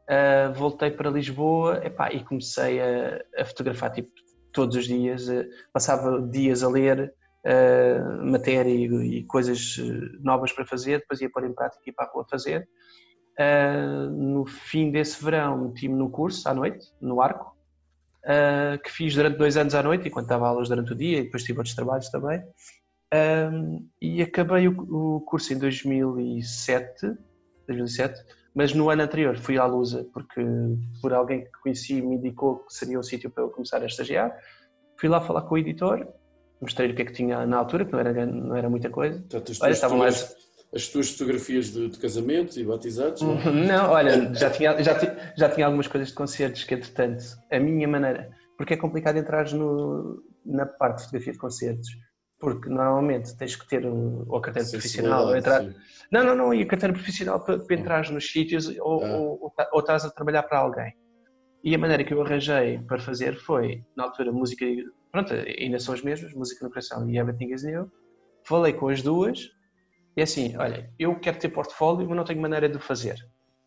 Eh, 0.09 0.49
voltei 0.55 0.91
para 0.91 1.11
Lisboa 1.11 1.81
epá, 1.85 2.13
e 2.13 2.23
comecei 2.25 2.81
a, 2.81 3.23
a 3.39 3.45
fotografar 3.45 3.91
tipo, 3.93 4.11
todos 4.53 4.77
os 4.77 4.87
dias. 4.87 5.29
eh, 5.29 5.47
passava 5.73 6.21
dias 6.21 6.63
a 6.63 6.69
ler 6.69 7.13
matéria 8.25 8.71
e, 8.71 9.19
e 9.19 9.25
coisas 9.25 9.77
eh, 9.79 10.19
novas 10.21 10.53
para 10.53 10.67
fazer, 10.67 10.99
depois 10.99 11.21
ia 11.21 11.31
pôr 11.31 11.45
em 11.45 11.55
prática 11.55 11.83
e 11.87 11.91
ir 11.91 11.93
para 11.93 12.07
a 12.07 12.11
rua 12.11 12.27
fazer. 12.29 12.69
Uh, 13.39 14.11
no 14.11 14.45
fim 14.45 14.91
desse 14.91 15.23
verão 15.25 15.57
meti-me 15.69 15.95
no 15.95 16.11
curso 16.11 16.49
à 16.49 16.53
noite, 16.53 16.93
no 17.01 17.23
Arco, 17.23 17.57
uh, 18.25 18.83
que 18.83 18.91
fiz 18.91 19.15
durante 19.15 19.39
dois 19.39 19.57
anos 19.57 19.77
à 19.77 19.83
noite, 19.83 20.09
enquanto 20.09 20.27
dava 20.27 20.49
aulas 20.49 20.69
durante 20.69 20.93
o 20.93 20.97
dia 20.97 21.21
e 21.21 21.23
depois 21.23 21.45
tive 21.45 21.59
outros 21.59 21.75
trabalhos 21.77 22.11
também. 22.11 22.43
Um, 23.15 23.89
e 24.03 24.21
acabei 24.21 24.69
o, 24.69 25.17
o 25.17 25.21
curso 25.21 25.55
em 25.55 25.59
2007, 25.59 27.15
2007, 27.67 28.25
mas 28.55 28.75
no 28.75 28.91
ano 28.91 29.03
anterior 29.03 29.37
fui 29.39 29.57
à 29.57 29.65
Lusa, 29.65 30.05
porque 30.13 30.45
por 31.01 31.15
alguém 31.15 31.45
que 31.45 31.53
conheci 31.63 32.03
me 32.03 32.17
indicou 32.17 32.59
que 32.65 32.75
seria 32.75 32.99
um 32.99 33.03
sítio 33.03 33.31
para 33.31 33.45
eu 33.45 33.51
começar 33.51 33.81
a 33.81 33.87
estagiar. 33.87 34.37
Fui 34.99 35.09
lá 35.09 35.21
falar 35.21 35.43
com 35.43 35.55
o 35.55 35.59
editor, 35.59 36.07
mostrei-lhe 36.61 36.93
o 36.93 36.97
que 36.97 37.03
é 37.03 37.05
que 37.05 37.13
tinha 37.13 37.47
na 37.47 37.57
altura, 37.59 37.85
que 37.85 37.93
não 37.93 37.99
era, 38.01 38.27
não 38.27 38.57
era 38.57 38.69
muita 38.71 38.91
coisa. 38.91 39.19
Portanto, 39.19 39.53
as 39.53 39.61
Olha, 39.61 39.71
estavam 39.73 39.99
fotografias- 39.99 40.37
as 40.75 40.89
tuas 40.89 41.11
fotografias 41.13 41.73
de, 41.73 41.89
de 41.89 41.99
casamentos 41.99 42.57
e 42.59 42.65
batizados, 42.65 43.23
não? 43.23 43.37
Não, 43.53 43.91
olha, 43.91 44.33
já 44.37 44.51
tinha, 44.51 44.83
já, 44.83 44.95
já 45.37 45.49
tinha 45.49 45.65
algumas 45.67 45.87
coisas 45.89 46.09
de 46.11 46.15
concertos 46.15 46.65
que, 46.65 46.75
entretanto, 46.75 47.25
a 47.51 47.59
minha 47.59 47.89
maneira, 47.89 48.29
porque 48.57 48.75
é 48.75 48.77
complicado 48.77 49.17
entrar 49.17 49.51
no, 49.53 50.23
na 50.45 50.67
parte 50.67 50.99
de 50.99 51.05
fotografia 51.05 51.33
de 51.33 51.39
concertos, 51.39 51.89
porque 52.39 52.69
normalmente 52.69 53.35
tens 53.37 53.57
que 53.57 53.67
ter 53.67 53.87
ou 53.87 54.37
a 54.37 54.41
carteira 54.43 54.69
profissional, 54.69 55.27
ou 55.29 55.37
entrar, 55.37 55.63
sim. 55.63 55.75
não, 56.13 56.23
não, 56.23 56.35
não, 56.37 56.53
e 56.55 56.63
a 56.63 56.67
carteira 56.67 56.93
profissional 56.93 57.41
para, 57.41 57.59
para 57.61 57.75
entrar 57.77 58.11
nos 58.11 58.31
sítios 58.31 58.69
ou, 58.79 59.03
Ah. 59.05 59.17
ou, 59.17 59.39
ou, 59.45 59.51
tá- 59.51 59.69
ou 59.73 59.81
estás 59.81 60.05
a 60.05 60.11
trabalhar 60.11 60.43
para 60.43 60.59
alguém. 60.59 60.93
E 61.65 61.75
a 61.75 61.79
maneira 61.79 62.05
que 62.05 62.13
eu 62.15 62.21
arranjei 62.23 62.79
para 62.87 63.01
fazer 63.01 63.37
foi, 63.39 63.83
na 63.97 64.05
altura, 64.05 64.31
música, 64.33 64.65
pronto, 65.11 65.33
ainda 65.33 65.79
são 65.79 65.95
as 65.95 66.03
mesmas, 66.03 66.33
música 66.33 66.65
no 66.65 66.71
coração 66.71 67.09
e 67.09 67.19
Everything 67.19 67.53
is 67.53 67.63
New. 67.63 67.91
Falei 68.45 68.73
com 68.73 68.89
as 68.89 69.03
duas 69.03 69.51
e 70.17 70.23
assim, 70.23 70.57
olha, 70.57 70.91
eu 70.99 71.19
quero 71.21 71.39
ter 71.39 71.49
portfólio, 71.49 72.07
mas 72.09 72.17
não 72.17 72.25
tenho 72.25 72.41
maneira 72.41 72.69
de 72.69 72.77
o 72.77 72.81
fazer. 72.81 73.17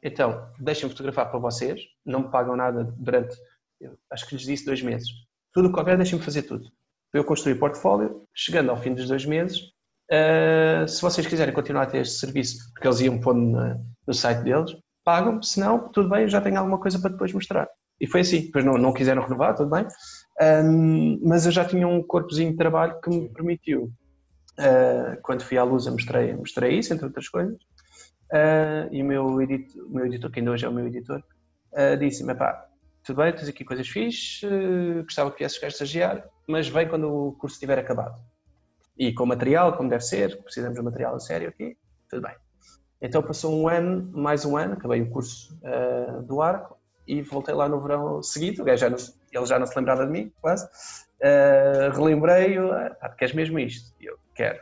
Então, 0.04 0.50
deixem-me 0.60 0.92
fotografar 0.92 1.30
para 1.30 1.40
vocês, 1.40 1.80
não 2.06 2.22
me 2.22 2.32
pagam 2.32 2.56
nada 2.56 2.84
durante, 2.98 3.36
acho 4.12 4.28
que 4.28 4.36
lhes 4.36 4.46
disse 4.46 4.66
dois 4.66 4.82
meses. 4.82 5.08
Tudo 5.54 5.70
o 5.70 5.74
que 5.74 5.80
houver, 5.80 5.98
deixem-me 5.98 6.24
fazer 6.24 6.44
tudo. 6.44 6.66
Eu 7.14 7.24
construir 7.24 7.56
portfólio, 7.56 8.26
chegando 8.34 8.72
ao 8.72 8.78
fim 8.78 8.94
dos 8.94 9.08
dois 9.08 9.26
meses, 9.26 9.72
Uh, 10.12 10.86
se 10.90 11.02
vocês 11.02 11.26
quiserem 11.26 11.54
continuar 11.54 11.84
a 11.84 11.86
ter 11.86 12.02
este 12.02 12.20
serviço, 12.20 12.70
porque 12.74 12.86
eles 12.86 13.00
iam 13.00 13.18
pôr 13.18 13.34
no, 13.34 13.82
no 14.06 14.14
site 14.14 14.44
deles, 14.44 14.76
pagam-me, 15.06 15.42
se 15.42 15.58
não, 15.58 15.88
tudo 15.90 16.10
bem, 16.10 16.28
já 16.28 16.42
tenho 16.42 16.60
alguma 16.60 16.78
coisa 16.78 17.00
para 17.00 17.12
depois 17.12 17.32
mostrar. 17.32 17.66
E 17.98 18.06
foi 18.06 18.20
assim, 18.20 18.42
depois 18.42 18.66
não, 18.66 18.74
não 18.74 18.92
quiseram 18.92 19.22
renovar, 19.24 19.56
tudo 19.56 19.70
bem, 19.70 19.88
Um, 20.40 21.20
mas 21.28 21.46
eu 21.46 21.52
já 21.52 21.66
tinha 21.66 21.88
um 21.88 22.02
corpozinho 22.02 22.52
de 22.52 22.58
trabalho 22.58 23.00
que 23.02 23.10
me 23.10 23.30
permitiu, 23.30 23.92
uh, 24.60 25.22
quando 25.22 25.44
fui 25.44 25.58
à 25.58 25.64
Lusa 25.64 25.92
mostrei, 25.92 26.34
mostrei 26.34 26.78
isso, 26.78 26.94
entre 26.94 27.06
outras 27.06 27.28
coisas, 27.28 27.58
Uh, 28.32 28.88
e 28.94 29.04
o 29.04 29.06
meu, 29.06 29.42
edito, 29.42 29.86
o 29.86 29.90
meu 29.90 30.06
editor, 30.06 30.32
que 30.32 30.40
ainda 30.40 30.52
hoje 30.52 30.66
é 30.66 30.70
o 30.70 30.72
meu 30.72 30.88
editor, 30.88 31.22
uh, 31.74 31.98
disse-me, 31.98 32.34
pá, 32.34 32.66
tudo 33.04 33.18
bem, 33.18 33.34
tens 33.34 33.50
aqui 33.50 33.66
coisas 33.66 33.86
fixes, 33.90 34.42
gostava 35.04 35.32
que 35.32 35.40
viesses 35.40 35.58
cá 35.58 35.68
estagiar, 35.68 36.24
mas 36.48 36.70
vem 36.70 36.88
quando 36.88 37.12
o 37.12 37.34
curso 37.34 37.56
estiver 37.56 37.78
acabado. 37.78 38.22
E 38.98 39.12
com 39.12 39.26
material, 39.26 39.76
como 39.76 39.90
deve 39.90 40.04
ser, 40.04 40.42
precisamos 40.44 40.78
de 40.78 40.84
material 40.84 41.16
a 41.16 41.20
sério 41.20 41.50
aqui, 41.50 41.76
tudo 42.10 42.22
bem. 42.22 42.36
Então 43.02 43.22
passou 43.22 43.54
um 43.60 43.68
ano, 43.68 44.10
mais 44.14 44.46
um 44.46 44.56
ano, 44.56 44.74
acabei 44.74 45.02
o 45.02 45.10
curso 45.10 45.60
do 46.28 46.42
arco 46.44 46.78
e 47.08 47.24
voltei 47.24 47.56
lá 47.56 47.68
no 47.68 47.82
verão 47.82 48.22
seguinte, 48.22 48.62
o 48.62 48.64
gajo 48.64 48.82
já 48.82 48.90
não, 48.90 48.98
ele 49.32 49.46
já 49.46 49.58
não 49.58 49.66
se 49.66 49.78
lembrava 49.78 50.06
de 50.06 50.12
mim, 50.12 50.32
quase, 50.42 50.66
uh, 50.66 51.92
relembrei-o, 51.96 52.72
ah, 52.72 53.10
queres 53.18 53.34
mesmo 53.34 53.60
isto? 53.60 53.94
E 54.00 54.06
eu, 54.06 54.18
quero. 54.36 54.62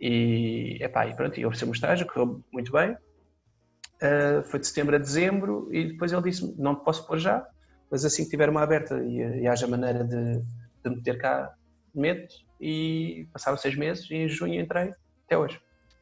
E, 0.00 0.78
epá, 0.80 1.06
e 1.06 1.14
pronto, 1.14 1.38
e 1.38 1.46
ofereceu-me 1.46 1.70
um 1.70 1.74
estágio, 1.74 2.06
correu 2.06 2.42
muito 2.52 2.72
bem, 2.72 2.92
uh, 2.92 4.42
foi 4.44 4.60
de 4.60 4.66
setembro 4.66 4.96
a 4.96 4.98
dezembro 4.98 5.68
e 5.72 5.92
depois 5.92 6.12
ele 6.12 6.22
disse 6.22 6.54
não 6.58 6.74
te 6.74 6.84
posso 6.84 7.06
pôr 7.06 7.18
já, 7.18 7.46
mas 7.90 8.04
assim 8.04 8.24
que 8.24 8.30
tiver 8.30 8.48
uma 8.48 8.62
aberta 8.62 8.96
e, 9.02 9.42
e 9.42 9.48
haja 9.48 9.66
maneira 9.66 10.04
de, 10.04 10.40
de 10.84 10.90
meter 10.90 11.18
cá, 11.18 11.54
meto 11.94 12.34
e 12.60 13.28
passaram 13.32 13.56
seis 13.56 13.76
meses 13.76 14.10
e 14.10 14.14
em 14.14 14.28
junho 14.28 14.60
entrei 14.60 14.92
até 15.26 15.38
hoje. 15.38 15.60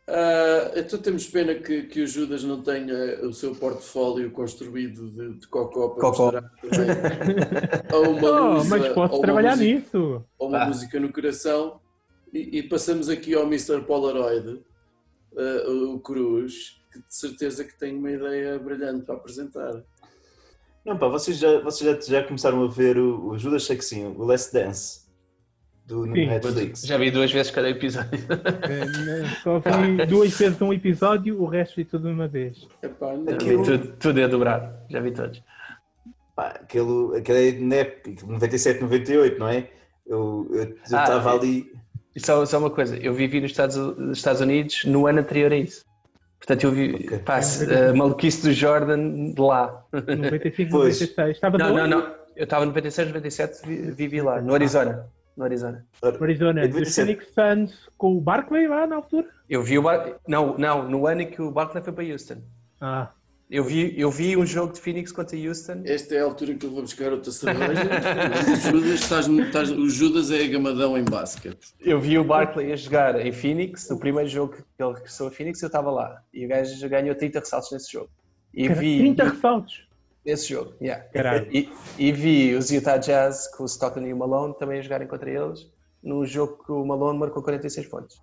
Ah, 0.09 0.73
então 0.75 0.99
temos 0.99 1.27
pena 1.29 1.55
que, 1.55 1.85
que 1.85 2.03
o 2.03 2.07
Judas 2.07 2.43
não 2.43 2.61
tenha 2.61 3.21
o 3.25 3.33
seu 3.33 3.55
portfólio 3.55 4.31
construído 4.33 5.09
de, 5.11 5.35
de 5.39 5.47
cocó 5.47 5.91
para 5.91 6.01
Cocó. 6.03 6.25
mostrar 6.33 6.43
também. 6.61 7.95
ou 7.95 8.11
uma 8.17 8.31
Oh, 8.31 8.53
luz, 8.55 8.69
mas 8.69 8.85
ou 8.89 8.95
posso 8.95 9.15
uma 9.17 9.23
trabalhar 9.23 9.57
música, 9.57 9.75
nisso. 9.75 10.25
ou 10.39 10.49
uma 10.49 10.63
Ah. 10.63 10.67
música 10.67 10.99
no 11.01 11.13
coração. 11.13 11.81
E, 12.33 12.59
e 12.59 12.63
passamos 12.65 13.09
aqui 13.09 13.35
ao 13.35 13.45
Mr. 13.47 13.83
Polaroid, 13.83 14.61
ah, 15.37 15.71
o 15.71 16.01
Cruz, 16.01 16.81
que 16.93 16.99
de 16.99 17.05
certeza 17.15 17.63
que 17.65 17.79
tem 17.79 17.97
uma 17.97 18.11
ideia 18.11 18.59
brilhante 18.59 19.05
para 19.07 19.15
apresentar. 19.15 19.85
Não, 20.85 20.99
pá, 20.99 21.07
vocês 21.07 21.37
já, 21.39 21.61
vocês 21.61 22.07
já, 22.09 22.21
já 22.21 22.27
começaram 22.27 22.65
a 22.65 22.67
ver 22.69 22.99
o, 22.99 23.29
o 23.29 23.39
Judas 23.39 23.63
sei 23.65 23.77
que 23.77 23.85
sim, 23.85 24.05
o 24.05 24.25
Last 24.25 24.53
Dance 24.53 25.02
do 25.87 26.07
no 26.07 26.15
Sim. 26.15 26.27
Netflix. 26.27 26.83
Já 26.87 26.97
vi 26.97 27.11
duas 27.11 27.33
vezes 27.33 27.51
cada 27.51 27.69
episódio. 27.71 28.11
Eh, 28.31 29.27
Só 29.43 29.59
vi 29.59 30.07
duas 30.07 30.37
vezes 30.39 30.61
um 30.61 30.73
episódio, 30.73 31.41
o 31.43 31.47
resto 31.47 31.77
vi 31.77 31.85
tudo 31.85 32.09
de 32.09 32.15
uma 32.15 32.29
vez. 32.29 32.67
Epá, 32.83 33.13
não- 33.13 33.25
Já 33.29 33.33
Aquilo- 33.37 33.65
vi 33.65 33.79
tudo, 33.79 33.93
tudo 33.99 34.21
é 34.21 34.29
dobrado, 34.29 34.73
já 34.89 35.01
vi 35.01 35.11
todos. 35.13 35.43
Pá, 36.37 36.49
aquele, 36.49 37.19
aquele 37.19 37.75
é 37.75 37.79
época, 37.81 38.27
97, 38.27 38.81
98, 38.83 39.39
não 39.39 39.49
é? 39.49 39.69
Eu 40.07 40.49
Ah, 40.55 40.67
estava 40.85 41.31
é. 41.31 41.35
ali. 41.37 41.73
E 42.15 42.21
só, 42.21 42.45
só 42.47 42.59
uma 42.59 42.71
coisa, 42.71 42.97
eu 42.97 43.13
vivi 43.15 43.41
nos 43.41 43.51
Estados, 43.51 43.77
nos 43.77 44.19
Estados 44.19 44.41
Unidos 44.41 44.85
no 44.85 45.07
ano 45.07 45.21
anterior 45.21 45.53
a 45.53 45.57
isso. 45.57 45.85
Portanto, 46.39 46.65
eu 46.65 46.73
vi 46.73 46.95
Ok. 46.95 47.19
pá, 47.21 47.39
a 47.39 47.95
maluquice 47.95 48.43
do 48.43 48.53
Jordan 48.53 49.31
de 49.33 49.41
lá. 49.41 49.85
95, 49.93 50.71
Pois. 50.71 51.01
96. 51.01 51.31
Estava 51.37 51.57
Não, 51.59 51.75
não, 51.75 51.87
não. 51.87 52.15
Eu 52.35 52.45
estava 52.45 52.65
no 52.65 52.71
96, 52.73 53.09
97, 53.09 53.67
vi- 53.67 53.91
vivi 53.93 54.21
lá, 54.21 54.41
no 54.41 54.53
Arizona. 54.55 55.07
No 55.37 55.45
Arizona. 55.45 55.87
No 56.03 56.23
Arizona, 56.23 56.65
Em 56.65 56.69
dos 56.69 56.95
97. 56.95 56.95
Phoenix 56.95 57.27
Suns 57.35 57.89
com 57.97 58.17
o 58.17 58.21
Barkley 58.21 58.69
lá 58.69 58.87
na 58.87 58.97
altura? 58.97 59.27
Eu 59.49 59.63
vi 59.63 59.79
o 59.79 59.83
Bar... 59.83 60.17
Não, 60.27 60.57
não, 60.59 60.89
no 60.89 61.07
ano 61.07 61.23
em 61.23 61.31
que 61.31 61.41
o 61.41 61.51
Barkley 61.51 61.83
foi 61.83 61.93
para 61.93 62.05
Houston. 62.05 62.43
Ah, 62.81 63.11
Eu 63.51 63.65
vi, 63.65 63.99
eu 63.99 64.11
vi 64.11 64.37
um 64.37 64.45
jogo 64.47 64.73
de 64.73 64.81
Phoenix 64.81 65.13
contra 65.13 65.37
Houston. 65.37 65.83
Esta 65.85 66.15
é 66.15 66.21
a 66.21 66.25
altura 66.25 66.53
em 66.53 66.59
que 66.59 66.67
eu 66.67 66.71
vou 66.71 66.83
buscar 66.83 67.13
outra 67.13 67.31
cerveja. 67.31 67.83
o, 68.51 68.57
Judas, 68.57 69.01
estás, 69.01 69.27
estás, 69.29 69.71
o 69.71 69.89
Judas 69.89 70.31
é 70.31 70.47
gamadão 70.49 70.97
em 70.97 71.05
basquete. 71.05 71.75
Eu 71.81 72.01
vi 72.01 72.19
o 72.19 72.25
Barkley 72.25 72.73
a 72.73 72.77
jogar 72.77 73.25
em 73.25 73.33
Phoenix, 73.33 73.91
o 73.91 73.99
primeiro 73.99 74.29
jogo 74.29 74.55
que 74.55 74.63
ele 74.83 74.93
regressou 74.95 75.29
a 75.29 75.31
Phoenix, 75.31 75.63
eu 75.63 75.67
estava 75.67 75.91
lá. 75.91 76.23
E 76.33 76.45
o 76.45 76.49
gajo 76.49 76.89
ganhou 76.89 77.15
30 77.15 77.39
ressaltos 77.41 77.71
nesse 77.73 77.93
jogo. 77.93 78.11
E 78.55 78.69
Cara, 78.69 78.81
vi 78.81 78.99
30 78.99 79.25
ressaltos. 79.25 79.87
Esse 80.25 80.49
jogo, 80.51 80.75
yeah. 80.81 81.03
Caralho. 81.13 81.49
E, 81.53 81.73
e 81.99 82.13
vi 82.13 82.55
os 82.55 82.71
Utah 82.71 82.97
Jazz 82.99 83.49
com 83.57 83.65
o 83.65 83.67
Stockton 83.67 84.01
e 84.07 84.13
o 84.13 84.17
Malone 84.17 84.55
também 84.59 84.79
a 84.79 84.83
jogarem 84.83 85.07
contra 85.09 85.29
eles, 85.31 85.67
num 86.03 86.25
jogo 86.25 86.63
que 86.65 86.73
o 86.73 86.85
Malone 86.85 87.19
marcou 87.19 87.43
46 87.43 87.87
pontos. 87.89 88.21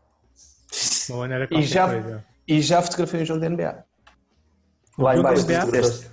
Uma 1.10 1.20
maneira 1.20 1.48
E 1.52 1.62
já, 1.64 1.88
coisa. 1.90 2.26
e 2.48 2.62
já 2.62 2.82
fotografei 2.82 3.22
um 3.22 3.26
jogo 3.26 3.40
da 3.42 3.50
NBA. 3.50 3.84
Lá 4.98 5.14
em 5.14 5.18
jogo 5.18 5.30
baixo 5.30 5.46
da 5.48 5.66
NBA? 5.66 5.72
deste. 5.72 6.10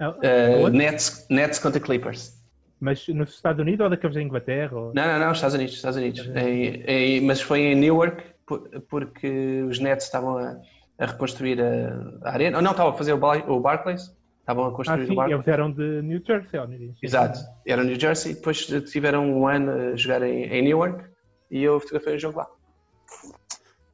Ah, 0.00 0.14
Uh? 0.62 0.68
Nets, 0.68 1.26
Nets 1.28 1.58
contra 1.58 1.80
Clippers. 1.80 2.32
Mas 2.80 3.06
nos 3.08 3.34
Estados 3.34 3.60
Unidos 3.60 3.82
ou 3.84 3.90
daqueles 3.90 4.14
da 4.14 4.22
Inglaterra? 4.22 4.76
Ou... 4.76 4.94
Não, 4.94 5.04
não, 5.04 5.18
não, 5.18 5.32
Estados 5.32 5.54
Unidos, 5.56 5.74
Estados 5.74 5.96
Unidos. 5.98 6.24
Em- 6.36 6.82
em- 6.86 7.20
mas 7.22 7.40
foi 7.40 7.60
em 7.60 7.74
Newark, 7.74 8.22
por- 8.46 8.68
porque 8.88 9.62
os 9.68 9.80
Nets 9.80 10.04
estavam 10.04 10.38
a, 10.38 10.56
a 10.98 11.06
reconstruir 11.06 11.60
a, 11.60 12.28
a 12.28 12.32
arena. 12.32 12.58
Ou 12.58 12.62
não, 12.62 12.70
estavam 12.70 12.92
a 12.92 12.96
fazer 12.96 13.12
o, 13.12 13.18
Bar- 13.18 13.50
o 13.50 13.58
Barclays. 13.58 14.16
Estavam 14.48 14.64
a 14.64 14.68
Ah, 14.68 14.72
construir 14.72 15.06
sim, 15.06 15.12
o 15.12 15.16
Barclays. 15.16 15.40
eles 15.40 15.48
eram 15.48 15.70
de 15.70 16.00
New 16.02 16.22
Jersey. 16.26 16.58
ou 16.58 16.66
New 16.66 16.94
Exato, 17.02 17.38
era 17.66 17.84
New 17.84 18.00
Jersey. 18.00 18.32
Depois 18.32 18.64
tiveram 18.90 19.30
um 19.30 19.46
ano 19.46 19.92
a 19.92 19.94
jogar 19.96 20.22
em, 20.22 20.44
em 20.44 20.62
Newark 20.62 21.04
e 21.50 21.62
eu 21.62 21.78
fotografei 21.78 22.16
o 22.16 22.18
jogo 22.18 22.38
lá. 22.38 22.46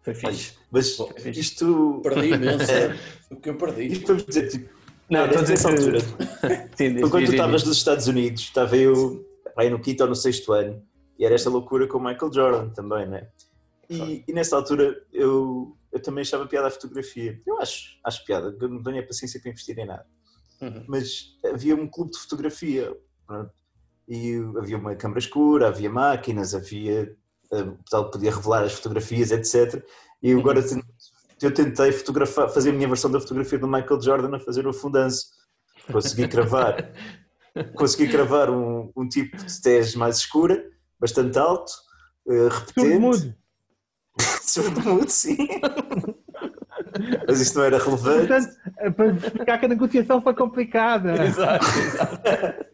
Foi 0.03 0.15
fixe. 0.15 0.55
Mas 0.71 0.97
fixe. 1.19 1.41
isto, 1.41 2.01
Perdi 2.05 2.35
imenso. 2.35 2.71
o 3.33 3.37
que 3.37 3.51
eu 3.51 3.57
perdi. 3.57 3.87
isto 3.95 4.07
vamos 4.07 4.27
dizer, 4.27 4.49
tipo, 4.49 4.73
Não, 5.11 5.25
estou 5.27 5.41
a 5.41 5.43
dizer 5.45 5.67
altura, 5.69 5.99
Sim, 6.77 6.93
diz, 6.93 7.01
Foi 7.01 7.11
quando 7.11 7.27
tu 7.27 7.33
estavas 7.33 7.65
nos 7.65 7.77
Estados 7.77 8.07
Unidos, 8.07 8.43
estava 8.43 8.77
eu 8.77 9.27
aí 9.57 9.69
no 9.69 9.81
quinto 9.81 10.05
ou 10.05 10.09
no 10.09 10.15
sexto 10.15 10.53
ano, 10.53 10.81
e 11.19 11.25
era 11.25 11.35
esta 11.35 11.51
loucura 11.51 11.89
com 11.89 11.99
o 11.99 12.05
Michael 12.05 12.33
Jordan 12.33 12.69
também, 12.69 13.09
né? 13.09 13.27
E, 13.91 14.23
e 14.29 14.33
nessa 14.33 14.55
altura 14.55 15.03
eu, 15.13 15.77
eu 15.91 16.01
também 16.01 16.23
achava 16.23 16.47
piada 16.47 16.69
a 16.69 16.71
fotografia. 16.71 17.41
Eu 17.45 17.61
acho, 17.61 17.99
acho 18.05 18.25
piada, 18.25 18.57
eu 18.61 18.69
não 18.69 18.81
tenho 18.81 19.01
a 19.01 19.07
paciência 19.07 19.41
para 19.41 19.51
investir 19.51 19.77
em 19.79 19.87
nada. 19.87 20.07
Uhum. 20.61 20.85
Mas 20.89 21.37
havia 21.45 21.75
um 21.75 21.87
clube 21.87 22.13
de 22.13 22.19
fotografia, 22.19 22.95
pronto, 23.27 23.51
e 24.09 24.35
havia 24.59 24.77
uma 24.79 24.95
câmara 24.95 25.19
escura, 25.19 25.69
havia 25.69 25.91
máquinas, 25.91 26.55
havia. 26.55 27.17
eh, 27.53 27.63
O 27.63 27.77
pessoal 27.85 28.11
podia 28.11 28.35
revelar 28.35 28.65
as 28.65 28.73
fotografias, 28.75 29.31
etc. 29.31 29.83
E 30.23 30.33
agora 30.33 30.63
ten- 30.63 30.83
eu 31.43 31.53
tentei 31.53 31.93
fotografar, 31.93 32.49
fazer 32.49 32.71
a 32.71 32.73
minha 32.73 32.89
versão 32.89 33.11
da 33.11 33.21
fotografia 33.21 33.59
do 33.59 33.67
Michael 33.69 34.01
Jordan 34.01 34.37
a 34.37 34.41
fazer 34.41 34.67
o 34.67 34.71
afundanço. 34.71 35.27
Consegui 35.93 36.27
cravar 36.29 36.93
consegui 37.77 38.09
cravar 38.09 38.51
um, 38.51 38.91
um 38.97 39.07
tipo 39.09 39.37
de 39.37 39.61
tez 39.63 39.95
mais 39.95 40.17
escura, 40.19 40.65
bastante 40.99 41.39
alto, 41.39 41.73
eh, 42.29 42.49
repetente. 42.49 42.81
Surdo-mudo. 42.81 43.35
Surdo-mudo, 44.43 45.09
sim. 45.13 45.37
Mas 47.27 47.41
isto 47.41 47.59
não 47.59 47.65
era 47.65 47.79
relevante. 47.79 48.27
Portanto, 48.27 48.57
eh, 48.79 48.91
para 48.91 49.07
explicar 49.07 49.59
que 49.59 49.67
a 49.67 49.69
negociação 49.69 50.23
foi 50.23 50.35
complicada. 50.35 51.13
Exato, 51.25 51.67
exato. 51.67 52.67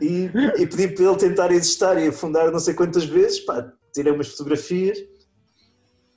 E, 0.00 0.30
e 0.58 0.66
pedi 0.66 0.88
para 0.88 1.04
ele 1.04 1.16
tentar 1.16 1.52
existir 1.52 1.96
e 1.98 2.08
afundar 2.08 2.50
não 2.50 2.58
sei 2.58 2.74
quantas 2.74 3.04
vezes. 3.04 3.40
Pá, 3.40 3.72
tirei 3.92 4.12
umas 4.12 4.28
fotografias. 4.28 4.98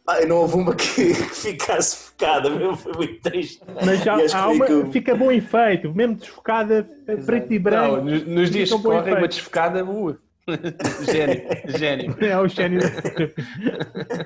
Pá, 0.05 0.21
e 0.21 0.25
não 0.25 0.37
houve 0.37 0.55
uma 0.55 0.75
que, 0.75 1.13
que 1.13 1.13
ficasse 1.13 1.95
focada, 1.95 2.49
meu, 2.49 2.75
foi 2.75 2.93
muito 2.93 3.21
triste. 3.21 3.61
Mas 3.85 4.03
já 4.03 4.17
há 4.37 4.49
uma, 4.49 4.65
que 4.65 4.91
fica 4.91 5.15
bom 5.15 5.31
efeito, 5.31 5.93
mesmo 5.93 6.15
desfocada, 6.15 6.87
preto 7.25 7.53
e 7.53 7.59
branco. 7.59 7.97
Não, 7.97 8.03
nos, 8.03 8.25
nos 8.25 8.51
dias 8.51 8.69
que 8.71 8.81
correm, 8.81 9.15
uma 9.15 9.27
desfocada, 9.27 9.85
uh. 9.85 10.17
gênio, 11.11 11.43
gênio. 11.77 12.17
É 12.23 12.39
o 12.39 12.47
gênio. 12.47 12.79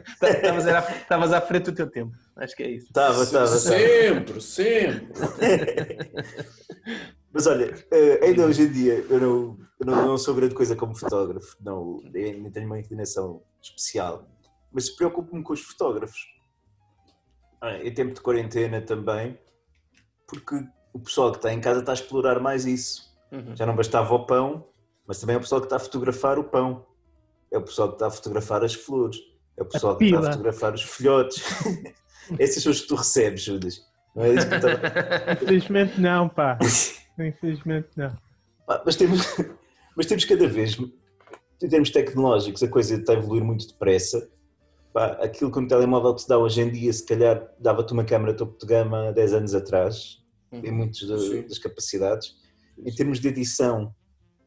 Estavas 0.07 0.67
à- 0.67 0.79
Estavas 0.97 1.33
à 1.33 1.41
frente 1.41 1.65
do 1.65 1.75
teu 1.75 1.89
tempo. 1.89 2.15
Acho 2.35 2.55
que 2.55 2.63
é 2.63 2.69
isso. 2.71 2.87
Estava, 2.87 3.23
estava. 3.23 3.47
Sempre, 3.47 4.41
sempre. 4.41 5.07
Mas 7.31 7.45
olha, 7.45 7.73
eh, 7.91 8.19
ainda 8.25 8.45
hoje 8.45 8.63
em 8.63 8.71
dia 8.71 9.05
eu 9.09 9.19
não, 9.19 9.57
eu 9.79 9.85
não, 9.85 10.07
não 10.07 10.17
sou 10.17 10.33
grande 10.33 10.55
coisa 10.55 10.75
como 10.75 10.95
fotógrafo, 10.97 11.55
não, 11.61 12.01
nem 12.11 12.49
tenho 12.49 12.65
uma 12.65 12.79
inclinação 12.79 13.43
especial, 13.61 14.27
mas 14.71 14.89
preocupo-me 14.89 15.43
com 15.43 15.53
os 15.53 15.61
fotógrafos. 15.61 16.17
Ah, 17.61 17.77
Em 17.77 17.93
tempo 17.93 18.13
de 18.15 18.21
quarentena 18.21 18.81
também, 18.81 19.37
porque 20.27 20.55
o 20.93 20.99
pessoal 20.99 21.31
que 21.31 21.37
está 21.37 21.53
em 21.53 21.59
casa 21.61 21.81
está 21.81 21.91
a 21.91 21.95
explorar 21.95 22.39
mais 22.39 22.65
isso. 22.65 23.15
Uhum. 23.31 23.55
Já 23.55 23.65
não 23.67 23.75
bastava 23.75 24.13
o 24.15 24.25
pão, 24.25 24.65
mas 25.07 25.19
também 25.19 25.35
é 25.35 25.37
o 25.37 25.41
pessoal 25.41 25.61
que 25.61 25.65
está 25.67 25.77
a 25.77 25.79
fotografar 25.79 26.37
o 26.37 26.43
pão, 26.43 26.85
é 27.51 27.57
o 27.57 27.61
pessoal 27.61 27.89
que 27.89 27.95
está 27.95 28.07
a 28.07 28.11
fotografar 28.11 28.63
as 28.63 28.73
flores, 28.73 29.17
é 29.57 29.61
o 29.63 29.65
pessoal 29.65 29.97
que 29.97 30.05
está 30.05 30.17
a 30.17 30.19
pila. 30.21 30.31
fotografar 30.33 30.73
os 30.73 30.81
filhotes. 30.83 31.43
Essas 32.37 32.61
são 32.61 32.71
as 32.71 32.81
que 32.81 32.87
tu 32.87 32.95
recebes, 32.95 33.41
Judas. 33.41 33.81
Não 34.15 34.23
é 34.25 34.33
isso 34.33 34.47
que 34.49 34.55
estava- 34.55 35.33
Infelizmente 35.33 36.01
não, 36.01 36.27
pá. 36.27 36.57
Infelizmente 37.17 37.87
não. 37.95 38.15
Mas 38.85 38.95
temos, 38.97 39.21
mas 39.95 40.05
temos 40.07 40.25
cada 40.25 40.45
vez, 40.47 40.77
em 40.77 41.69
termos 41.69 41.89
tecnológicos, 41.89 42.61
a 42.61 42.67
coisa 42.67 42.95
está 42.95 43.13
a 43.13 43.15
evoluir 43.15 43.43
muito 43.43 43.65
depressa. 43.67 44.29
Pá, 44.93 45.11
aquilo 45.21 45.51
que 45.51 45.59
um 45.59 45.67
telemóvel 45.67 46.13
te 46.15 46.27
dá 46.27 46.37
hoje 46.37 46.59
em 46.61 46.69
dia, 46.69 46.91
se 46.91 47.05
calhar 47.05 47.47
dava-te 47.59 47.93
uma 47.93 48.03
câmera 48.03 48.35
topo 48.35 48.57
de 48.59 48.65
gama 48.65 49.07
há 49.07 49.11
10 49.11 49.33
anos 49.33 49.55
atrás, 49.55 50.17
em 50.51 50.71
muitas 50.71 51.07
das 51.47 51.57
capacidades. 51.59 52.35
Em 52.77 52.93
termos 52.93 53.19
de 53.21 53.27
edição, 53.29 53.93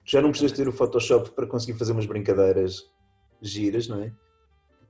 já 0.04 0.20
não 0.20 0.30
precisas 0.30 0.56
ter 0.56 0.68
o 0.68 0.72
Photoshop 0.72 1.30
para 1.30 1.46
conseguir 1.46 1.78
fazer 1.78 1.92
umas 1.92 2.06
brincadeiras 2.06 2.90
giras, 3.40 3.88
não 3.88 4.02
é? 4.02 4.12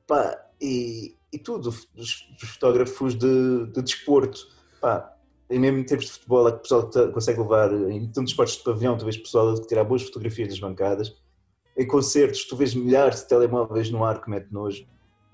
Pá, 0.06 0.36
e, 0.60 1.16
e 1.32 1.38
tudo, 1.38 1.68
os, 1.68 1.88
os 1.94 2.48
fotógrafos 2.48 3.14
de, 3.14 3.66
de 3.66 3.82
desporto, 3.82 4.48
pá, 4.80 5.14
e 5.48 5.58
mesmo 5.58 5.78
em 5.78 5.84
termos 5.84 6.06
de 6.06 6.12
futebol, 6.12 6.48
é 6.48 6.52
que 6.52 6.58
o 6.58 6.60
pessoal 6.60 6.90
consegue 7.12 7.40
levar, 7.40 7.72
em 7.72 8.06
tantos 8.06 8.30
esportes 8.30 8.56
de 8.56 8.64
pavilhão, 8.64 8.96
tu 8.96 9.04
vês 9.04 9.16
pessoal 9.16 9.50
a 9.50 9.60
tirar 9.60 9.84
boas 9.84 10.02
fotografias 10.02 10.48
das 10.48 10.60
bancadas. 10.60 11.16
Em 11.76 11.86
concertos, 11.86 12.44
tu 12.44 12.56
vês 12.56 12.74
milhares 12.74 13.22
de 13.22 13.28
telemóveis 13.28 13.90
no 13.90 14.04
ar 14.04 14.22
que 14.22 14.30
mete 14.30 14.52
nojo. 14.52 14.86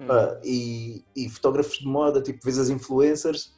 Pá, 0.07 0.41
e, 0.45 1.05
e 1.15 1.29
fotógrafos 1.29 1.79
de 1.79 1.87
moda, 1.87 2.21
tipo, 2.21 2.39
vês 2.43 2.59
as 2.59 2.69
influencers, 2.69 3.55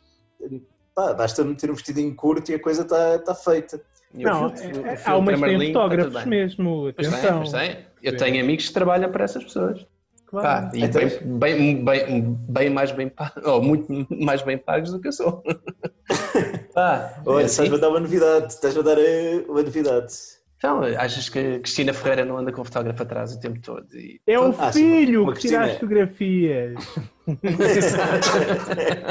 pá, 0.95 1.13
basta 1.13 1.45
meter 1.45 1.71
um 1.71 1.75
vestidinho 1.75 2.15
curto 2.15 2.51
e 2.51 2.55
a 2.55 2.61
coisa 2.61 2.83
está 2.83 3.19
tá 3.19 3.35
feita. 3.35 3.81
Não, 4.15 4.47
o- 4.47 4.53
é- 4.55 4.73
o 4.73 4.87
é- 4.87 5.01
há 5.05 5.17
umas 5.17 5.41
têm 5.41 5.53
tudo 5.59 5.67
fotógrafos 5.67 6.25
mesmo. 6.25 6.93
Pois 6.95 7.09
tem, 7.09 7.19
Atenção. 7.19 7.39
pois 7.39 7.53
tem. 7.53 7.77
Eu 8.03 8.17
tenho 8.17 8.43
amigos 8.43 8.69
que 8.69 8.73
trabalham 8.75 9.11
para 9.11 9.25
essas 9.25 9.45
pessoas. 9.45 9.87
Claro. 10.27 10.69
Pá, 10.69 10.77
e 10.77 10.83
Então- 10.83 11.01
bem, 11.39 11.83
bem, 11.83 11.85
bem, 11.85 12.37
bem 12.49 12.71
mais 12.71 12.93
bem 12.93 13.09
pagos, 13.09 13.43
ou 13.47 13.63
muito 13.63 14.07
mais 14.11 14.43
bem 14.43 14.59
pagos 14.59 14.93
do 14.93 15.01
que 15.01 15.09
eu 15.09 15.13
sou. 15.13 15.43
Pá, 16.75 17.15
Olha, 17.27 17.43
é 17.43 17.45
assim. 17.47 17.65
estás-me 17.65 17.77
a 17.77 17.79
dar 17.81 17.89
uma 17.89 18.01
novidade, 18.01 18.53
estás-me 18.53 18.81
a 18.81 18.83
dar 18.85 18.99
eh, 18.99 19.45
uma 19.49 19.63
novidade. 19.63 20.13
Então, 20.57 20.81
achas 20.83 21.29
que 21.29 21.39
a 21.39 21.61
Cristina 21.61 21.93
Ferreira 21.95 22.25
não 22.25 22.37
anda 22.37 22.51
com 22.53 22.65
fotógrafo 22.65 23.03
atrás 23.03 23.33
o 23.35 23.41
tempo 23.41 23.61
todo? 23.63 23.87
E- 23.95 24.21
É 24.27 24.39
o 24.39 24.55
Ah, 24.59 24.73
filho 24.73 25.23
uma 25.23 25.33
que 25.33 25.41
tira 25.41 25.65
as 25.65 25.73
fotografias. 25.75 26.75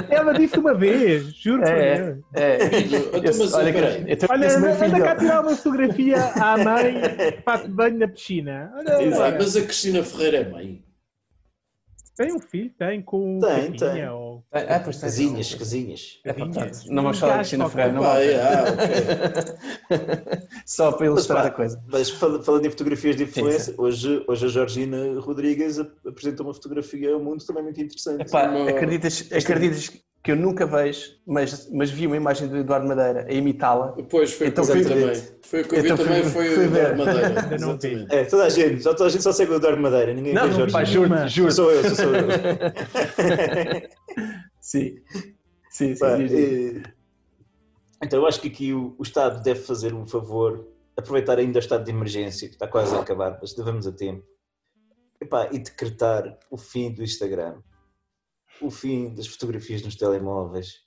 Ela 0.09 0.33
disse 0.33 0.57
uma 0.59 0.73
vez, 0.73 1.33
juro 1.35 1.61
por 1.61 1.69
É, 1.71 1.95
Deus. 1.97 2.17
é. 2.33 2.57
Olha, 3.53 3.67
eu 3.67 4.27
Olha, 4.29 4.57
anda, 4.87 5.01
cá 5.01 5.15
tirar 5.15 5.41
uma 5.41 5.55
fotografia 5.55 6.17
à 6.35 6.57
mãe, 6.57 7.01
faço 7.45 7.67
banho 7.69 7.99
na 7.99 8.07
piscina. 8.07 8.71
Olha, 8.75 9.03
Exato. 9.03 9.37
Mas 9.39 9.55
a 9.55 9.61
Cristina 9.61 10.03
Ferreira 10.03 10.37
é 10.37 10.49
mãe. 10.49 10.86
Tem 12.17 12.33
um 12.33 12.39
filho, 12.39 12.71
tem 12.79 13.01
com 13.01 13.39
Tem, 13.39 13.71
tem. 13.73 14.09
ou 14.09 14.43
pois 14.83 14.95
tem. 14.97 15.01
Casinhas, 15.03 15.53
casinhas. 15.53 16.19
É, 16.25 16.33
pronto. 16.33 16.57
Não 16.89 17.03
vamos 17.03 17.19
falar 17.19 17.33
da 17.33 17.37
Cristina 17.39 17.69
Ferreira, 17.69 17.93
não 17.93 18.03
é, 18.05 18.35
ah, 18.41 18.63
ok. 18.73 20.47
Só 20.65 20.91
para 20.91 21.05
ilustrar 21.05 21.43
pá, 21.43 21.47
a 21.47 21.51
coisa. 21.51 21.81
Mas 21.87 22.09
fal- 22.09 22.41
falando 22.41 22.65
em 22.65 22.69
fotografias 22.69 23.15
de 23.15 23.23
influência, 23.23 23.73
hoje, 23.77 24.23
hoje 24.27 24.45
a 24.45 24.49
Georgina 24.49 25.19
Rodrigues 25.19 25.79
ap- 25.79 25.91
apresentou 26.07 26.45
uma 26.47 26.53
fotografia 26.53 27.13
ao 27.13 27.19
mundo 27.19 27.45
também 27.45 27.63
muito 27.63 27.79
interessante. 27.81 28.21
Epá, 28.21 28.49
Uma- 28.49 28.69
acreditas, 28.69 29.29
acreditas 29.31 29.91
que 30.23 30.31
eu 30.31 30.35
nunca 30.35 30.65
vejo, 30.65 31.11
mas, 31.25 31.69
mas 31.71 31.89
vi 31.89 32.05
uma 32.05 32.17
imagem 32.17 32.49
do 32.49 32.57
Eduardo 32.57 32.85
Madeira 32.87 33.25
a 33.29 33.31
imitá-la? 33.31 33.95
Pois 34.09 34.33
foi 34.33 34.49
o 34.49 34.51
que 34.51 34.59
Então 34.59 34.75
eu 34.75 34.83
vi 34.83 34.89
também. 34.89 35.15
Foi 35.41 35.61
o 35.61 35.67
que 35.67 35.75
eu 35.75 35.81
vi 35.81 35.87
Então 35.89 36.05
também, 36.05 36.23
foi 36.25 36.49
fui 36.49 36.57
o. 36.57 36.63
Eduardo 36.63 36.97
Madeira. 36.97 37.57
Não 37.59 37.77
vi. 37.77 38.05
É, 38.09 38.25
toda 38.25 38.43
a 38.45 38.49
gente, 38.49 38.83
só 38.83 38.93
toda 38.93 39.05
a 39.05 39.09
gente 39.09 39.23
só 39.23 39.31
segue 39.31 39.51
o 39.51 39.55
Eduardo 39.55 39.81
Madeira, 39.81 40.13
ninguém 40.13 40.33
Não, 40.33 40.47
não, 40.47 40.67
pá, 40.69 40.83
Georgina. 40.83 41.27
juro, 41.27 41.29
juro. 41.29 41.51
Sou 41.51 41.71
eu, 41.71 41.83
sou, 41.83 41.95
sou 41.95 42.13
eu. 42.13 42.27
Sim. 44.59 44.95
Sim, 45.69 45.93
sim. 45.95 45.99
Pá, 45.99 46.15
diz. 46.17 46.31
eh, 46.31 46.81
Então 48.03 48.19
eu 48.19 48.27
acho 48.27 48.41
que 48.41 48.47
aqui 48.47 48.73
o, 48.73 48.95
o 48.97 49.03
Estado 49.03 49.41
deve 49.41 49.61
fazer 49.61 49.93
um 49.93 50.05
favor, 50.05 50.67
aproveitar 50.97 51.37
ainda 51.39 51.57
o 51.57 51.61
estado 51.61 51.83
de 51.85 51.91
emergência, 51.91 52.47
que 52.47 52.55
está 52.55 52.67
quase 52.67 52.93
a 52.95 52.99
acabar, 52.99 53.37
mas 53.39 53.53
devemos 53.53 53.87
a 53.87 53.91
tempo, 53.91 54.23
Epá, 55.21 55.47
e 55.51 55.59
decretar 55.59 56.37
o 56.51 56.57
fim 56.57 56.91
do 56.91 57.03
Instagram, 57.03 57.55
o 58.61 58.69
fim 58.69 59.13
das 59.13 59.27
fotografias 59.27 59.81
nos 59.81 59.95
telemóveis, 59.95 60.81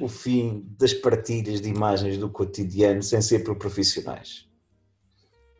o 0.00 0.08
fim 0.08 0.66
das 0.78 0.92
partilhas 0.92 1.60
de 1.60 1.68
imagens 1.68 2.16
do 2.18 2.30
cotidiano 2.30 3.02
sem 3.02 3.20
ser 3.20 3.40
por 3.40 3.56
profissionais. 3.56 4.48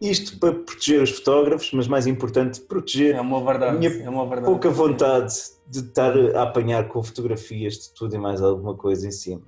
Isto 0.01 0.37
para 0.41 0.53
proteger 0.53 1.01
os 1.01 1.11
fotógrafos, 1.11 1.71
mas 1.73 1.87
mais 1.87 2.09
importante, 2.09 2.61
proteger 2.61 3.15
É 3.15 3.23
verdade. 3.23 3.77
A 3.77 3.79
minha 3.79 3.89
é 3.89 4.41
pouca 4.41 4.69
vontade 4.69 5.33
de 5.69 5.79
estar 5.79 6.13
a 6.35 6.43
apanhar 6.43 6.89
com 6.89 7.01
fotografias 7.03 7.75
de 7.75 7.95
tudo 7.95 8.17
e 8.17 8.19
mais 8.19 8.43
alguma 8.43 8.77
coisa 8.77 9.07
em 9.07 9.13
cima. 9.13 9.47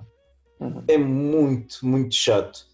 Uhum. 0.61 0.85
É 0.87 0.97
muito, 0.97 1.85
muito 1.85 2.15
chato. 2.15 2.67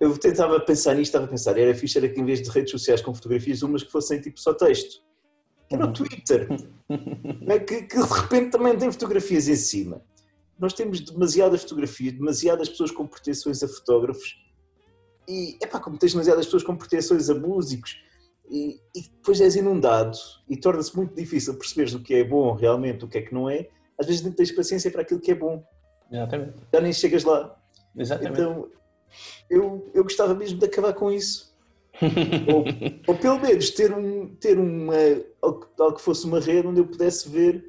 Eu 0.00 0.16
tentava 0.16 0.58
pensar 0.58 0.94
nisto, 0.94 1.10
estava 1.10 1.26
a 1.26 1.28
pensar, 1.28 1.58
era 1.58 1.74
fixe 1.74 1.98
era 1.98 2.08
que 2.08 2.18
em 2.18 2.24
vez 2.24 2.42
de 2.42 2.48
redes 2.48 2.70
sociais 2.70 3.02
com 3.02 3.14
fotografias, 3.14 3.62
umas 3.62 3.82
que 3.82 3.92
fossem 3.92 4.18
tipo 4.18 4.40
só 4.40 4.54
texto. 4.54 5.02
Era 5.72 5.86
o 5.86 5.92
Twitter. 5.92 6.48
Não 7.40 7.54
é? 7.54 7.58
que, 7.58 7.82
que 7.82 7.96
de 7.96 8.12
repente 8.12 8.50
também 8.50 8.76
tem 8.76 8.90
fotografias 8.92 9.48
em 9.48 9.56
cima. 9.56 10.02
Nós 10.58 10.72
temos 10.72 11.00
demasiadas 11.00 11.62
fotografias, 11.62 12.12
demasiadas 12.14 12.68
pessoas 12.68 12.90
com 12.90 13.06
pretensões 13.06 13.62
a 13.62 13.68
fotógrafos 13.68 14.36
e, 15.28 15.56
epá, 15.62 15.80
como 15.80 15.98
tens 15.98 16.12
demasiadas 16.12 16.46
pessoas 16.46 16.62
com 16.62 16.76
pretensões 16.76 17.30
a 17.30 17.34
músicos 17.34 17.96
e, 18.50 18.80
e 18.94 19.02
depois 19.02 19.40
és 19.40 19.56
inundado 19.56 20.16
e 20.48 20.56
torna-se 20.56 20.94
muito 20.96 21.14
difícil 21.14 21.54
perceberes 21.54 21.94
o 21.94 22.02
que 22.02 22.14
é 22.14 22.24
bom 22.24 22.54
realmente, 22.54 23.04
o 23.04 23.08
que 23.08 23.18
é 23.18 23.22
que 23.22 23.32
não 23.32 23.48
é, 23.48 23.68
às 23.98 24.06
vezes 24.06 24.22
não 24.22 24.32
tens 24.32 24.52
paciência 24.52 24.90
para 24.90 25.02
aquilo 25.02 25.20
que 25.20 25.30
é 25.30 25.34
bom, 25.34 25.64
Exatamente. 26.10 26.54
já 26.72 26.80
nem 26.80 26.92
chegas 26.92 27.24
lá. 27.24 27.56
Exatamente. 27.96 28.32
Então 28.32 28.68
eu, 29.48 29.90
eu 29.94 30.02
gostava 30.02 30.34
mesmo 30.34 30.58
de 30.58 30.66
acabar 30.66 30.92
com 30.92 31.10
isso. 31.10 31.51
Ou, 32.52 32.64
ou 33.06 33.14
pelo 33.16 33.38
menos 33.40 33.70
ter, 33.70 33.92
um, 33.92 34.34
ter 34.36 34.58
uma, 34.58 34.94
algo, 35.40 35.66
que- 35.96 36.02
fosse 36.02 36.24
uma 36.26 36.40
rede 36.40 36.66
onde 36.66 36.80
eu 36.80 36.86
pudesse 36.86 37.28
ver 37.28 37.64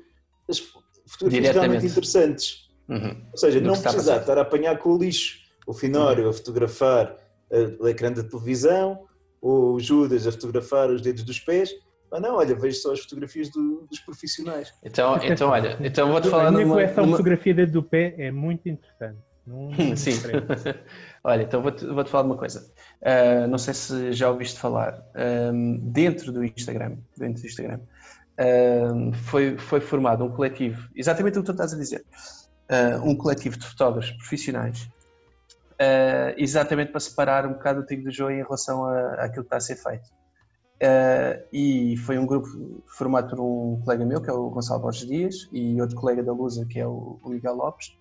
as 0.49 0.59
fotografias 1.07 1.55
realmente 1.55 1.85
interessantes. 1.85 2.69
Uhum. 2.89 3.15
Ou 3.31 3.37
seja, 3.37 3.59
Do 3.61 3.67
não 3.67 3.75
a 3.75 3.79
precisar 3.81 4.17
estar 4.17 4.37
a 4.37 4.41
apanhar 4.41 4.77
com 4.77 4.89
o 4.93 4.97
lixo 4.97 5.37
o 5.65 5.73
Finório 5.73 6.27
a 6.27 6.33
fotografar 6.33 7.15
eh, 7.49 7.75
o 7.79 7.87
ecrã 7.87 8.11
da 8.11 8.21
televisão 8.23 9.05
ou 9.41 9.75
o 9.75 9.79
Judas 9.79 10.27
a 10.27 10.31
fotografar 10.31 10.89
os 10.89 11.01
dedos 11.01 11.23
dos 11.23 11.39
pés. 11.39 11.69
Mas 12.11 12.21
não, 12.21 12.35
olha, 12.35 12.53
vejo 12.55 12.77
só 12.77 12.91
as 12.93 12.99
fotografias 12.99 13.49
do- 13.49 13.87
dos 13.89 13.99
profissionais. 14.01 14.71
Então, 14.83 15.17
então, 15.23 15.49
olha, 15.49 15.77
então 15.81 16.11
vou-te 16.11 16.27
A 16.27 16.31
falar 16.31 16.51
minha 16.51 16.63
numa, 16.63 16.75
coleção 16.75 16.95
de 17.03 17.07
numa- 17.09 17.17
fotografia 17.17 17.53
dentro 17.53 17.73
do 17.73 17.83
pé 17.83 18.13
é 18.17 18.31
muito 18.31 18.67
interessante. 18.67 19.19
Sim. 19.97 20.11
Olha, 21.25 21.43
então 21.43 21.61
vou-te 21.61 21.85
vou-te 21.85 22.09
falar 22.09 22.23
de 22.23 22.29
uma 22.29 22.37
coisa. 22.37 22.69
Ah, 23.01 23.47
não 23.47 23.57
sei 23.57 23.73
se 23.73 24.11
já 24.13 24.29
ouviste 24.29 24.59
falar. 24.59 25.01
Ahm, 25.15 25.77
dentro 25.81 26.31
do 26.33 26.43
Instagram, 26.43 26.97
dentro 27.17 27.41
do 27.41 27.47
Instagram, 27.47 27.79
ahm, 28.37 29.13
foi, 29.13 29.57
foi 29.57 29.79
formado 29.79 30.25
um 30.25 30.29
coletivo, 30.31 30.89
exatamente 30.95 31.37
o 31.37 31.41
que 31.41 31.45
tu 31.45 31.51
estás 31.53 31.73
a 31.73 31.77
dizer, 31.77 32.03
ah, 32.69 32.99
um 33.03 33.15
coletivo 33.15 33.57
de 33.57 33.65
fotógrafos 33.65 34.11
profissionais, 34.11 34.89
ah, 35.79 36.33
exatamente 36.37 36.91
para 36.91 36.99
separar 36.99 37.45
um 37.47 37.53
bocado 37.53 37.81
o 37.81 37.85
trigo 37.85 38.03
do 38.03 38.11
joio 38.11 38.39
em 38.39 38.43
relação 38.43 38.85
a, 38.85 39.25
àquilo 39.25 39.43
que 39.43 39.47
está 39.47 39.57
a 39.57 39.61
ser 39.61 39.75
feito. 39.77 40.09
E 41.53 41.95
foi 42.05 42.17
um 42.17 42.25
grupo 42.25 42.83
formado 42.97 43.29
por 43.29 43.39
um 43.39 43.79
colega 43.85 44.05
meu, 44.05 44.21
que 44.21 44.29
é 44.29 44.33
o 44.33 44.49
Gonçalo 44.49 44.81
Borges 44.81 45.07
Dias, 45.07 45.49
e 45.53 45.79
outro 45.81 45.95
colega 45.95 46.21
da 46.21 46.33
Lusa, 46.33 46.65
que 46.65 46.79
é 46.79 46.85
o, 46.87 47.19
o 47.23 47.29
Miguel 47.29 47.55
Lopes, 47.55 47.97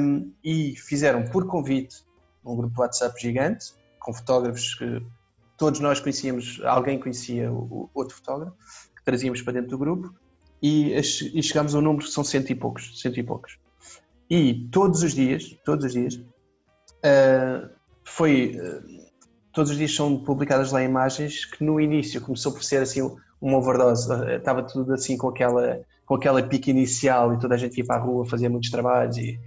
um, 0.00 0.32
e 0.42 0.74
fizeram 0.76 1.24
por 1.24 1.46
convite 1.46 1.96
um 2.44 2.56
grupo 2.56 2.74
de 2.74 2.80
WhatsApp 2.80 3.20
gigante, 3.20 3.72
com 3.98 4.12
fotógrafos 4.12 4.74
que 4.74 5.04
todos 5.56 5.80
nós 5.80 6.00
conhecíamos, 6.00 6.60
alguém 6.64 6.98
conhecia 6.98 7.52
o, 7.52 7.88
outro 7.94 8.16
fotógrafo, 8.16 8.56
que 8.96 9.04
trazíamos 9.04 9.42
para 9.42 9.54
dentro 9.54 9.70
do 9.70 9.78
grupo, 9.78 10.14
e, 10.62 10.92
e 10.94 11.42
chegámos 11.42 11.74
a 11.74 11.78
um 11.78 11.82
número 11.82 12.04
que 12.04 12.12
são 12.12 12.22
cento 12.22 12.50
e 12.50 12.54
poucos, 12.54 13.00
cento 13.00 13.18
e 13.18 13.22
poucos. 13.22 13.58
E 14.30 14.68
todos 14.70 15.02
os 15.02 15.12
dias, 15.12 15.56
todos 15.64 15.84
os 15.86 15.92
dias, 15.92 16.20
ah, 17.04 17.68
foi, 18.04 18.58
ah, 18.60 18.82
todos 19.52 19.70
os 19.70 19.76
dias 19.76 19.94
são 19.94 20.16
publicadas 20.16 20.72
lá 20.72 20.82
imagens 20.82 21.44
que 21.44 21.64
no 21.64 21.80
início 21.80 22.20
começou 22.20 22.52
por 22.52 22.62
ser 22.62 22.78
assim 22.78 23.00
uma 23.40 23.58
overdose, 23.58 24.10
ah, 24.12 24.36
estava 24.36 24.62
tudo 24.62 24.94
assim 24.94 25.16
com 25.16 25.28
aquela, 25.28 25.80
com 26.06 26.14
aquela 26.14 26.42
pique 26.42 26.70
inicial 26.70 27.34
e 27.34 27.38
toda 27.38 27.54
a 27.54 27.58
gente 27.58 27.78
ia 27.78 27.84
para 27.84 27.96
a 27.96 28.04
rua 28.04 28.24
fazer 28.24 28.48
muitos 28.48 28.70
trabalhos 28.70 29.16
e 29.16 29.38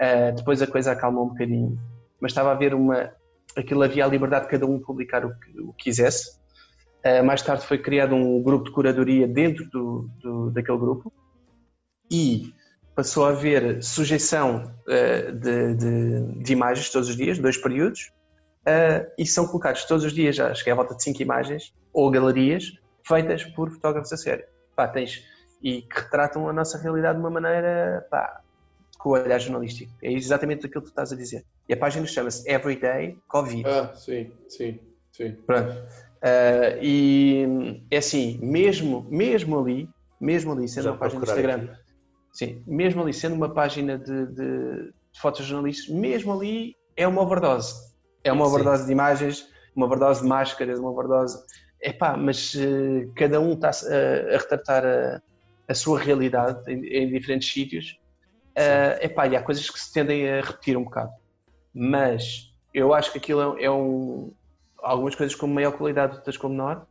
ah, 0.00 0.30
depois 0.30 0.62
a 0.62 0.66
coisa 0.66 0.92
acalmou 0.92 1.24
um 1.26 1.28
bocadinho, 1.28 1.78
mas 2.22 2.30
estava 2.30 2.50
a 2.50 2.52
haver 2.52 2.72
uma, 2.72 3.10
aquilo 3.56 3.82
havia 3.82 4.04
a 4.04 4.08
liberdade 4.08 4.44
de 4.44 4.50
cada 4.52 4.64
um 4.64 4.80
publicar 4.80 5.26
o 5.26 5.30
que, 5.38 5.60
o 5.60 5.72
que 5.74 5.84
quisesse. 5.84 6.40
Ah, 7.04 7.22
mais 7.22 7.42
tarde 7.42 7.66
foi 7.66 7.78
criado 7.78 8.14
um 8.14 8.40
grupo 8.40 8.64
de 8.66 8.70
curadoria 8.70 9.26
dentro 9.26 9.68
do, 9.68 10.08
do- 10.22 10.50
daquele 10.52 10.78
grupo 10.78 11.12
e 12.10 12.54
passou 12.94 13.24
a 13.26 13.30
haver 13.30 13.82
sujeição 13.82 14.72
ah, 14.88 15.32
de, 15.32 15.74
de- 15.74 16.42
de 16.44 16.52
imagens 16.52 16.90
todos 16.90 17.08
os 17.08 17.16
dias, 17.16 17.38
dois 17.38 17.56
períodos, 17.56 18.12
ah, 18.66 19.04
e 19.18 19.26
são 19.26 19.46
colocados 19.48 19.84
todos 19.84 20.04
os 20.04 20.12
dias, 20.12 20.38
acho 20.38 20.62
que 20.62 20.70
é 20.70 20.72
à 20.72 20.76
volta 20.76 20.94
de 20.94 21.02
cinco 21.02 21.20
imagens, 21.20 21.74
ou 21.92 22.08
galerias, 22.08 22.70
feitas 23.04 23.42
por 23.44 23.68
fotógrafos 23.70 24.12
a 24.12 24.16
sério. 24.16 24.44
Pá, 24.76 24.86
tens, 24.86 25.24
e 25.60 25.82
que 25.82 26.00
retratam 26.00 26.48
a 26.48 26.52
nossa 26.52 26.78
realidade 26.78 27.18
de 27.18 27.20
uma 27.24 27.30
maneira, 27.30 28.06
pá, 28.10 28.40
com 29.02 29.10
o 29.10 29.12
olhar 29.12 29.38
jornalístico. 29.38 29.92
É 30.00 30.12
exatamente 30.12 30.66
aquilo 30.66 30.82
que 30.82 30.88
tu 30.88 30.92
estás 30.92 31.12
a 31.12 31.16
dizer. 31.16 31.44
E 31.68 31.74
a 31.74 31.76
página 31.76 32.06
chama-se 32.06 32.48
Everyday 32.48 33.18
Covid. 33.28 33.68
Ah, 33.68 33.92
sim, 33.96 34.30
sim, 34.48 34.78
sim. 35.10 35.32
Pronto. 35.44 35.72
Ah, 36.22 36.78
e 36.80 37.82
é 37.90 37.96
assim, 37.96 38.38
mesmo, 38.40 39.04
mesmo 39.10 39.58
ali, 39.58 39.88
mesmo 40.20 40.52
ali, 40.52 40.68
sendo 40.68 40.84
Já 40.84 40.90
uma 40.92 40.98
página 40.98 41.20
de 41.20 41.26
procurar 41.26 41.58
Instagram, 41.58 41.76
sim, 42.32 42.62
mesmo 42.64 43.02
ali 43.02 43.12
sendo 43.12 43.34
uma 43.34 43.52
página 43.52 43.98
de, 43.98 44.26
de, 44.26 44.34
de 44.36 45.20
fotojornalistas, 45.20 45.88
mesmo 45.92 46.32
ali 46.32 46.76
é 46.96 47.06
uma 47.08 47.22
overdose. 47.22 47.74
É 48.22 48.32
uma 48.32 48.46
Sim. 48.46 48.52
overdose 48.52 48.86
de 48.86 48.92
imagens, 48.92 49.48
uma 49.74 49.86
overdose 49.86 50.22
de 50.22 50.28
máscaras, 50.28 50.78
uma 50.78 50.90
overdose. 50.90 51.36
Epá, 51.80 52.16
mas 52.16 52.54
eh, 52.54 53.08
cada 53.16 53.40
um 53.40 53.54
está 53.54 53.70
a, 53.70 54.34
a 54.34 54.38
retratar 54.38 54.84
a, 54.86 55.20
a 55.66 55.74
sua 55.74 55.98
realidade 55.98 56.70
em, 56.70 56.86
em 56.86 57.10
diferentes 57.10 57.52
sítios. 57.52 57.98
Ah, 58.56 58.98
epá, 59.00 59.26
e 59.26 59.36
há 59.36 59.42
coisas 59.42 59.68
que 59.68 59.78
se 59.78 59.92
tendem 59.92 60.28
a 60.28 60.40
repetir 60.40 60.76
um 60.76 60.84
bocado. 60.84 61.12
Mas 61.74 62.52
eu 62.74 62.92
acho 62.92 63.12
que 63.12 63.18
aquilo 63.18 63.56
é, 63.58 63.64
é 63.64 63.70
um. 63.70 64.32
Algumas 64.82 65.14
coisas 65.14 65.34
com 65.34 65.46
maior 65.46 65.72
qualidade, 65.72 66.16
outras 66.16 66.36
com 66.36 66.48
menor, 66.48 66.86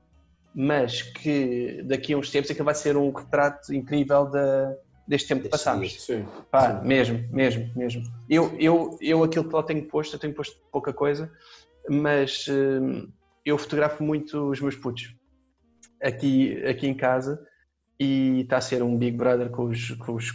mas 0.55 1.01
que 1.01 1.84
daqui 1.84 2.14
a 2.14 2.18
uns 2.18 2.30
tempos 2.30 2.49
aquilo 2.49 2.66
vai 2.66 2.76
ser 2.76 2.95
um 2.95 3.12
retrato 3.12 3.74
incrível 3.74 4.26
da, 4.30 4.74
deste 5.07 5.28
tempo 5.28 5.43
que 5.43 5.49
passámos. 5.49 6.01
Sim. 6.01 6.26
Pá, 6.49 6.80
Sim. 6.80 6.88
mesmo, 6.88 7.28
mesmo, 7.30 7.70
mesmo. 7.76 8.03
Eu, 8.30 8.55
eu, 8.57 8.97
eu 9.01 9.24
aquilo 9.24 9.47
que 9.47 9.55
lá 9.55 9.64
tenho 9.64 9.86
posto, 9.88 10.16
eu 10.16 10.20
tenho 10.20 10.34
posto 10.34 10.57
pouca 10.72 10.93
coisa, 10.93 11.30
mas 11.89 12.45
hum, 12.47 13.12
eu 13.45 13.57
fotografo 13.57 14.03
muito 14.03 14.49
os 14.49 14.62
meus 14.62 14.76
putos 14.76 15.14
aqui, 16.01 16.64
aqui 16.66 16.88
em 16.88 16.93
casa 16.93 17.45
e 17.99 18.41
está 18.41 18.57
a 18.57 18.62
ser 18.62 18.82
um 18.82 18.97
Big 18.97 19.16
Brother 19.16 19.49
com 19.49 19.66
os, 19.66 19.91
com 19.91 20.14
os, 20.14 20.32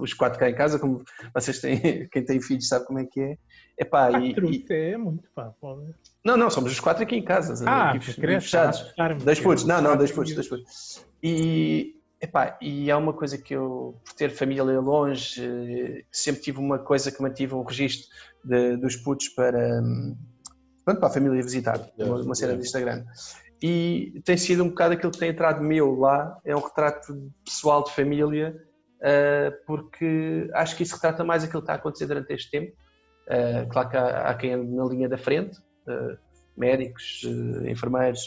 os 0.00 0.12
quatro 0.14 0.38
cá 0.38 0.48
em 0.48 0.54
casa, 0.54 0.78
como 0.78 1.02
vocês 1.34 1.60
têm, 1.60 2.08
quem 2.12 2.24
tem 2.24 2.40
filhos 2.40 2.68
sabe 2.68 2.86
como 2.86 2.98
é 2.98 3.04
que 3.04 3.20
é. 3.20 3.36
Epá, 3.80 4.10
e, 4.20 4.34
Quatro, 4.34 4.50
e- 4.52 4.66
é 4.70 4.96
muito 4.96 5.28
pá. 5.34 5.52
pode. 5.60 5.94
não, 6.24 6.36
não, 6.36 6.50
somos 6.50 6.72
os 6.72 6.80
quatro 6.80 7.02
aqui 7.04 7.14
em 7.16 7.24
casa, 7.24 7.54
Ah, 7.68 7.90
aqui 7.92 8.12
queria 8.14 8.40
fechados. 8.40 8.80
assustar-me. 8.80 9.22
Dois 9.22 9.38
putos, 9.40 9.64
não, 9.64 9.80
não, 9.80 9.96
dois 9.96 10.10
putos, 10.10 10.34
dois 10.34 10.48
putos. 10.48 11.04
E, 11.22 11.94
epá, 12.20 12.58
e 12.60 12.90
há 12.90 12.96
uma 12.98 13.12
coisa 13.12 13.38
que 13.38 13.54
eu, 13.54 14.00
por 14.04 14.14
ter 14.14 14.30
família 14.30 14.80
longe, 14.80 15.40
eh, 15.44 16.04
sempre 16.10 16.42
tive 16.42 16.58
uma 16.58 16.78
coisa 16.80 17.12
que 17.12 17.22
mantive 17.22 17.54
um 17.54 17.62
registro 17.62 18.08
de- 18.44 18.76
dos 18.78 18.96
putos 18.96 19.28
para, 19.28 19.80
hum, 19.80 20.16
pronto, 20.84 20.98
para 20.98 21.08
a 21.08 21.12
família 21.12 21.40
visitar, 21.42 21.80
uma, 21.98 22.20
uma 22.22 22.34
cena 22.34 22.54
de 22.56 22.62
Instagram. 22.62 23.04
E 23.62 24.20
tem 24.24 24.36
sido 24.36 24.64
um 24.64 24.68
bocado 24.70 24.94
aquilo 24.94 25.12
que 25.12 25.18
tem 25.18 25.30
entrado 25.30 25.62
meu 25.62 25.94
lá, 25.96 26.36
é 26.44 26.54
um 26.56 26.60
retrato 26.60 27.30
pessoal 27.44 27.84
de 27.84 27.92
família, 27.92 28.56
porque 29.66 30.50
acho 30.54 30.76
que 30.76 30.82
isso 30.82 30.94
retrata 30.94 31.24
mais 31.24 31.44
aquilo 31.44 31.60
que 31.60 31.64
está 31.64 31.74
a 31.74 31.76
acontecer 31.76 32.06
durante 32.06 32.32
este 32.32 32.50
tempo. 32.50 32.76
Eh, 33.28 33.66
claro 33.70 33.88
que 33.90 33.96
há, 33.96 34.28
há 34.28 34.34
quem 34.34 34.52
ande 34.54 34.72
na 34.74 34.84
linha 34.84 35.08
da 35.08 35.18
frente, 35.18 35.58
eh, 35.86 36.16
médicos, 36.56 37.22
enfermeiros, 37.66 38.20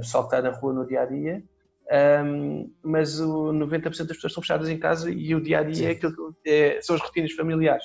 pessoal 0.00 0.28
que 0.28 0.34
está 0.34 0.50
na 0.50 0.56
rua 0.56 0.72
no 0.72 0.86
dia 0.86 1.02
a 1.02 1.06
dia, 1.06 1.42
mas 2.82 3.20
o 3.20 3.52
90% 3.52 3.82
das 4.08 4.16
pessoas 4.16 4.30
estão 4.32 4.42
fechadas 4.42 4.68
em 4.68 4.78
casa 4.78 5.10
e 5.10 5.34
o 5.34 5.40
dia 5.40 5.60
a 5.60 5.62
dia 5.62 5.88
é 5.88 5.90
aquilo 5.92 6.34
que- 6.42 6.50
é- 6.50 6.80
são 6.82 6.96
as 6.96 7.02
rotinas 7.02 7.32
familiares. 7.32 7.84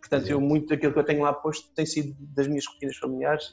Portanto, 0.00 0.28
eu, 0.28 0.40
muito 0.40 0.68
daquilo 0.68 0.92
que 0.92 0.98
eu 0.98 1.04
tenho 1.04 1.22
lá 1.22 1.32
posto 1.32 1.72
tem 1.74 1.86
sido 1.86 2.14
das 2.34 2.46
minhas 2.46 2.66
rotinas 2.66 2.96
familiares 2.96 3.52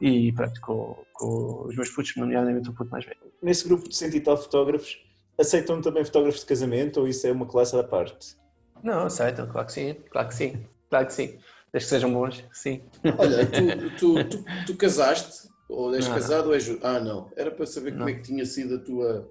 e 0.00 0.32
pronto, 0.32 0.60
com, 0.60 1.04
com 1.12 1.66
os 1.68 1.74
meus 1.76 1.90
putos, 1.90 2.14
nomeadamente 2.16 2.68
o 2.70 2.72
puto 2.72 2.90
mais 2.90 3.04
velho. 3.04 3.18
Nesse 3.42 3.66
grupo 3.66 3.88
de 3.88 3.96
cento 3.96 4.16
e 4.16 4.20
tal 4.20 4.36
fotógrafos, 4.36 4.96
aceitam 5.38 5.80
também 5.80 6.04
fotógrafos 6.04 6.40
de 6.40 6.46
casamento 6.46 7.00
ou 7.00 7.08
isso 7.08 7.26
é 7.26 7.32
uma 7.32 7.46
classe 7.46 7.76
à 7.76 7.84
parte? 7.84 8.36
Não, 8.82 9.06
aceitam, 9.06 9.46
claro 9.48 9.66
que 9.66 9.72
sim, 9.72 9.94
claro 10.10 10.28
que 10.28 10.34
sim, 10.34 10.64
claro 10.88 11.06
que 11.06 11.12
sim. 11.12 11.38
Desde 11.72 11.88
que 11.88 11.94
sejam 11.94 12.12
bons, 12.14 12.44
sim. 12.52 12.82
Olha, 13.18 13.44
tu, 13.46 13.90
tu, 13.98 14.24
tu, 14.28 14.44
tu 14.66 14.76
casaste? 14.76 15.48
Ou 15.68 15.94
és 15.94 16.06
Não, 16.08 16.14
casado 16.14 16.46
ou 16.46 16.54
és. 16.54 16.66
Ah, 16.82 16.98
não. 16.98 17.30
Era 17.36 17.50
para 17.50 17.66
saber 17.66 17.90
como 17.90 18.04
Não. 18.04 18.08
é 18.08 18.14
que 18.14 18.22
tinha 18.22 18.46
sido 18.46 18.76
a 18.76 18.78
tua, 18.78 19.28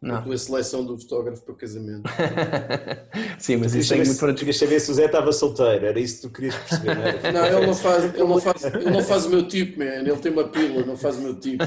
a 0.00 0.06
Não. 0.06 0.22
tua 0.22 0.38
seleção 0.38 0.84
do 0.84 0.96
fotógrafo 0.96 1.42
para 1.42 1.54
casamento. 1.56 2.08
Sim, 3.38 3.56
mas 3.56 3.74
isso 3.74 3.88
tem 3.88 3.98
saber, 3.98 4.06
muito 4.06 4.20
para 4.20 4.34
querias 4.34 4.56
saber 4.56 4.78
se 4.80 4.90
o 4.92 4.94
Zé 4.94 5.06
estava 5.06 5.32
solteiro, 5.32 5.86
era 5.86 5.98
isso 5.98 6.16
que 6.22 6.28
tu 6.28 6.32
querias 6.34 6.54
perceber, 6.54 6.94
não? 6.94 7.02
Não, 7.32 7.46
ele 7.46 7.66
não 7.66 7.74
faz, 7.74 8.04
ele 8.04 8.22
não 8.24 8.40
faz, 8.40 8.64
ele 8.74 8.90
não 8.90 9.02
faz 9.02 9.26
o 9.26 9.30
meu 9.30 9.48
tipo, 9.48 9.78
man. 9.80 9.84
Ele 9.86 10.16
tem 10.18 10.30
uma 10.32 10.44
pila, 10.48 10.86
não 10.86 10.96
faz 10.96 11.16
o 11.16 11.20
meu 11.22 11.34
tipo. 11.40 11.64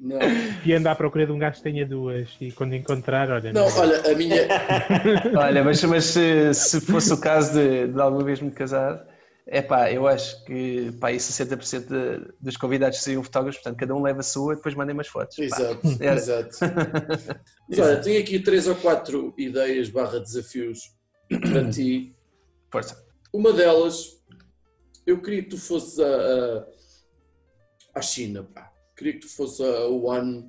Não, 0.00 0.18
E 0.64 0.72
anda 0.72 0.92
à 0.92 0.94
procura 0.94 1.26
de 1.26 1.32
um 1.32 1.38
gajo 1.38 1.56
que 1.56 1.62
tenha 1.62 1.84
duas 1.84 2.28
e 2.40 2.52
quando 2.52 2.74
encontrar, 2.74 3.28
olha. 3.30 3.52
não 3.52 3.66
olha, 3.76 4.00
a 4.10 4.14
minha. 4.14 4.46
Olha, 5.36 5.64
mas, 5.64 5.82
mas 5.84 6.04
se, 6.04 6.54
se 6.54 6.80
fosse 6.80 7.12
o 7.12 7.18
caso 7.20 7.52
de, 7.54 7.88
de 7.88 8.00
alguma 8.00 8.22
vez 8.24 8.40
me 8.40 8.50
casar, 8.50 9.04
é 9.50 9.62
pá, 9.62 9.90
eu 9.90 10.06
acho 10.06 10.44
que 10.44 10.92
pá, 11.00 11.08
aí 11.08 11.16
60% 11.16 11.86
de- 11.88 12.32
dos 12.40 12.56
convidados 12.56 12.98
seriam 13.00 13.22
fotógrafos, 13.22 13.60
portanto, 13.62 13.78
cada 13.80 13.94
um 13.94 14.02
leva 14.02 14.20
a 14.20 14.22
sua 14.22 14.52
e 14.52 14.56
depois 14.56 14.74
mandem 14.74 14.92
umas 14.94 15.08
fotos. 15.08 15.38
Exato, 15.38 15.80
Era. 16.00 16.16
exato. 16.16 16.56
Olha, 17.78 18.00
tenho 18.00 18.20
aqui 18.20 18.38
três 18.40 18.66
ou 18.68 18.74
quatro 18.76 19.34
ideias 19.38 19.88
barra 19.88 20.20
desafios 20.20 20.80
para 21.28 21.68
ti. 21.70 22.14
Força. 22.70 23.02
Uma 23.32 23.52
delas, 23.52 24.22
eu 25.06 25.20
queria 25.22 25.42
que 25.42 25.50
tu 25.50 25.58
fosses 25.58 25.98
a, 25.98 26.04
a, 26.06 26.66
à 27.94 28.02
China, 28.02 28.44
pá. 28.44 28.70
Queria 28.96 29.14
que 29.14 29.20
tu 29.20 29.28
fosses 29.28 29.60
a 29.60 29.86
Wuhan, 29.86 30.44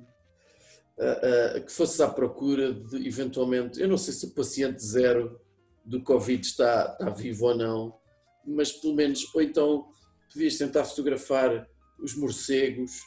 a- 0.98 1.56
a- 1.56 1.60
que 1.60 1.72
fosses 1.72 2.00
à 2.00 2.08
procura 2.08 2.72
de, 2.74 3.06
eventualmente, 3.06 3.80
eu 3.80 3.88
não 3.88 3.96
sei 3.96 4.12
se 4.12 4.26
o 4.26 4.30
paciente 4.34 4.84
zero 4.84 5.40
do 5.84 6.02
Covid 6.02 6.44
está, 6.46 6.96
está 6.98 7.10
vivo 7.10 7.46
ou 7.46 7.56
não, 7.56 7.99
mas 8.46 8.72
pelo 8.72 8.94
menos, 8.94 9.24
ou 9.34 9.42
então 9.42 9.86
podias 10.32 10.56
tentar 10.56 10.84
fotografar 10.84 11.68
os 11.98 12.16
morcegos 12.16 13.00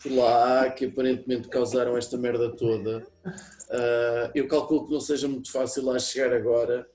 que 0.00 0.08
por 0.08 0.16
lá 0.16 0.62
há, 0.62 0.70
que 0.70 0.84
aparentemente 0.84 1.48
causaram 1.48 1.96
esta 1.96 2.18
merda 2.18 2.54
toda. 2.54 3.06
Ah, 3.70 4.30
eu 4.34 4.46
calculo 4.46 4.86
que 4.86 4.92
não 4.92 5.00
seja 5.00 5.26
muito 5.26 5.50
fácil 5.50 5.84
lá 5.84 5.98
chegar 5.98 6.32
agora, 6.32 6.86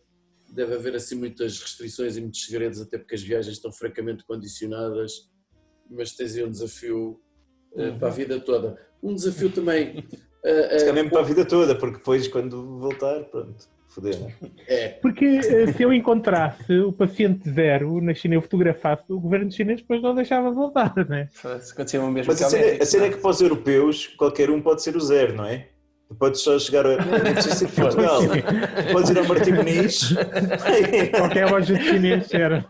deve 0.49 0.75
haver 0.75 0.95
assim 0.95 1.15
muitas 1.15 1.59
restrições 1.59 2.17
e 2.17 2.21
muitos 2.21 2.45
segredos, 2.45 2.81
até 2.81 2.97
porque 2.97 3.15
as 3.15 3.21
viagens 3.21 3.55
estão 3.55 3.71
francamente 3.71 4.23
condicionadas, 4.25 5.29
mas 5.89 6.13
tens 6.13 6.35
aí 6.35 6.43
um 6.43 6.51
desafio 6.51 7.19
eh, 7.75 7.91
para 7.91 8.09
a 8.09 8.11
vida 8.11 8.39
toda. 8.39 8.77
Um 9.01 9.15
desafio 9.15 9.51
também. 9.51 10.05
é 10.43 10.87
eh, 10.87 10.91
mesmo 10.91 11.09
para 11.09 11.21
a 11.21 11.25
vida 11.25 11.45
toda, 11.45 11.75
porque 11.75 11.97
depois, 11.97 12.27
quando 12.27 12.79
voltar, 12.79 13.23
pronto, 13.25 13.67
foder. 13.91 14.15
é, 14.67 14.87
Porque 15.01 15.25
eh, 15.25 15.73
se 15.73 15.83
eu 15.83 15.93
encontrasse 15.93 16.73
o 16.79 16.91
paciente 16.91 17.49
zero 17.49 17.99
na 18.01 18.13
China 18.13 18.35
e 18.35 18.37
eu 18.37 18.41
fotografasse, 18.41 19.03
o 19.09 19.19
governo 19.19 19.51
chinês 19.51 19.81
depois 19.81 20.01
não 20.01 20.15
deixava 20.15 20.51
voltar, 20.51 20.93
né? 21.09 21.27
Se 21.31 21.73
acontecia 21.73 22.01
o 22.01 22.09
mesmo 22.11 22.31
Mas 22.31 22.41
a 22.41 22.49
cena, 22.49 22.83
a 22.83 22.85
cena 22.85 23.05
é 23.05 23.09
não. 23.09 23.15
que 23.15 23.21
para 23.21 23.31
os 23.31 23.41
europeus, 23.41 24.07
qualquer 24.07 24.49
um 24.49 24.61
pode 24.61 24.81
ser 24.81 24.95
o 24.95 24.99
zero, 25.01 25.35
não 25.35 25.45
é? 25.45 25.67
Podes 26.17 26.41
só 26.41 26.57
chegar 26.59 26.85
a. 26.85 26.97
Não 26.97 27.33
precisa 27.33 27.55
ser 27.55 27.67
Portugal. 27.69 28.21
Podes 28.91 29.09
ir 29.09 29.17
ao 29.17 29.25
Martim 29.25 29.51
Muniz, 29.51 30.13
Qualquer 31.15 31.49
loja 31.49 31.73
de 31.73 31.83
chinês 31.83 32.33
era. 32.33 32.65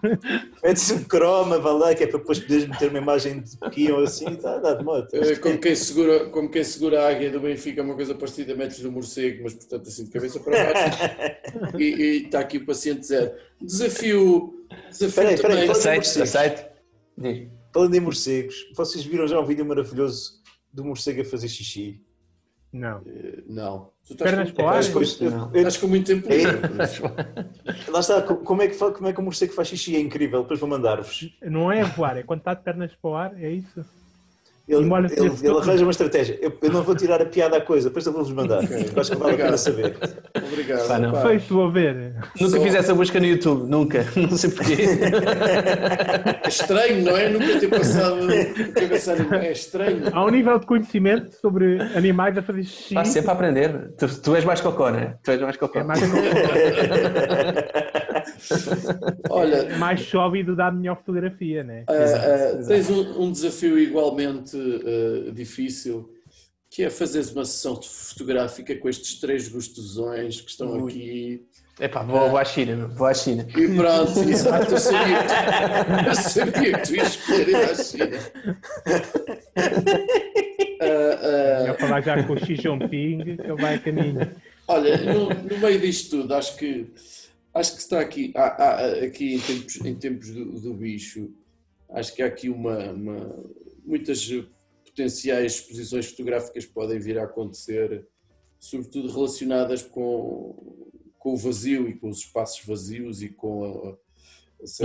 metes 0.63 0.91
um 0.91 1.03
croma, 1.03 1.59
vai 1.59 1.73
lá, 1.73 1.95
que 1.95 2.03
é 2.03 2.07
para 2.07 2.19
depois 2.19 2.39
poderes 2.39 2.67
meter 2.67 2.89
uma 2.89 2.99
imagem 2.99 3.41
de 3.41 3.57
Pequim 3.57 3.91
ou 3.91 4.03
assim, 4.03 4.29
está 4.31 4.57
dá 4.57 4.73
de 4.73 4.83
moto. 4.83 5.13
eh, 5.15 5.35
como, 5.35 5.57
quem 5.57 5.75
segura, 5.75 6.25
como 6.29 6.49
quem 6.49 6.63
segura 6.63 7.03
a 7.03 7.09
águia 7.09 7.31
do 7.31 7.39
Benfica, 7.39 7.81
uma 7.81 7.95
coisa 7.95 8.13
parecida, 8.15 8.55
metes 8.55 8.81
no 8.81 8.91
morcego, 8.91 9.43
mas 9.43 9.53
portanto 9.53 9.87
assim 9.87 10.05
de 10.05 10.11
cabeça 10.11 10.39
para 10.39 10.73
baixo. 10.73 10.99
e, 11.77 11.83
e 11.83 12.25
está 12.25 12.39
aqui 12.39 12.57
o 12.57 12.65
paciente 12.65 13.05
zero. 13.05 13.31
Desafio. 13.61 14.65
desafio 14.89 15.07
Espera 15.07 15.29
aí, 15.29 15.35
espera 15.35 15.53
aí, 15.53 15.59
também. 15.67 15.71
Aceito, 15.71 16.21
aceito. 16.21 16.71
Falando 17.73 17.95
em 17.95 17.99
morcegos, 17.99 18.55
vocês 18.75 19.03
viram 19.03 19.27
já 19.27 19.39
um 19.39 19.45
vídeo 19.45 19.65
maravilhoso 19.65 20.41
do 20.73 20.83
morcego 20.83 21.21
a 21.21 21.25
fazer 21.25 21.47
xixi? 21.47 22.01
Não. 22.73 23.01
Eh, 23.05 23.43
Não. 23.47 23.89
Tu 24.07 24.13
estás 24.13 24.31
Pernas 24.31 24.49
com, 24.51 24.55
para 24.55 24.65
o 24.65 24.69
ar? 24.69 24.79
estás 24.79 25.15
com- 25.17 25.25
Eu- 25.25 25.47
estás 25.55 25.77
com 25.77 25.87
muito 25.87 26.05
tempo. 26.07 26.27
Lá 27.91 27.99
está, 27.99 28.21
co- 28.21 28.37
como 28.37 28.61
é, 28.61 28.67
que, 28.67 28.77
como 28.77 29.07
é 29.07 29.13
que 29.13 29.19
o 29.19 29.23
morcego 29.23 29.53
faz 29.53 29.67
xixi? 29.67 29.95
É 29.95 29.99
incrível, 29.99 30.41
depois 30.41 30.59
vou 30.59 30.69
mandar-vos. 30.69 31.29
Não 31.41 31.71
é 31.71 31.83
voar, 31.83 32.17
é 32.17 32.23
quando 32.23 32.39
está 32.39 32.53
de 32.53 32.63
pernas 32.63 32.91
para 33.01 33.11
o 33.11 33.15
ar, 33.15 33.43
é 33.43 33.49
isso? 33.51 33.85
Ele, 34.67 34.85
ele, 34.85 35.05
ele 35.17 35.29
todo. 35.31 35.59
arranja 35.59 35.83
uma 35.83 35.91
estratégia. 35.91 36.37
Eu, 36.41 36.53
eu 36.61 36.71
não 36.71 36.83
vou 36.83 36.95
tirar 36.95 37.21
a 37.21 37.25
piada 37.25 37.57
à 37.57 37.61
coisa, 37.61 37.89
depois 37.89 38.05
eu 38.05 38.13
vou-vos 38.13 38.31
mandar. 38.31 38.59
Acho 38.59 39.11
que 39.11 39.17
vale 39.17 39.33
a 39.33 39.37
pena 39.37 39.57
saber. 39.57 39.97
Obrigado. 40.35 40.87
Pá, 40.87 40.99
não. 40.99 41.15
Foi 41.21 41.39
se 41.39 41.51
vou 41.51 41.69
ver. 41.71 42.13
Nunca 42.39 42.57
Só- 42.57 42.63
fiz 42.63 42.75
essa 42.75 42.93
busca 42.93 43.19
no 43.19 43.25
YouTube, 43.25 43.69
nunca. 43.69 44.05
Não 44.15 44.37
sei 44.37 44.51
porquê. 44.51 44.77
É 46.43 46.47
estranho, 46.47 47.03
não 47.03 47.17
é? 47.17 47.29
Nunca 47.29 47.59
ter 47.59 47.67
passado 47.69 49.33
a. 49.33 49.45
É 49.45 49.51
estranho. 49.51 50.03
Há 50.13 50.25
um 50.25 50.29
nível 50.29 50.59
de 50.59 50.65
conhecimento 50.65 51.31
sobre 51.41 51.81
animais 51.95 52.37
a 52.37 52.41
fazer 52.41 52.63
xixi. 52.63 52.93
Está 52.93 53.05
sempre 53.05 53.31
a 53.31 53.33
aprender. 53.33 53.91
Tu, 53.97 54.07
tu 54.21 54.35
és 54.35 54.45
mais 54.45 54.61
cocó, 54.61 54.91
não 54.91 54.99
é? 54.99 55.15
Tu 55.23 55.31
és 55.31 55.41
mais 55.41 55.57
cocó. 55.57 55.79
É 55.79 55.83
mais, 55.83 55.99
Olha, 59.29 59.77
mais 59.77 60.01
sólido 60.01 60.55
dá 60.55 60.71
melhor 60.71 60.97
fotografia, 60.97 61.63
né? 61.63 61.83
ah, 61.87 62.03
exato. 62.03 62.67
tens 62.67 62.89
um, 62.89 63.23
um 63.23 63.31
desafio 63.31 63.77
igualmente 63.77 64.57
ah, 64.57 65.31
difícil, 65.31 66.09
que 66.69 66.83
é 66.83 66.89
fazeres 66.89 67.31
uma 67.31 67.45
sessão 67.45 67.81
fotográfica 67.81 68.75
com 68.75 68.87
estes 68.87 69.19
três 69.19 69.47
gostosões 69.47 70.39
que 70.39 70.49
estão 70.49 70.71
Ui. 70.71 70.91
aqui. 70.91 71.45
Epá, 71.79 72.03
vou, 72.03 72.29
vou 72.29 72.37
à 72.37 72.45
China, 72.45 72.87
vou 72.87 73.07
à 73.07 73.13
China. 73.13 73.45
E 73.57 73.67
pronto, 73.75 74.19
exato, 74.29 74.71
eu 74.71 74.77
sabia 74.77 75.17
que 75.23 75.27
tu, 75.27 76.07
eu 76.07 76.15
sabia 76.15 76.77
que 76.77 76.87
tu 76.87 76.95
ias 76.95 77.07
escolher 77.09 77.49
ir 77.49 77.55
à 77.55 77.75
China. 77.75 78.17
Ah, 80.79 81.19
ah, 81.21 81.59
Melhor 81.61 81.77
falar 81.77 82.01
já 82.01 82.23
com 82.23 82.33
o 82.33 82.39
Xi 82.39 82.55
Jinping, 82.55 83.35
que 83.35 83.41
ele 83.41 83.61
vai 83.61 83.75
a 83.75 83.79
caminho. 83.79 84.31
Olha, 84.67 84.97
no, 84.97 85.29
no 85.29 85.57
meio 85.59 85.79
disto 85.79 86.21
tudo, 86.21 86.33
acho 86.33 86.55
que 86.57 86.87
acho 87.53 87.73
que 87.75 87.81
está 87.81 87.99
aqui, 87.99 88.31
há- 88.35 88.63
há- 88.63 89.03
aqui 89.03 89.35
em 89.35 89.39
tempos, 89.39 89.75
em 89.85 89.95
tempos 89.95 90.29
do, 90.29 90.59
do 90.59 90.73
bicho, 90.73 91.31
acho 91.89 92.13
que 92.15 92.21
há 92.21 92.27
aqui 92.27 92.49
uma, 92.49 92.91
uma- 92.91 93.43
muitas 93.83 94.27
potenciais 94.85 95.53
exposições 95.55 96.05
fotográficas 96.07 96.65
que 96.65 96.71
podem 96.73 96.99
vir 96.99 97.17
a 97.17 97.23
acontecer, 97.23 98.05
sobretudo 98.59 99.11
relacionadas 99.11 99.81
com, 99.81 100.87
com 101.17 101.33
o 101.33 101.37
vazio 101.37 101.87
e 101.89 101.95
com 101.95 102.09
os 102.09 102.19
espaços 102.19 102.65
vazios 102.65 103.21
e 103.21 103.29
com 103.29 103.63
a- 103.65 103.97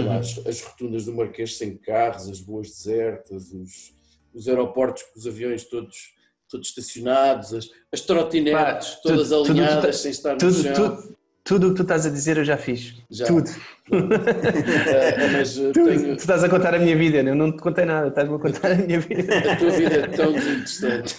lá, 0.03 0.19
as, 0.19 0.39
as 0.47 0.61
rotundas 0.63 1.05
do 1.05 1.15
Marquês 1.15 1.57
sem 1.59 1.77
carros, 1.77 2.29
as 2.29 2.41
ruas 2.41 2.69
desertas, 2.69 3.53
os, 3.53 3.93
os 4.33 4.49
aeroportos 4.49 5.03
com 5.03 5.19
os 5.19 5.27
aviões 5.27 5.65
todos, 5.65 6.15
todos 6.49 6.69
estacionados, 6.69 7.53
as, 7.53 7.71
as 7.93 8.01
trotinetes 8.01 8.97
todas 9.03 9.33
alinhadas 9.33 9.97
tudo- 9.97 10.03
sem 10.03 10.11
estar 10.11 10.33
no 10.33 10.39
Tudo, 10.39 10.63
chão. 10.63 10.75
tudo, 10.97 11.16
tudo 11.47 11.69
o 11.69 11.71
que 11.71 11.77
tu 11.77 11.83
estás 11.83 12.05
a 12.05 12.11
dizer 12.11 12.37
eu 12.39 12.45
já 12.45 12.57
fiz. 12.57 12.95
Já. 13.11 13.27
Tudo. 13.27 13.49
Eh, 13.93 15.29
mas 15.33 15.57
eh, 15.59 15.73
Tudo. 15.73 15.89
tenho, 15.89 16.17
Tu 16.17 16.21
estás 16.21 16.43
a 16.45 16.49
contar 16.49 16.75
a 16.75 16.79
minha 16.79 16.97
vida, 16.97 17.19
eu 17.19 17.35
não 17.35 17.53
te 17.53 17.59
contei 17.63 17.85
nada, 17.85 18.09
estás-me 18.09 18.35
a 18.35 18.39
contar 18.39 18.73
a 18.73 18.75
minha 18.75 19.01
vida. 19.01 19.33
a 19.53 19.57
tua 19.57 19.71
vida 19.71 19.95
é 19.95 20.07
tão 20.09 20.33
desinteressante. 20.33 21.17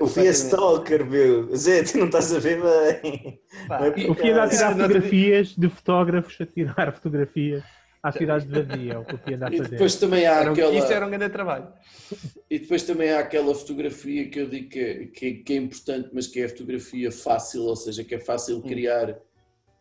O 0.00 0.06
Fia 0.06 0.30
Stalker, 0.30 1.04
meu. 1.04 1.54
Zé, 1.54 1.82
tu 1.82 1.98
não 1.98 2.06
estás 2.06 2.34
a 2.34 2.38
ver 2.38 2.60
bem. 2.60 3.38
É 3.70 4.10
O 4.10 4.14
Fia 4.14 4.32
anda 4.32 4.44
a 4.44 4.48
tirar 4.48 4.72
fotografias 4.74 5.48
de 5.56 5.68
fotógrafos 5.68 6.36
a 6.40 6.46
tirar 6.46 6.92
fotografias 6.94 7.62
à 8.02 8.12
cidade 8.12 8.46
vazia, 8.46 8.92
é 8.94 8.98
o 8.98 9.04
que 9.04 9.14
o 9.14 9.18
Fia 9.18 9.36
anda 9.36 9.48
a 9.48 9.52
E 9.52 9.58
fazer. 9.58 9.70
depois 9.70 9.94
também 9.96 10.26
há 10.26 10.40
Era 10.40 10.50
um- 10.50 10.52
aquela. 10.52 10.74
Isso 10.74 10.92
era 10.92 11.06
um 11.06 11.10
grande 11.10 11.28
trabalho. 11.32 11.66
E 12.48 12.58
depois 12.60 12.82
também 12.84 13.10
há 13.10 13.18
aquela 13.18 13.54
fotografia 13.54 14.28
que 14.30 14.38
eu 14.40 14.48
digo 14.48 14.68
que 14.70 14.78
é, 14.78 14.94
que, 15.06 15.26
é- 15.26 15.32
que 15.44 15.52
é 15.52 15.56
importante, 15.56 16.08
mas 16.12 16.26
que 16.28 16.40
é 16.40 16.44
a 16.44 16.48
fotografia 16.48 17.10
fácil, 17.10 17.62
ou 17.64 17.76
seja, 17.76 18.04
que 18.04 18.14
é 18.14 18.18
fácil 18.18 18.62
criar 18.62 19.16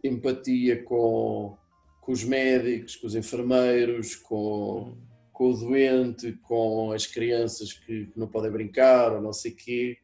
empatia 0.08 0.84
com, 0.84 1.58
com 2.02 2.12
os 2.12 2.24
médicos, 2.24 2.96
com 2.96 3.08
os 3.08 3.16
enfermeiros, 3.16 4.16
com, 4.16 4.96
com 5.34 5.52
o 5.52 5.58
doente, 5.58 6.34
com 6.44 6.92
as 6.92 7.06
crianças 7.06 7.74
que, 7.74 8.06
que 8.08 8.20
não 8.20 8.28
podem 8.28 8.52
brincar 8.52 9.14
ou 9.14 9.22
não 9.22 9.34
sei 9.34 9.52
quê. 9.52 9.98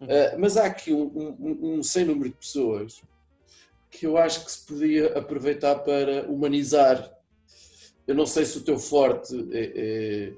Ah, 0.00 0.36
mas 0.38 0.56
há 0.56 0.66
aqui 0.66 0.92
um, 0.92 1.04
um, 1.38 1.74
um 1.78 1.82
sem 1.82 2.04
número 2.04 2.30
de 2.30 2.36
pessoas 2.36 3.00
que 3.90 4.06
eu 4.06 4.16
acho 4.16 4.44
que 4.44 4.50
se 4.50 4.66
podia 4.66 5.18
aproveitar 5.18 5.76
para 5.76 6.24
humanizar. 6.28 7.12
Eu 8.06 8.14
não 8.14 8.26
sei 8.26 8.44
se 8.44 8.58
o 8.58 8.62
teu 8.62 8.78
forte 8.78 9.34
é- 9.52 10.32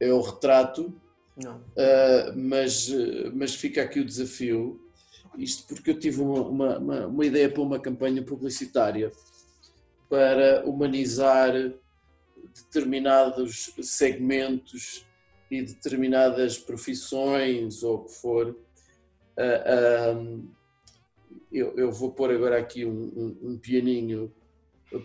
é- 0.00 0.06
é 0.08 0.12
o 0.12 0.20
retrato, 0.20 0.94
Não. 1.36 1.56
Uh, 1.58 2.36
mas, 2.36 2.88
uh, 2.88 3.32
mas 3.34 3.54
fica 3.54 3.82
aqui 3.82 4.00
o 4.00 4.04
desafio. 4.04 4.80
Isto 5.38 5.74
porque 5.74 5.90
eu 5.90 5.98
tive 5.98 6.20
uma, 6.20 6.78
uma, 6.78 7.06
uma- 7.06 7.26
ideia 7.26 7.50
para 7.50 7.62
uma 7.62 7.78
campanha 7.78 8.22
publicitária 8.22 9.10
para 10.08 10.62
humanizar 10.66 11.52
determinados 12.54 13.72
segmentos 13.80 15.06
e 15.50 15.62
determinadas 15.62 16.58
profissões 16.58 17.82
ou 17.82 17.96
o 17.96 18.04
que 18.04 18.12
for. 18.14 18.48
Uh, 19.38 20.16
um, 20.18 20.50
eu, 21.50 21.74
eu 21.78 21.90
vou 21.90 22.12
pôr 22.12 22.30
agora 22.30 22.58
aqui 22.58 22.84
um, 22.84 22.90
um- 22.92 23.38
um 23.52 23.58
pianinho 23.58 24.32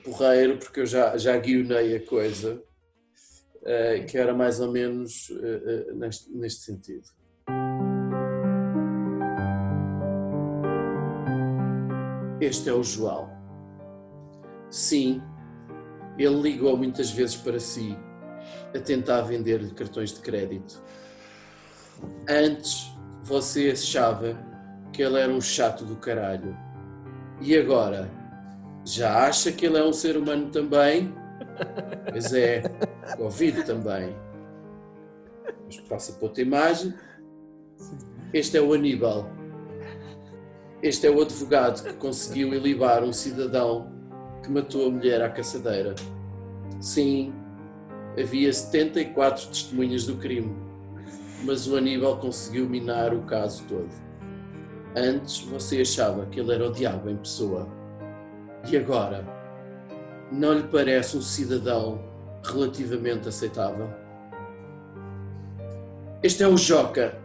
porreiro, 0.04 0.58
porque 0.58 0.82
eu 0.82 0.86
já, 0.86 1.18
já 1.18 1.38
guionei 1.38 1.96
a 1.96 2.06
coisa. 2.06 2.62
Uh, 3.62 4.06
que 4.08 4.18
era 4.18 4.34
mais 4.34 4.60
ou 4.62 4.72
menos 4.72 5.30
neste, 5.96 6.30
neste 6.32 6.62
sentido. 6.62 7.17
Este 12.40 12.70
é 12.70 12.74
o 12.74 12.84
João. 12.84 13.30
Sim, 14.70 15.22
ele 16.18 16.42
ligou 16.42 16.78
muitas 16.78 17.10
vezes 17.10 17.36
para 17.36 17.60
si 17.60 17.98
a 18.76 18.80
tentar 18.80 19.22
vender-lhe 19.22 19.72
cartões 19.72 20.14
de 20.14 20.20
crédito. 20.20 20.82
Antes 22.30 22.92
você 23.24 23.72
achava 23.72 24.38
que 24.94 25.02
ele 25.02 25.20
era 25.20 25.32
um 25.32 25.42
chato 25.42 25.84
do 25.84 25.96
caralho. 25.96 26.56
E 27.42 27.56
agora? 27.58 28.10
Já 28.86 29.28
acha 29.28 29.52
que 29.52 29.66
ele 29.66 29.78
é 29.78 29.84
um 29.84 29.94
ser 29.94 30.16
humano 30.16 30.50
também? 30.50 31.14
Pois 32.10 32.34
é, 32.34 32.62
Covid 33.18 33.64
também. 33.64 34.16
Mas 35.66 35.80
passa 35.82 36.14
para 36.14 36.28
outra 36.28 36.42
imagem. 36.42 36.94
Este 38.34 38.58
é 38.58 38.62
o 38.62 38.74
Aníbal. 38.74 39.37
Este 40.88 41.06
é 41.06 41.12
o 41.12 41.22
advogado 41.22 41.84
que 41.84 41.92
conseguiu 41.96 42.54
ilibar 42.54 43.04
um 43.04 43.12
cidadão 43.12 43.92
que 44.42 44.50
matou 44.50 44.88
a 44.88 44.90
mulher 44.90 45.22
à 45.22 45.28
caçadeira. 45.28 45.94
Sim, 46.80 47.34
havia 48.18 48.54
74 48.54 49.48
testemunhas 49.48 50.06
do 50.06 50.16
crime, 50.16 50.56
mas 51.44 51.68
o 51.68 51.76
Aníbal 51.76 52.18
conseguiu 52.20 52.70
minar 52.70 53.14
o 53.14 53.24
caso 53.24 53.66
todo. 53.68 53.90
Antes 54.96 55.40
você 55.40 55.82
achava 55.82 56.26
que 56.28 56.40
ele 56.40 56.54
era 56.54 56.66
o 56.66 56.72
diabo 56.72 57.10
em 57.10 57.18
pessoa. 57.18 57.68
E 58.72 58.78
agora? 58.78 59.28
Não 60.32 60.54
lhe 60.54 60.64
parece 60.70 61.18
um 61.18 61.22
cidadão 61.22 62.02
relativamente 62.46 63.28
aceitável? 63.28 63.90
Este 66.24 66.44
é 66.44 66.48
o 66.48 66.56
Joca. 66.56 67.20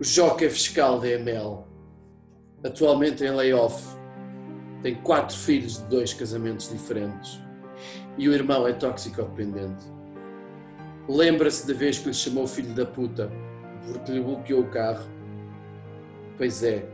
O 0.00 0.04
Joca 0.04 0.50
fiscal 0.50 0.98
da 0.98 1.06
EML. 1.10 1.67
Atualmente 2.64 3.24
em 3.24 3.30
layoff. 3.30 3.96
Tem 4.82 4.94
quatro 4.96 5.36
filhos 5.36 5.78
de 5.78 5.84
dois 5.84 6.12
casamentos 6.12 6.68
diferentes. 6.68 7.40
E 8.16 8.28
o 8.28 8.32
irmão 8.32 8.66
é 8.66 8.72
toxicodependente. 8.72 9.84
Lembra-se 11.08 11.66
da 11.66 11.74
vez 11.74 11.98
que 11.98 12.08
lhe 12.08 12.14
chamou 12.14 12.46
filho 12.46 12.74
da 12.74 12.84
puta 12.84 13.30
porque 13.86 14.12
lhe 14.12 14.20
bloqueou 14.20 14.62
o 14.62 14.70
carro? 14.70 15.06
Pois 16.36 16.62
é, 16.62 16.86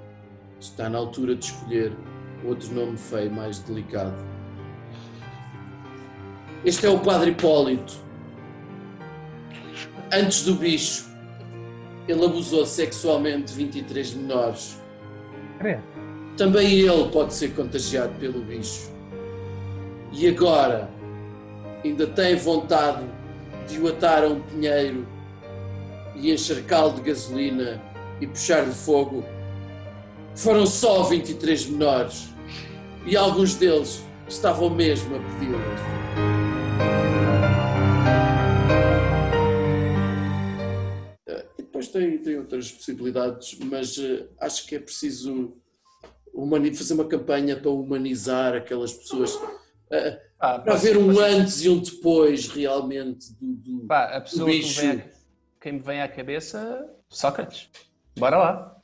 está 0.60 0.88
na 0.88 0.98
altura 0.98 1.34
de 1.34 1.46
escolher 1.46 1.92
outro 2.44 2.72
nome 2.72 2.96
feio 2.96 3.30
mais 3.30 3.58
delicado. 3.58 4.14
Este 6.64 6.86
é 6.86 6.90
o 6.90 6.98
Padre 6.98 7.30
Hipólito. 7.30 7.94
Antes 10.12 10.44
do 10.44 10.54
bicho, 10.54 11.10
ele 12.06 12.24
abusou 12.24 12.64
sexualmente 12.64 13.52
de 13.52 13.54
23 13.54 14.14
menores. 14.14 14.83
Também 16.36 16.80
ele 16.80 17.08
pode 17.10 17.34
ser 17.34 17.54
contagiado 17.54 18.12
pelo 18.18 18.40
bicho. 18.40 18.92
E 20.12 20.28
agora, 20.28 20.88
ainda 21.84 22.06
tem 22.06 22.36
vontade 22.36 23.04
de 23.68 23.80
o 23.80 23.88
atar 23.88 24.24
a 24.24 24.28
um 24.28 24.40
pinheiro 24.40 25.06
e 26.14 26.32
encharcá-lo 26.32 26.94
de 26.94 27.02
gasolina 27.02 27.80
e 28.20 28.26
puxar-lhe 28.26 28.72
fogo? 28.72 29.24
Foram 30.34 30.66
só 30.66 31.04
23 31.04 31.66
menores 31.66 32.28
e 33.06 33.16
alguns 33.16 33.54
deles 33.54 34.04
estavam 34.28 34.70
mesmo 34.70 35.16
a 35.16 35.18
pedi-las. 35.18 36.03
Tem, 41.94 42.18
tem 42.18 42.38
outras 42.38 42.70
possibilidades, 42.72 43.56
mas 43.60 43.96
eh, 43.98 44.26
acho 44.40 44.66
que 44.66 44.74
é 44.74 44.80
preciso 44.80 45.56
fazer 46.76 46.94
uma 46.94 47.06
campanha 47.06 47.56
para 47.56 47.70
humanizar 47.70 48.54
aquelas 48.54 48.92
pessoas, 48.92 49.38
eh, 49.90 50.20
Pá, 50.38 50.58
para 50.58 50.74
haver 50.74 50.96
um 50.98 51.18
antes 51.20 51.62
e 51.62 51.68
um 51.68 51.80
depois 51.80 52.48
realmente 52.48 53.32
do, 53.34 53.52
do- 53.54 53.86
Pá, 53.86 54.16
a 54.16 54.20
pessoa 54.20 54.50
que 54.50 54.56
me 54.56 54.62
bicho. 54.62 54.80
vem 54.80 54.90
à, 54.90 55.04
quem 55.60 55.72
me 55.74 55.78
vem 55.78 56.02
à 56.02 56.08
cabeça, 56.08 56.90
Sócrates. 57.08 57.70
Bora 58.18 58.36
lá. 58.36 58.76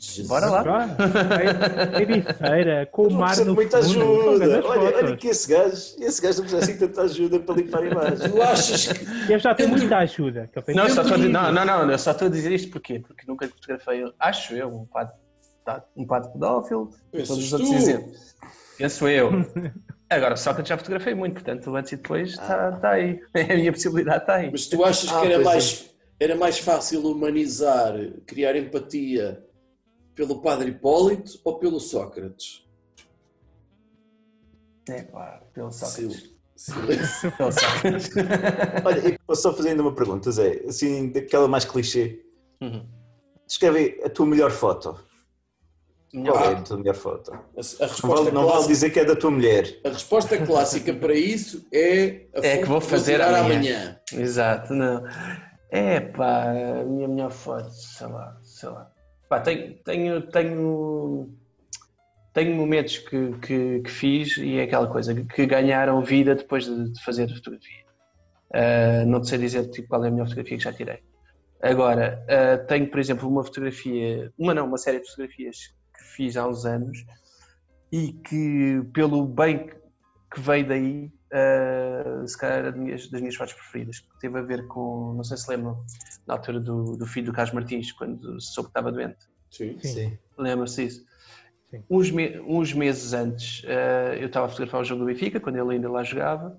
Jesus. 0.00 0.26
Bora 0.28 0.46
lá. 0.46 0.96
É 1.40 2.32
feira, 2.32 2.86
com 2.90 3.06
o 3.06 3.12
mar 3.12 3.36
no 3.44 3.54
muita 3.54 3.82
fundo. 3.82 4.30
ajuda. 4.30 4.64
Olha, 4.66 4.96
olha 4.96 5.16
que 5.16 5.28
esse 5.28 5.46
gajo, 5.48 5.74
esse 6.00 6.22
gajo 6.22 6.38
não 6.38 6.48
precisa 6.48 6.58
assim 6.58 6.72
de 6.72 6.78
tanta 6.78 7.02
ajuda 7.02 7.40
para 7.40 7.54
limpar 7.54 7.82
a 7.82 7.86
imagem. 7.86 8.30
Tu 8.30 8.42
achas 8.42 8.86
que 8.88 9.04
Ele 9.32 9.38
já 9.38 9.54
tem 9.54 9.66
Dentro- 9.66 9.80
muita 9.82 9.98
ajuda. 9.98 10.50
Que 10.52 10.72
Não, 10.74 10.84
eu 10.84 10.90
só 10.90 11.02
estou 11.02 11.14
a 11.14 11.16
dizer- 11.18 11.28
muito 11.28 11.32
não, 11.32 11.52
não, 11.52 11.64
não, 11.86 11.90
eu 11.92 11.98
só 11.98 12.12
estou 12.12 12.28
a 12.28 12.30
dizer 12.30 12.50
isto 12.52 12.70
porquê? 12.70 13.00
Porque 13.06 13.24
nunca 13.28 13.46
fotografei, 13.46 14.04
acho 14.18 14.54
eu, 14.54 14.68
um 14.68 14.86
padre, 14.86 15.12
um 15.94 16.06
padre 16.06 16.32
pedófilo, 16.32 16.90
todos 17.12 17.30
os 17.30 17.52
outros 17.52 17.70
dizem. 17.70 18.12
Penso 18.78 19.06
eu. 19.06 19.30
Agora, 20.08 20.34
só 20.34 20.54
que 20.54 20.62
eu 20.62 20.64
já 20.66 20.78
fotografei 20.78 21.14
muito, 21.14 21.34
portanto, 21.34 21.76
antes 21.76 21.92
e 21.92 21.96
depois 21.96 22.30
está 22.30 22.72
tá 22.72 22.90
aí. 22.92 23.20
A 23.36 23.54
minha 23.54 23.70
possibilidade 23.72 24.22
está 24.22 24.34
aí. 24.36 24.50
Mas 24.50 24.66
tu 24.66 24.82
achas 24.82 25.10
Ah, 25.12 25.20
que 25.20 25.26
era 25.26 25.34
é. 25.42 25.44
mais, 25.44 25.90
era 26.18 26.34
mais 26.36 26.58
fácil 26.58 27.06
humanizar, 27.06 27.92
criar 28.26 28.56
empatia 28.56 29.44
pelo 30.14 30.40
Padre 30.40 30.70
Hipólito 30.70 31.40
ou 31.44 31.58
pelo 31.58 31.80
Sócrates? 31.80 32.66
É 34.88 35.02
pá, 35.02 35.42
pelo 35.52 35.70
Sócrates. 35.70 36.30
Sil- 36.58 36.76
Pelo 37.38 37.52
Sócrates. 37.52 38.10
Olha, 38.84 38.98
eu 39.08 39.18
posso 39.26 39.42
só 39.42 39.54
fazer 39.54 39.70
ainda 39.70 39.82
uma 39.82 39.94
pergunta, 39.94 40.30
Zé, 40.30 40.62
assim, 40.68 41.08
daquela 41.10 41.48
mais 41.48 41.64
clichê. 41.64 42.22
Uhum. 42.60 42.86
Descreve 43.46 43.98
a 44.04 44.10
tua 44.10 44.26
melhor 44.26 44.50
foto. 44.50 44.98
Minha 46.12 46.32
Qual 46.32 46.44
é 46.44 46.48
Ah. 46.48 46.58
a 46.58 46.62
tua 46.62 46.76
melhor 46.76 46.94
foto? 46.96 47.32
A, 47.32 47.36
a 47.38 47.88
Não 48.02 48.14
vale, 48.14 48.30
não 48.32 48.46
vale 48.46 48.66
dizer 48.66 48.90
que 48.90 49.00
é 49.00 49.04
da 49.04 49.16
tua 49.16 49.30
mulher. 49.30 49.80
a 49.84 49.88
resposta 49.88 50.36
clássica 50.44 50.92
para 50.92 51.14
isso 51.14 51.66
é 51.72 52.26
a 52.34 52.40
É 52.46 52.58
que 52.58 52.64
vou 52.66 52.80
fazer 52.80 53.12
tirar 53.12 53.32
amanhã. 53.34 53.98
Exato, 54.12 54.74
não. 54.74 55.02
É 55.70 56.00
pá, 56.00 56.50
a 56.50 56.84
minha 56.84 57.08
melhor 57.08 57.30
foto, 57.30 57.70
sei 57.70 58.06
lá, 58.08 58.38
sei 58.42 58.68
lá. 58.68 58.89
Pá, 59.30 59.38
tenho, 59.38 59.76
tenho, 59.84 60.22
tenho, 60.22 61.30
tenho 62.32 62.56
momentos 62.56 62.98
que, 62.98 63.38
que, 63.38 63.80
que 63.80 63.90
fiz 63.90 64.36
e 64.38 64.58
é 64.58 64.64
aquela 64.64 64.88
coisa, 64.88 65.14
que 65.14 65.46
ganharam 65.46 66.02
vida 66.02 66.34
depois 66.34 66.64
de, 66.64 66.90
de 66.90 67.04
fazer 67.04 67.32
fotografia. 67.32 67.84
Ah, 68.52 69.04
não 69.06 69.22
sei 69.22 69.38
dizer 69.38 69.70
tipo, 69.70 69.86
qual 69.86 70.04
é 70.04 70.08
a 70.08 70.10
melhor 70.10 70.24
fotografia 70.24 70.58
que 70.58 70.64
já 70.64 70.72
tirei. 70.72 70.98
Agora, 71.62 72.26
ah, 72.28 72.58
tenho, 72.58 72.90
por 72.90 72.98
exemplo, 72.98 73.28
uma 73.28 73.44
fotografia, 73.44 74.32
uma 74.36 74.52
não, 74.52 74.66
uma 74.66 74.78
série 74.78 74.98
de 74.98 75.08
fotografias 75.08 75.58
que 75.96 76.04
fiz 76.16 76.36
há 76.36 76.48
uns 76.48 76.64
anos 76.64 76.98
e 77.92 78.12
que, 78.12 78.82
pelo 78.92 79.24
bem 79.26 79.70
que 80.34 80.40
veio 80.40 80.66
daí, 80.66 81.12
uh, 81.32 82.26
se 82.26 82.38
calhar 82.38 82.58
era 82.58 82.72
das 82.72 82.80
minhas, 82.80 83.10
das 83.10 83.20
minhas 83.20 83.36
fotos 83.36 83.54
preferidas, 83.54 84.00
que 84.00 84.18
teve 84.20 84.38
a 84.38 84.42
ver 84.42 84.66
com, 84.66 85.14
não 85.14 85.24
sei 85.24 85.36
se 85.36 85.50
lembram, 85.50 85.84
na 86.26 86.34
altura 86.34 86.60
do, 86.60 86.96
do 86.96 87.06
filho 87.06 87.26
do 87.26 87.32
Carlos 87.32 87.54
Martins, 87.54 87.92
quando 87.92 88.40
se 88.40 88.52
soube 88.52 88.68
que 88.68 88.70
estava 88.70 88.92
doente. 88.92 89.18
Sim. 89.50 89.78
Sim. 89.80 90.18
Lembra-se 90.38 90.84
disso? 90.84 91.04
Sim. 91.70 91.84
Uns, 91.88 92.10
me- 92.10 92.40
uns 92.40 92.72
meses 92.72 93.12
antes, 93.12 93.62
uh, 93.64 94.14
eu 94.18 94.26
estava 94.26 94.46
a 94.46 94.48
fotografar 94.48 94.80
o 94.80 94.84
jogo 94.84 95.00
do 95.00 95.06
Benfica, 95.06 95.40
quando 95.40 95.56
ele 95.56 95.74
ainda 95.74 95.90
lá 95.90 96.02
jogava, 96.02 96.56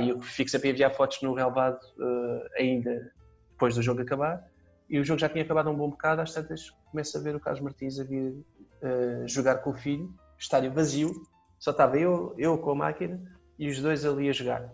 e 0.00 0.08
eu 0.10 0.20
fico 0.20 0.50
sempre 0.50 0.68
a 0.68 0.72
enviar 0.72 0.94
fotos 0.94 1.20
no 1.22 1.34
relevado 1.34 1.78
uh, 1.98 2.40
ainda 2.58 3.12
depois 3.52 3.74
do 3.74 3.82
jogo 3.82 4.02
acabar, 4.02 4.42
e 4.88 4.98
o 4.98 5.04
jogo 5.04 5.18
já 5.20 5.28
tinha 5.28 5.44
acabado 5.44 5.70
um 5.70 5.76
bom 5.76 5.90
bocado, 5.90 6.20
às 6.22 6.32
tantas 6.32 6.70
começo 6.90 7.16
a 7.18 7.20
ver 7.20 7.34
o 7.34 7.40
Carlos 7.40 7.62
Martins 7.62 7.98
a 7.98 8.04
vir 8.04 8.30
uh, 8.32 9.26
jogar 9.26 9.56
com 9.56 9.70
o 9.70 9.74
filho, 9.74 10.08
estádio 10.38 10.72
vazio, 10.72 11.12
só 11.58 11.72
estava 11.72 11.98
eu, 11.98 12.34
eu 12.38 12.56
com 12.58 12.70
a 12.70 12.74
máquina 12.74 13.20
e 13.58 13.68
os 13.68 13.80
dois 13.80 14.04
ali 14.04 14.28
a 14.28 14.32
jogar. 14.32 14.72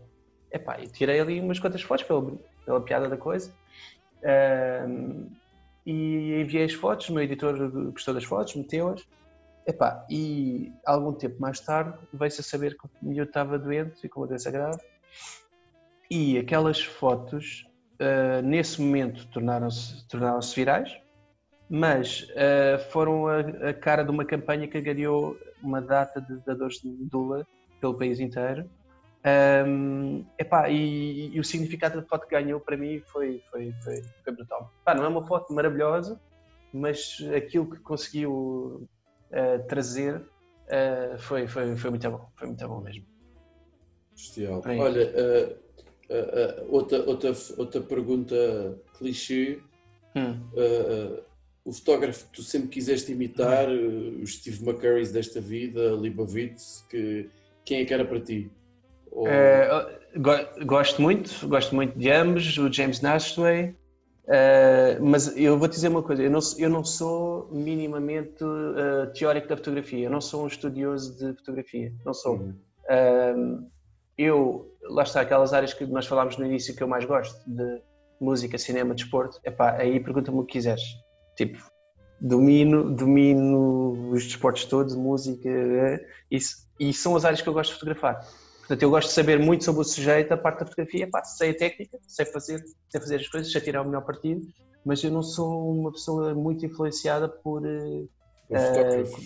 Epá, 0.53 0.79
e 0.81 0.87
tirei 0.87 1.21
ali 1.21 1.41
umas 1.41 1.59
quantas 1.59 1.83
fotos 1.83 2.07
pela, 2.07 2.39
pela 2.65 2.81
piada 2.81 3.09
da 3.09 3.17
coisa. 3.17 3.53
Ahm, 4.25 5.29
e 5.87 6.41
enviei 6.41 6.65
as 6.65 6.73
fotos, 6.73 7.09
o 7.09 7.13
meu 7.13 7.23
editor 7.23 7.71
gostou 7.91 8.15
das 8.15 8.25
fotos, 8.25 8.55
meteu-as. 8.55 9.07
Epá, 9.67 10.07
e 10.11 10.73
algum 10.85 11.13
tempo 11.13 11.41
mais 11.41 11.59
tarde 11.61 11.99
veio-se 12.13 12.41
a 12.41 12.45
saber 12.45 12.77
que 12.77 12.87
o 12.87 12.91
miúdo 13.03 13.29
estava 13.29 13.59
doente 13.59 14.05
e 14.05 14.09
com 14.09 14.21
uma 14.21 14.27
doença 14.27 14.51
grave. 14.51 14.81
E 16.11 16.39
aquelas 16.39 16.83
fotos, 16.83 17.67
ah, 17.99 18.43
nesse 18.43 18.81
momento, 18.81 19.27
tornaram-se 19.29 20.07
tornaram 20.07 20.41
virais, 20.41 20.97
mas 21.69 22.29
ah, 22.37 22.79
foram 22.91 23.27
a, 23.27 23.41
a 23.71 23.75
cara 23.75 24.05
de 24.05 24.11
uma 24.11 24.25
campanha 24.25 24.69
que 24.69 24.79
agariou 24.79 25.37
uma 25.63 25.81
data 25.81 26.21
de 26.21 26.37
dadores 26.45 26.81
de 26.81 26.89
medula 26.89 27.47
pelo 27.85 27.99
país 27.99 28.19
inteiro. 28.19 28.69
Um, 29.67 30.25
epá, 30.39 30.71
e, 30.71 31.35
e 31.35 31.41
o 31.41 31.45
significado 31.45 32.01
da 32.01 32.07
foto 32.07 32.27
que 32.27 32.35
ganhou 32.35 32.61
para 32.61 32.77
mim 32.79 33.03
foi, 33.07 33.43
foi, 33.51 33.75
foi, 33.83 34.03
foi 34.23 34.33
brutal. 34.33 34.73
Epá, 34.81 34.95
não 34.95 35.05
é 35.05 35.09
uma 35.09 35.27
foto 35.27 35.53
maravilhosa, 35.53 36.19
mas 36.73 37.19
aquilo 37.37 37.71
que 37.71 37.79
conseguiu 37.81 38.89
uh, 39.31 39.67
trazer 39.69 40.17
uh, 40.17 41.19
foi, 41.19 41.47
foi, 41.47 41.77
foi 41.77 41.91
muito 41.91 42.11
bom. 42.11 42.27
Foi 42.37 42.49
muito 42.49 42.69
bom 42.69 42.81
mesmo. 42.81 43.05
Bestial. 44.15 44.63
Olha, 44.65 45.11
uh, 45.11 46.75
outra, 46.75 47.03
outra, 47.05 47.33
outra 47.59 47.81
pergunta 47.83 48.35
clichê. 48.97 49.61
Hum. 50.17 50.41
O 51.65 51.73
fotógrafo 51.73 52.27
que 52.27 52.33
tu 52.33 52.43
sempre 52.43 52.69
quiseste 52.69 53.11
imitar, 53.11 53.69
o 53.69 54.25
Steve 54.27 54.63
McCurry 54.63 55.09
desta 55.09 55.41
vida, 55.41 55.93
Libovitz, 55.93 56.85
que 56.91 57.29
quem 57.65 57.81
é 57.81 57.85
que 57.85 57.95
era 57.95 58.05
para 58.05 58.21
ti? 58.21 58.51
Ou- 59.11 59.27
go- 60.17 60.65
gosto 60.67 61.01
muito, 61.03 61.49
gosto 61.49 61.75
muito 61.75 61.99
de 61.99 62.11
ambos, 62.11 62.57
o 62.59 62.73
James 62.73 63.01
Nashway, 63.01 63.75
eh, 64.29 64.99
mas 65.01 65.37
eu 65.37 65.59
vou 65.59 65.69
te 65.69 65.73
dizer 65.73 65.89
uma 65.89 66.03
coisa, 66.03 66.23
eu 66.23 66.31
não, 66.31 66.41
sou- 66.41 66.61
eu 66.61 66.71
não 66.71 66.85
sou 66.85 67.49
minimamente 67.53 68.43
eh, 68.43 69.07
teórico 69.07 69.49
da 69.49 69.57
fotografia, 69.57 70.07
eu 70.07 70.11
não 70.11 70.21
sou 70.21 70.45
um 70.45 70.47
estudioso 70.47 71.17
de 71.17 71.37
fotografia, 71.39 71.93
não 72.05 72.15
sou. 72.15 72.37
Uhum. 72.37 72.55
Um, 72.91 73.71
eu, 74.19 74.71
lá 74.83 75.03
está, 75.03 75.21
aquelas 75.21 75.53
áreas 75.53 75.73
que 75.73 75.85
nós 75.87 76.07
falámos 76.07 76.37
no 76.37 76.45
início 76.47 76.75
que 76.77 76.83
eu 76.83 76.89
mais 76.89 77.05
gosto, 77.05 77.39
de 77.49 77.81
música, 78.21 78.57
cinema, 78.59 78.95
desporto, 78.95 79.41
epá, 79.45 79.77
aí 79.77 79.99
pergunta-me 80.01 80.39
o 80.39 80.45
que 80.45 80.53
quiseres. 80.53 80.83
Tipo, 81.37 81.59
domino, 82.21 82.95
domino 82.95 84.11
os 84.11 84.25
desportos 84.25 84.65
todos, 84.65 84.95
música, 84.95 85.49
eh, 85.49 86.07
isso, 86.31 86.57
e 86.79 86.93
são 86.93 87.17
as 87.17 87.25
áreas 87.25 87.43
que 87.43 87.49
eu 87.49 87.53
gosto 87.53 87.71
de 87.73 87.75
fotografar. 87.79 88.21
Portanto, 88.61 88.83
eu 88.83 88.91
gosto 88.91 89.09
de 89.09 89.15
saber 89.15 89.39
muito 89.39 89.65
sobre 89.65 89.83
o 89.83 89.85
sujeito, 89.85 90.33
a 90.33 90.37
parte 90.39 90.61
da 90.61 90.67
fotografia, 90.67 91.05
epá, 91.05 91.23
sei 91.25 91.51
a 91.51 91.57
técnica, 91.57 91.99
sei 92.09 92.25
fazer, 92.27 92.63
sei 92.89 93.01
fazer 93.01 93.17
as 93.17 93.29
coisas, 93.29 93.53
sei 93.53 93.61
tirar 93.61 93.83
o 93.83 93.85
melhor 93.85 94.05
partido, 94.07 94.41
mas 94.85 95.03
eu 95.05 95.11
não 95.11 95.23
sou 95.23 95.71
uma 95.81 95.93
pessoa 95.93 96.35
muito 96.35 96.65
influenciada 96.65 97.29
por, 97.29 97.63
eh, 97.67 98.05
fotógrafos. 98.59 99.25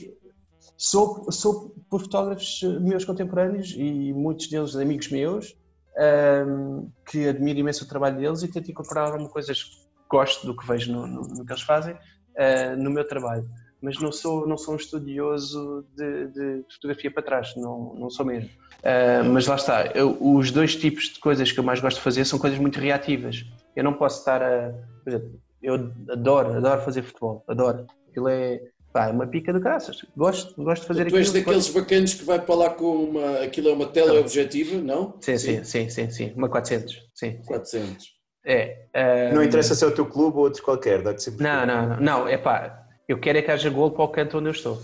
Sou, 0.77 1.31
sou 1.31 1.75
por 1.91 2.01
fotógrafos 2.03 2.61
meus 2.81 3.05
contemporâneos 3.05 3.75
e 3.77 4.13
muitos 4.13 4.49
deles 4.49 4.75
amigos 4.77 5.09
meus, 5.11 5.55
ahm, 5.97 6.89
que 7.11 7.29
admiro 7.29 7.59
imenso 7.61 7.85
o 7.85 7.89
trabalho 7.89 8.19
deles 8.19 8.43
e 8.43 8.49
tento 8.49 8.71
incorporar 8.71 9.07
algumas 9.07 9.33
coisas 9.33 9.63
que 9.63 9.71
gosto 10.11 10.47
do 10.47 10.57
que 10.57 10.67
vejo 10.67 10.93
no, 10.93 11.07
no- 11.07 11.29
no 11.29 11.45
que 11.45 11.53
eles 11.53 11.63
fazem 11.63 11.97
ah, 12.39 12.77
no 12.77 12.91
meu 12.91 13.07
trabalho. 13.07 13.45
Mas 13.81 14.01
não 14.01 14.11
sou, 14.11 14.47
não 14.47 14.57
sou 14.59 14.75
um 14.75 14.77
estudioso 14.77 15.87
de, 15.97 16.27
de 16.29 16.65
fotografia 16.75 17.11
para 17.13 17.23
trás, 17.23 17.55
não, 17.57 17.95
não 17.95 18.11
sou 18.11 18.25
mesmo. 18.27 18.51
Ah, 18.83 19.23
mas 19.25 19.47
lá 19.47 19.57
está, 19.57 19.87
eu- 19.95 20.17
os 20.21 20.51
dois 20.51 20.75
tipos 20.77 21.05
de 21.13 21.21
coisas 21.21 21.51
que 21.53 21.59
eu 21.61 21.65
mais 21.65 21.81
gosto 21.81 21.97
de 21.99 22.03
fazer 22.03 22.25
são 22.25 22.39
coisas 22.39 22.59
muito 22.59 22.79
reativas. 22.81 23.37
Eu 23.77 23.85
não 23.85 23.93
posso 23.95 24.19
estar 24.21 24.43
a. 24.43 24.73
Por 25.05 25.11
exemplo, 25.11 25.41
eu 25.63 25.75
adoro, 26.11 26.55
adoro 26.57 26.81
fazer 26.83 27.03
futebol, 27.03 27.45
adoro. 27.49 27.87
Aquilo 28.11 28.29
é 28.29 28.61
pá, 28.93 29.09
é 29.09 29.13
uma 29.13 29.27
pica 29.27 29.53
de 29.53 29.61
graças. 29.61 29.99
Gosto, 30.17 30.55
gosto 30.63 30.83
de 30.83 30.89
fazer 30.89 31.05
Tu 31.07 31.17
és 31.17 31.29
aquilo. 31.29 31.45
daqueles 31.45 31.69
bacanos 31.71 32.15
que 32.15 32.25
vai 32.25 32.41
para 32.45 32.55
lá 32.55 32.71
com 32.71 32.85
uma. 33.05 33.41
Aquilo 33.43 33.69
é 33.69 33.73
uma 33.73 33.87
teleobjetiva, 33.87 34.81
não? 34.81 35.15
Sim, 35.21 35.39
sim, 35.39 35.63
sim, 35.65 35.89
sim, 35.89 36.11
sim. 36.11 36.33
Uma 36.37 36.49
400. 36.49 36.95
Sim, 37.15 37.39
sim. 37.43 37.43
400. 37.45 38.18
É. 38.49 39.33
Não 39.33 39.45
interessa 39.45 39.75
se 39.75 39.85
é 39.85 39.87
o 39.87 39.91
teu 39.91 40.07
clube 40.07 40.39
ou 40.39 40.45
outro 40.45 40.63
qualquer, 40.63 41.03
dá-te 41.03 41.23
sempre. 41.23 41.45
Não, 41.45 41.67
não, 41.67 41.89
não, 41.89 42.01
não, 42.01 42.29
é 42.29 42.39
pá, 42.39 42.87
eu 43.07 43.19
quero 43.19 43.37
é 43.37 43.43
que 43.43 43.51
haja 43.51 43.69
gol 43.69 43.91
para 43.91 44.05
o 44.05 44.09
canto 44.09 44.39
onde 44.39 44.49
eu 44.49 44.53
estou. 44.53 44.83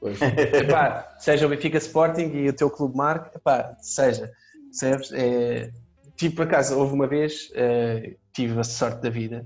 Pois. 0.00 0.20
Epá, 0.22 1.16
seja 1.18 1.46
o 1.46 1.48
Benfica 1.48 1.78
Sporting 1.78 2.30
e 2.34 2.48
o 2.48 2.52
teu 2.52 2.70
clube 2.70 2.96
marca, 2.96 3.36
epá, 3.36 3.76
seja, 3.80 4.30
percebes? 4.70 5.10
É, 5.12 5.72
tipo, 6.16 6.36
por 6.36 6.46
acaso, 6.46 6.78
houve 6.78 6.94
uma 6.94 7.08
vez, 7.08 7.50
eh, 7.54 8.14
tive 8.32 8.58
a 8.60 8.62
sorte 8.62 9.02
da 9.02 9.10
vida, 9.10 9.44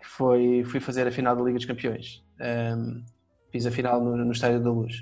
que 0.00 0.06
foi, 0.06 0.62
fui 0.64 0.78
fazer 0.78 1.04
a 1.04 1.10
final 1.10 1.34
da 1.34 1.42
Liga 1.42 1.56
dos 1.56 1.66
Campeões. 1.66 2.22
Fiz 3.50 3.66
a 3.66 3.72
final 3.72 4.00
no, 4.00 4.16
no 4.16 4.30
Estádio 4.30 4.62
da 4.62 4.70
Luz. 4.70 4.94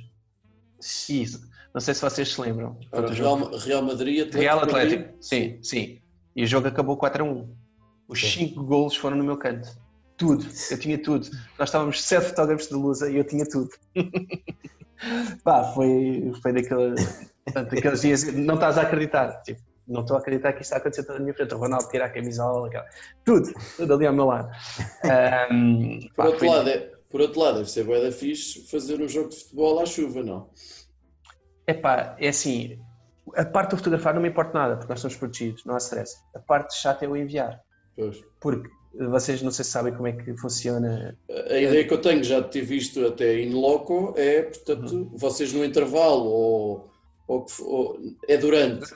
Isso, 0.81 1.47
não 1.75 1.81
sei 1.83 1.93
se 1.93 2.01
vocês 2.01 2.33
se 2.33 2.41
lembram. 2.41 2.79
Real, 2.91 3.51
Real 3.59 3.83
Madrid, 3.83 4.21
Atlético. 4.21 4.39
Real 4.39 4.61
Madrid. 4.61 4.77
Atlético, 4.77 5.15
sim, 5.21 5.59
sim. 5.63 6.01
E 6.35 6.45
o 6.45 6.47
jogo 6.47 6.69
acabou 6.69 6.97
4 6.97 7.23
a 7.23 7.27
1. 7.27 7.66
Os 8.09 8.21
5 8.21 8.63
golos 8.65 8.97
foram 8.97 9.17
no 9.17 9.25
meu 9.25 9.37
canto. 9.37 9.69
Tudo, 10.17 10.47
eu 10.71 10.79
tinha 10.79 10.97
tudo. 11.03 11.29
Nós 11.59 11.69
estávamos 11.69 12.03
7 12.03 12.29
fotógrafos 12.29 12.69
de 12.69 12.75
Lusa 12.75 13.11
e 13.11 13.17
eu 13.17 13.25
tinha 13.25 13.45
tudo. 13.47 13.69
Pá, 15.45 15.65
foi, 15.75 16.33
foi 16.43 16.53
daquele, 16.53 16.95
portanto, 17.45 17.75
daqueles 17.75 18.01
dias, 18.01 18.25
não 18.35 18.55
estás 18.55 18.79
a 18.79 18.83
acreditar. 18.83 19.43
Tipo, 19.43 19.61
não 19.87 20.01
estou 20.01 20.17
a 20.17 20.21
acreditar 20.21 20.53
que 20.53 20.63
isto 20.63 20.73
está 20.73 20.77
a 20.77 20.79
acontecer 20.79 21.05
toda 21.05 21.19
a 21.19 21.23
minha 21.23 21.35
frente. 21.35 21.55
O 21.55 21.59
Ronaldo 21.59 21.89
tira 21.89 22.07
a 22.07 22.09
camisola, 22.09 22.69
aquela- 22.69 22.87
tudo, 23.25 23.53
tudo 23.77 23.95
ali 23.95 24.07
ao 24.07 24.15
meu 24.15 24.25
lado. 24.27 24.49
Por 26.09 26.15
pá, 26.17 26.25
outro, 26.25 26.39
foi- 26.41 26.49
lado, 26.49 26.69
é, 26.71 26.79
por 27.11 27.21
outro 27.21 27.41
lado, 27.41 27.59
deve 27.59 27.71
ser 27.71 27.85
bué 27.85 28.01
da 28.01 28.11
fixe 28.11 28.67
fazer 28.71 29.01
um 29.01 29.09
jogo 29.09 29.29
de 29.29 29.37
futebol 29.37 29.79
à 29.81 29.87
chuva, 29.87 30.23
não? 30.23 30.49
Epá, 31.69 32.17
é 32.19 32.29
assim, 32.29 32.79
a 33.37 33.45
parte 33.45 33.71
do 33.71 33.77
fotografar 33.77 34.15
não 34.15 34.23
me 34.23 34.29
importa 34.29 34.59
nada, 34.59 34.77
porque 34.77 34.93
nós 34.93 35.01
somos 35.01 35.17
protegidos, 35.17 35.65
não 35.65 35.75
há 35.75 35.79
stress. 35.79 36.17
A 36.35 36.39
parte 36.39 36.75
chata 36.77 37.05
é 37.05 37.09
o 37.09 37.17
enviar, 37.17 37.61
Pois. 37.97 38.23
porque 38.41 38.69
vocês 39.11 39.43
não 39.43 39.51
sei 39.51 39.65
se 39.65 39.71
sabem 39.71 39.93
como 39.95 40.07
é 40.09 40.13
que 40.13 40.37
funciona. 40.37 41.17
A 41.31 41.59
ideia 41.59 41.87
que 41.87 41.93
eu 41.93 42.01
tenho, 42.01 42.23
já 42.25 42.41
de 42.41 42.51
ter 42.51 42.63
visto 42.63 43.05
até 43.07 43.41
in 43.43 43.53
loco, 43.53 44.15
é, 44.17 44.43
portanto, 44.43 44.91
Uhum. 44.95 45.11
vocês 45.15 45.53
no 45.53 45.65
intervalo 45.65 46.25
ou, 46.25 46.91
ou, 47.29 47.47
ou- 47.61 47.99
é 48.29 48.37
durante. 48.39 48.95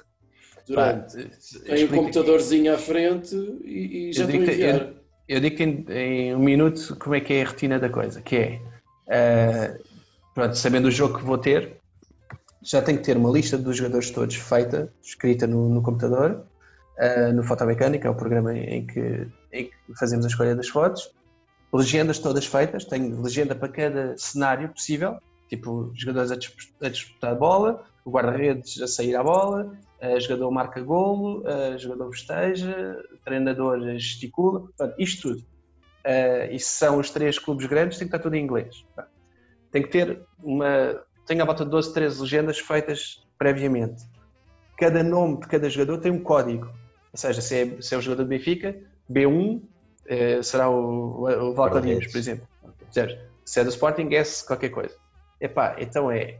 Durante. 0.66 1.16
Pá, 1.24 1.30
Tem 1.66 1.84
um 1.84 1.88
computadorzinho 1.88 2.72
à 2.74 2.78
frente 2.78 3.34
e, 3.64 4.08
e 4.08 4.12
já 4.12 4.22
Eu 4.24 4.28
estou 4.30 4.40
a 4.40 4.44
enviar. 4.52 4.92
Eu 5.28 5.40
digo 5.40 5.62
em, 5.62 5.84
em 5.90 6.34
um 6.34 6.38
minuto 6.40 6.96
como 6.98 7.14
é 7.14 7.20
que 7.20 7.34
é 7.34 7.42
a 7.42 7.46
rotina 7.48 7.78
da 7.78 7.88
coisa, 7.88 8.20
que 8.22 8.36
é, 8.36 8.60
eh, 9.08 9.78
pronto, 10.34 10.56
sabendo 10.56 10.88
o 10.88 10.90
jogo 10.90 11.18
que 11.18 11.24
vou 11.24 11.38
ter, 11.38 11.76
já 12.62 12.82
tenho 12.82 12.98
que 12.98 13.04
ter 13.04 13.16
uma 13.16 13.30
lista 13.30 13.56
dos 13.56 13.76
jogadores 13.76 14.10
todos 14.10 14.34
feita, 14.36 14.92
escrita 15.02 15.46
no, 15.46 15.68
no 15.68 15.82
computador, 15.82 16.44
eh, 17.00 17.32
no 17.32 17.42
Fotomecânica, 17.42 18.06
é 18.06 18.10
o 18.10 18.14
programa 18.14 18.56
em 18.56 18.86
que, 18.86 19.26
em 19.52 19.64
que 19.64 19.98
fazemos 19.98 20.26
a 20.26 20.28
escolha 20.28 20.54
das 20.54 20.68
fotos, 20.68 21.10
legendas 21.72 22.18
todas 22.18 22.46
feitas, 22.46 22.84
tenho 22.84 23.20
legenda 23.22 23.54
para 23.54 23.68
cada 23.68 24.16
cenário 24.18 24.68
possível, 24.68 25.18
tipo 25.48 25.90
jogadores 25.94 26.30
a, 26.30 26.86
a 26.86 26.88
disputar 26.88 27.32
a 27.32 27.34
bola, 27.34 27.84
o 28.04 28.10
guarda-redes 28.10 28.80
a 28.80 28.86
sair 28.86 29.16
à 29.16 29.22
bola, 29.22 29.72
eh, 30.00 30.20
jogador 30.20 30.50
marca 30.50 30.80
golo, 30.80 31.42
eh, 31.46 31.78
jogador 31.78 32.10
festeja, 32.10 33.02
treinador 33.24 33.80
gesticula, 33.98 34.68
isto 34.98 35.34
tudo. 35.34 35.46
Eh, 36.04 36.54
e 36.54 36.58
se 36.58 36.68
são 36.68 36.98
os 36.98 37.10
três 37.10 37.38
clubes 37.38 37.66
grandes, 37.66 37.98
tem 37.98 38.08
que 38.08 38.14
estar 38.14 38.22
tudo 38.22 38.34
em 38.34 38.42
inglês. 38.42 38.84
Tem 39.70 39.82
que 39.82 39.88
ter 39.88 40.22
uma. 40.42 41.02
Tenho 41.26 41.42
à 41.42 41.44
volta 41.44 41.64
de 41.64 41.70
12, 41.70 41.92
13 41.94 42.20
legendas 42.20 42.58
feitas 42.58 43.22
previamente. 43.38 44.02
Cada 44.78 45.02
nome 45.02 45.40
de 45.40 45.46
cada 45.46 45.68
jogador 45.68 45.98
tem 45.98 46.10
um 46.10 46.22
código. 46.22 46.70
Ou 47.12 47.18
seja, 47.18 47.40
se 47.40 47.56
é, 47.56 47.82
se 47.82 47.94
é 47.94 47.98
o 47.98 48.00
jogador 48.00 48.24
do 48.24 48.28
Benfica, 48.28 48.76
B1 49.10 49.62
eh, 50.06 50.42
será 50.42 50.68
o, 50.68 51.22
o, 51.22 51.50
o 51.50 51.54
Valco 51.54 51.80
Dias, 51.80 52.06
por 52.06 52.18
exemplo. 52.18 52.46
Percebes? 52.78 53.18
Se 53.44 53.60
é 53.60 53.64
do 53.64 53.70
Sporting, 53.70 54.12
S 54.14 54.46
qualquer 54.46 54.70
coisa. 54.70 54.96
Epá, 55.40 55.76
então 55.78 56.10
é 56.10 56.38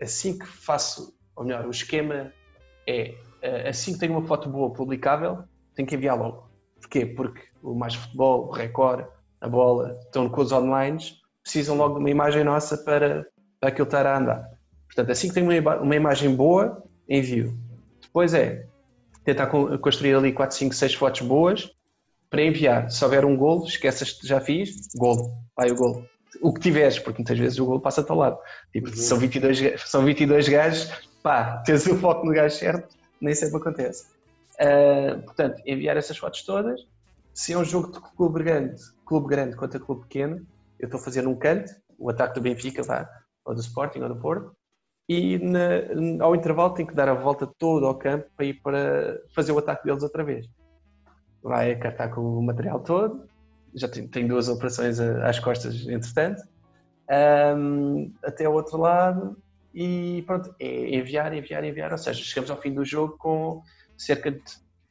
assim 0.00 0.38
que 0.38 0.46
faço, 0.46 1.16
ou 1.34 1.44
melhor, 1.44 1.66
o 1.66 1.70
esquema 1.70 2.32
é 2.86 3.14
eh, 3.42 3.68
assim 3.68 3.94
que 3.94 3.98
tenho 3.98 4.12
uma 4.12 4.26
foto 4.26 4.48
boa 4.48 4.72
publicável, 4.72 5.44
tenho 5.74 5.88
que 5.88 5.94
enviar 5.94 6.18
logo. 6.18 6.48
Porquê? 6.80 7.06
Porque 7.06 7.42
o 7.62 7.74
Mais 7.74 7.94
Futebol, 7.94 8.48
o 8.48 8.50
Record, 8.50 9.06
a 9.40 9.48
bola, 9.48 9.98
estão 10.04 10.28
com 10.28 10.40
os 10.40 10.52
online, 10.52 10.98
precisam 11.42 11.76
logo 11.76 11.94
de 11.94 12.00
uma 12.00 12.10
imagem 12.10 12.44
nossa 12.44 12.76
para, 12.78 13.26
para 13.60 13.70
aquilo 13.70 13.86
estar 13.86 14.06
a 14.06 14.18
andar. 14.18 14.50
Portanto, 14.86 15.10
assim 15.10 15.28
que 15.28 15.34
tenho 15.34 15.60
uma, 15.60 15.76
uma 15.76 15.96
imagem 15.96 16.34
boa, 16.34 16.82
envio. 17.08 17.56
Depois 18.00 18.34
é 18.34 18.66
tentar 19.24 19.46
con- 19.46 19.76
construir 19.78 20.14
ali 20.14 20.32
4, 20.32 20.56
5, 20.56 20.74
6 20.74 20.94
fotos 20.94 21.22
boas 21.22 21.70
para 22.30 22.42
enviar. 22.42 22.90
Se 22.90 23.02
houver 23.04 23.24
um 23.24 23.36
golo, 23.36 23.64
esqueças 23.66 24.12
que 24.12 24.26
já 24.26 24.40
fiz, 24.40 24.88
golo, 24.96 25.30
vai 25.56 25.70
o 25.70 25.74
golo. 25.76 26.06
O 26.42 26.52
que 26.52 26.60
tiveres, 26.60 26.98
porque 26.98 27.18
muitas 27.20 27.38
vezes 27.38 27.58
o 27.58 27.64
golo 27.66 27.80
passa-te 27.80 28.10
ao 28.10 28.18
lado. 28.18 28.38
Tipo, 28.72 28.88
Uhum. 28.88 28.96
são, 28.96 29.18
22, 29.18 29.60
ga- 29.60 29.78
são 29.78 30.04
22 30.04 30.48
gajos, 30.48 30.90
pá, 31.22 31.62
tens 31.64 31.86
o 31.86 31.96
foco 31.98 32.26
no 32.26 32.32
gajo 32.32 32.56
certo, 32.56 32.96
nem 33.20 33.34
sempre 33.34 33.56
acontece. 33.58 34.06
Ah, 34.60 35.20
portanto, 35.24 35.62
enviar 35.64 35.96
essas 35.96 36.16
fotos 36.18 36.42
todas. 36.44 36.80
Se 37.32 37.52
é 37.52 37.58
um 37.58 37.64
jogo 37.64 37.90
de 37.92 38.00
clube 38.16 38.42
grande, 38.44 38.80
clube 39.06 39.28
grande 39.28 39.56
contra 39.56 39.78
clube 39.80 40.02
pequeno, 40.02 40.44
eu 40.78 40.86
estou 40.86 41.00
a 41.00 41.02
fazer 41.04 41.22
num 41.22 41.36
canto, 41.36 41.70
o 41.98 42.10
ataque 42.10 42.34
do 42.34 42.40
Benfica, 42.40 42.82
vá, 42.82 43.08
ou 43.44 43.54
do 43.54 43.60
Sporting, 43.60 44.00
ou 44.00 44.08
do 44.08 44.16
Porto, 44.16 44.52
e 45.08 45.38
na- 45.38 46.24
ao 46.24 46.34
intervalo 46.34 46.74
tem 46.74 46.86
que 46.86 46.94
dar 46.94 47.08
a 47.08 47.14
volta 47.14 47.46
toda 47.58 47.86
ao 47.86 47.94
campo 47.94 48.26
para 48.36 48.46
ir 48.46 48.54
para 48.62 49.18
fazer 49.34 49.52
o 49.52 49.58
ataque 49.58 49.84
deles 49.84 50.02
outra 50.02 50.24
vez. 50.24 50.46
Vai 51.42 51.76
cartar 51.76 52.10
com 52.10 52.20
o 52.20 52.42
material 52.42 52.80
todo, 52.80 53.28
já 53.74 53.88
tem, 53.88 54.08
tem 54.08 54.26
duas 54.26 54.48
operações 54.48 54.98
às 55.00 55.38
costas, 55.38 55.86
entretanto, 55.86 56.42
Ahm, 57.10 58.12
até 58.24 58.48
o 58.48 58.52
outro 58.52 58.78
lado, 58.78 59.36
e 59.74 60.22
pronto, 60.26 60.54
é 60.58 60.96
enviar, 60.96 61.34
enviar, 61.34 61.62
enviar, 61.62 61.92
ou 61.92 61.98
seja, 61.98 62.22
chegamos 62.22 62.50
ao 62.50 62.56
fim 62.60 62.72
do 62.72 62.82
jogo 62.82 63.16
com 63.18 63.62
cerca 63.96 64.30
de, 64.30 64.40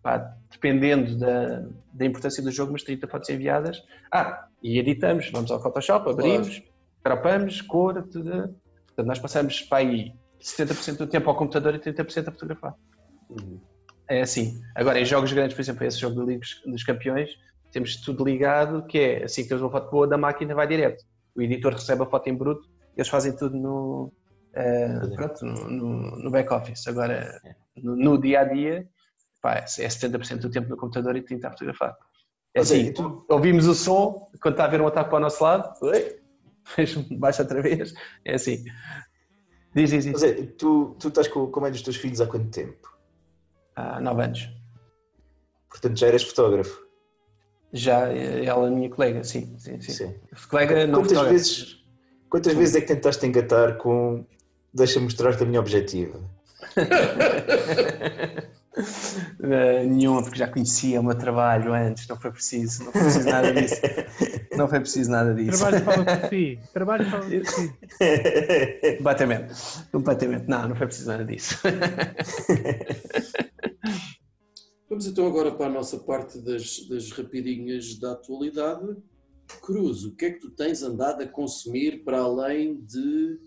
pá, 0.03 0.31
dependendo 0.51 1.17
da, 1.17 1.65
da 1.91 2.05
importância 2.05 2.43
do 2.43 2.51
jogo, 2.51 2.71
umas 2.71 2.83
30 2.83 3.07
fotos 3.07 3.29
enviadas. 3.29 3.81
Ah, 4.11 4.45
e 4.61 4.77
editamos, 4.77 5.31
vamos 5.31 5.49
ao 5.49 5.59
Photoshop, 5.59 6.07
abrimos, 6.09 6.61
cropamos, 7.03 7.61
cor, 7.61 8.03
tudo. 8.03 8.55
Portanto, 8.95 9.07
nós 9.07 9.19
passamos 9.19 9.61
para 9.61 9.79
aí 9.79 10.13
70% 10.39 10.97
do 10.97 11.07
tempo 11.07 11.29
ao 11.29 11.35
computador 11.35 11.73
e 11.75 11.79
30% 11.79 12.27
a 12.27 12.31
fotografar. 12.31 12.75
Uhum. 13.29 13.59
É 14.09 14.21
assim. 14.21 14.61
Agora, 14.75 14.99
em 14.99 15.05
jogos 15.05 15.31
grandes, 15.33 15.55
por 15.55 15.61
exemplo, 15.61 15.85
esse 15.85 15.99
jogo 15.99 16.23
Liga 16.23 16.41
dos 16.65 16.83
Campeões, 16.83 17.31
temos 17.71 17.95
tudo 17.97 18.23
ligado, 18.23 18.85
que 18.85 18.99
é 18.99 19.23
assim 19.23 19.43
que 19.43 19.49
temos 19.49 19.63
uma 19.63 19.71
foto 19.71 19.89
boa 19.89 20.07
da 20.07 20.17
máquina, 20.17 20.53
vai 20.53 20.67
direto. 20.67 21.03
O 21.35 21.41
editor 21.41 21.73
recebe 21.73 22.03
a 22.03 22.05
foto 22.05 22.27
em 22.27 22.35
bruto, 22.35 22.69
eles 22.95 23.07
fazem 23.07 23.35
tudo 23.35 23.57
no, 23.57 24.13
eh, 24.53 24.99
pronto, 25.15 25.43
no, 25.43 25.69
no, 25.69 26.17
no 26.17 26.31
back-office. 26.31 26.87
Agora, 26.87 27.39
no, 27.75 27.95
no 27.95 28.21
dia 28.21 28.41
a 28.41 28.43
dia, 28.43 28.87
pá, 29.41 29.55
é 29.55 29.65
70% 29.65 30.39
do 30.39 30.51
tempo 30.51 30.69
no 30.69 30.77
computador 30.77 31.15
e 31.15 31.21
30% 31.23 31.45
a 31.45 31.49
fotografar. 31.51 31.97
É 32.55 32.59
é, 32.59 32.61
assim, 32.61 32.93
ouvimos 33.27 33.65
o 33.65 33.73
som, 33.73 34.29
quando 34.39 34.53
está 34.53 34.65
a 34.65 34.67
haver 34.67 34.79
um 34.79 34.87
ataque 34.87 35.09
para 35.09 35.17
o 35.17 35.21
nosso 35.21 35.43
lado, 35.43 35.73
oi, 35.81 36.19
baixa 37.17 37.43
outra 37.43 37.61
vez, 37.61 37.93
é 38.25 38.35
assim. 38.35 38.63
Diz, 39.75 39.89
diz, 39.89 40.05
diz. 40.05 40.21
Mas 40.21 40.55
tu, 40.57 40.95
tu 40.99 41.07
estás 41.07 41.27
com, 41.27 41.47
com 41.47 41.59
a 41.59 41.63
mãe 41.63 41.71
dos 41.71 41.81
teus 41.81 41.95
filhos 41.95 42.21
há 42.21 42.27
quanto 42.27 42.49
tempo? 42.49 42.95
Há 43.75 43.99
nove 43.99 44.23
anos. 44.23 44.49
Portanto, 45.69 45.97
já 45.97 46.07
eras 46.07 46.23
fotógrafo. 46.23 46.83
Já 47.71 48.07
eh, 48.13 48.45
ela 48.45 48.67
é 48.67 48.69
minha 48.69 48.89
colega, 48.89 49.23
sim, 49.23 49.57
sim, 49.57 49.81
sim. 49.81 49.91
Sim. 49.91 50.15
Colega 50.47 50.85
não 50.85 50.99
Quantas 50.99 51.17
fotógrafo. 51.17 51.33
vezes, 51.33 51.83
quantas 52.29 52.53
vezes 52.53 52.75
é 52.75 52.81
que 52.81 52.87
tentaste 52.87 53.25
engatar 53.25 53.77
com 53.77 54.23
deixa 54.71 54.99
mostrar-te 54.99 55.41
a 55.41 55.45
minha 55.45 55.59
objetiva? 55.59 56.19
Eh, 59.43 59.85
nenhuma, 59.85 60.23
porque 60.23 60.39
já 60.39 60.47
conhecia 60.47 60.99
o 60.99 61.03
meu 61.03 61.15
trabalho 61.15 61.73
antes, 61.73 62.07
não 62.07 62.19
foi 62.19 62.31
preciso, 62.31 62.85
não 62.85 62.91
foi 62.91 63.01
preciso 63.01 63.29
nada 63.29 63.53
disso. 63.53 63.81
Não 64.55 64.67
foi 64.67 64.79
preciso 64.81 65.09
nada 65.09 65.33
disso. 65.33 65.57
Trabalho 65.57 65.83
fala 65.83 66.05
por 66.05 66.29
si. 66.29 66.59
Trabalho 66.73 67.05
fala 67.09 67.23
por 67.23 67.45
si. 67.47 67.73
Completamente, 68.97 69.53
completamente. 69.91 70.47
Não, 70.47 70.69
não 70.69 70.75
foi 70.75 70.85
preciso 70.85 71.07
nada 71.07 71.25
disso. 71.25 71.57
Vamos 74.87 75.07
então 75.07 75.25
agora 75.25 75.51
para 75.51 75.65
a 75.65 75.71
nossa 75.71 75.97
parte 75.97 76.39
das, 76.39 76.87
das 76.87 77.11
rapidinhas 77.11 77.97
da 77.99 78.11
atualidade. 78.11 78.95
Cruz, 79.63 80.03
o 80.03 80.15
que 80.15 80.25
é 80.25 80.31
que 80.33 80.39
tu 80.39 80.51
tens 80.51 80.83
andado 80.83 81.23
a 81.23 81.27
consumir 81.27 82.03
para 82.03 82.19
além 82.19 82.79
de 82.79 83.39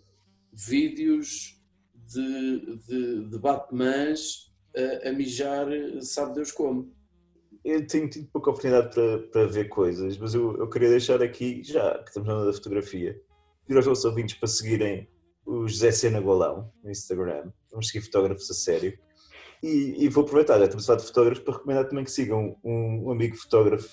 vídeos 0.52 1.56
de, 1.94 2.78
de, 2.88 3.30
de 3.30 3.38
Batmans 3.38 4.45
a, 4.76 5.08
a 5.08 5.12
mijar, 5.12 5.66
sabe 6.00 6.34
Deus 6.34 6.52
como? 6.52 6.94
Eu 7.64 7.84
tenho 7.86 8.08
tido 8.08 8.28
pouca 8.32 8.50
oportunidade 8.50 8.94
para, 8.94 9.18
para 9.28 9.46
ver 9.46 9.68
coisas, 9.68 10.16
mas 10.18 10.34
eu, 10.34 10.56
eu 10.56 10.68
queria 10.68 10.90
deixar 10.90 11.20
aqui, 11.22 11.62
já 11.64 11.98
que 11.98 12.08
estamos 12.10 12.28
na 12.28 12.44
da 12.44 12.52
fotografia, 12.52 13.20
pedir 13.66 13.76
aos 13.76 13.86
nossos 13.86 14.04
ouvintes 14.04 14.36
para 14.36 14.48
seguirem 14.48 15.08
o 15.44 15.66
José 15.66 15.90
Sena 15.90 16.20
Golão 16.20 16.70
no 16.82 16.90
Instagram. 16.90 17.50
Vamos 17.70 17.88
seguir 17.88 18.04
fotógrafos 18.04 18.50
a 18.50 18.54
sério. 18.54 18.96
E, 19.62 20.04
e 20.04 20.08
vou 20.08 20.22
aproveitar, 20.22 20.58
já 20.58 20.64
estamos 20.64 20.84
a 20.84 20.86
falar 20.86 21.00
de 21.00 21.06
fotógrafos, 21.06 21.42
para 21.44 21.54
recomendar 21.54 21.88
também 21.88 22.04
que 22.04 22.10
sigam 22.10 22.56
um, 22.62 23.06
um 23.06 23.10
amigo 23.10 23.36
fotógrafo 23.36 23.88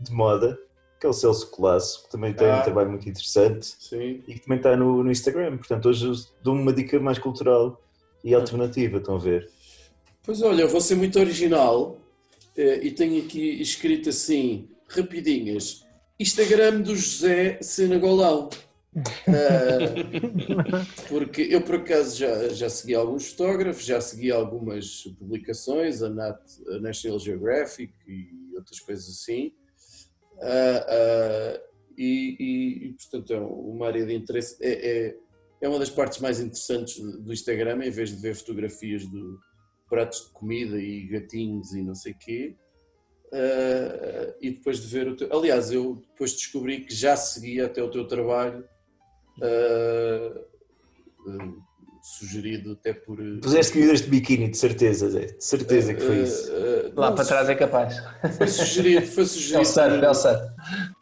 de 0.00 0.12
moda, 0.12 0.58
que 1.00 1.06
é 1.06 1.08
o 1.08 1.12
Celso 1.12 1.50
Colasso, 1.50 2.04
que 2.04 2.10
também 2.10 2.34
tem 2.34 2.48
Ah. 2.48 2.60
um 2.60 2.62
trabalho 2.64 2.90
muito 2.90 3.08
interessante 3.08 3.66
Sim. 3.78 4.22
e 4.26 4.34
que 4.34 4.40
também 4.40 4.58
está 4.58 4.76
no, 4.76 5.02
no 5.02 5.10
Instagram. 5.10 5.56
Portanto, 5.58 5.88
hoje 5.88 6.06
eu 6.06 6.12
dou 6.42 6.54
uma 6.54 6.72
dica 6.72 6.98
mais 7.00 7.18
cultural 7.18 7.82
e 8.24 8.34
alternativa, 8.34 8.98
estão 8.98 9.16
a 9.16 9.18
ver? 9.18 9.48
Pois 10.26 10.42
olha, 10.42 10.62
eu 10.62 10.68
vou 10.68 10.80
ser 10.80 10.96
muito 10.96 11.20
original 11.20 11.96
eh, 12.56 12.80
e 12.82 12.90
tenho 12.90 13.24
aqui 13.24 13.62
escrito 13.62 14.08
assim, 14.08 14.68
rapidinhas, 14.88 15.86
Instagram 16.18 16.80
do 16.80 16.96
José 16.96 17.58
Senagolão. 17.62 18.50
Ah, 19.28 20.84
porque 21.08 21.42
eu 21.42 21.60
por 21.62 21.76
acaso 21.76 22.18
já, 22.18 22.48
já 22.48 22.68
segui 22.68 22.96
alguns 22.96 23.28
fotógrafos, 23.28 23.84
já 23.84 24.00
segui 24.00 24.32
algumas 24.32 25.04
publicações, 25.16 26.02
a, 26.02 26.08
Nat, 26.08 26.40
a 26.70 26.80
National 26.80 27.20
Geographic 27.20 27.92
e 28.08 28.56
outras 28.56 28.80
coisas 28.80 29.08
assim. 29.08 29.52
Ah, 30.42 30.86
ah, 30.88 31.60
e, 31.96 32.36
e- 32.40 32.86
e, 32.88 32.92
portanto 32.94 33.32
é 33.32 33.38
uma 33.38 33.86
área 33.86 34.04
de 34.04 34.12
interesse, 34.12 34.56
é, 34.60 34.70
é, 35.06 35.16
é 35.62 35.68
uma 35.68 35.78
das 35.78 35.88
partes 35.88 36.18
mais 36.18 36.40
interessantes 36.40 36.98
do 36.98 37.32
Instagram, 37.32 37.84
em 37.84 37.90
vez 37.90 38.10
de 38.10 38.20
ver 38.20 38.34
fotografias 38.34 39.02
de 39.02 39.36
pratos 39.88 40.26
de 40.26 40.30
comida 40.32 40.78
e 40.78 41.06
gatinhos 41.06 41.72
e 41.72 41.82
não 41.82 41.94
sei 41.94 42.14
quê. 42.14 42.54
Ah, 43.32 44.34
e 44.40 44.50
depois 44.50 44.80
de 44.80 44.86
ver 44.86 45.08
o 45.08 45.16
teu. 45.16 45.28
Aliás, 45.36 45.70
eu 45.72 46.02
depois 46.10 46.32
descobri 46.32 46.80
que 46.80 46.94
já 46.94 47.16
seguia 47.16 47.66
até 47.66 47.82
o 47.82 47.90
teu 47.90 48.06
trabalho, 48.06 48.64
ah, 49.42 50.40
ah, 51.28 51.52
sugerido 52.02 52.72
até 52.72 52.92
por. 52.92 53.18
Puseste 53.42 53.72
comidas 53.72 54.02
de 54.02 54.08
biquíni, 54.08 54.48
de 54.48 54.56
certeza, 54.56 55.10
Zé. 55.10 55.26
De 55.26 55.44
certeza 55.44 55.92
que 55.94 56.00
foi 56.00 56.22
isso. 56.22 56.50
Lá 56.94 57.08
não, 57.08 57.16
para 57.16 57.24
trás 57.24 57.48
é 57.48 57.54
capaz. 57.54 57.96
Foi 58.38 58.46
sugerido, 58.48 59.06
foi 59.06 59.22
É 59.22 59.26
o 59.26 59.28
sugerido. 59.28 59.66
surf, 59.66 60.46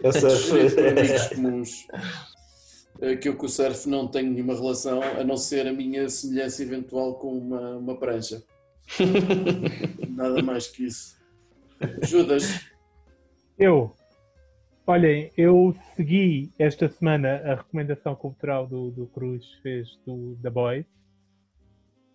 é 0.02 0.08
o 0.08 0.12
surf. 0.12 0.36
Sugerido 0.36 0.74
por 0.74 0.86
amigos 0.86 1.26
comuns. 1.28 1.86
Que 3.20 3.28
eu 3.28 3.36
com 3.36 3.44
o 3.46 3.48
surf 3.48 3.88
não 3.88 4.08
tenho 4.08 4.30
nenhuma 4.30 4.54
relação, 4.54 5.02
a 5.02 5.22
não 5.24 5.36
ser 5.36 5.66
a 5.66 5.72
minha 5.72 6.08
semelhança 6.08 6.62
eventual 6.62 7.16
com 7.16 7.36
uma, 7.36 7.76
uma 7.76 7.98
prancha. 7.98 8.42
Nada 10.08 10.42
mais 10.42 10.68
que 10.68 10.84
isso. 10.84 11.18
Judas, 12.02 12.60
Eu, 13.58 13.94
olhem, 14.86 15.30
eu 15.36 15.74
segui 15.96 16.52
esta 16.58 16.88
semana 16.88 17.36
a 17.44 17.54
recomendação 17.56 18.14
cultural 18.14 18.66
do, 18.66 18.90
do 18.90 19.06
Cruz 19.06 19.44
fez 19.62 19.98
do 20.06 20.36
The 20.42 20.50
Boys. 20.50 20.86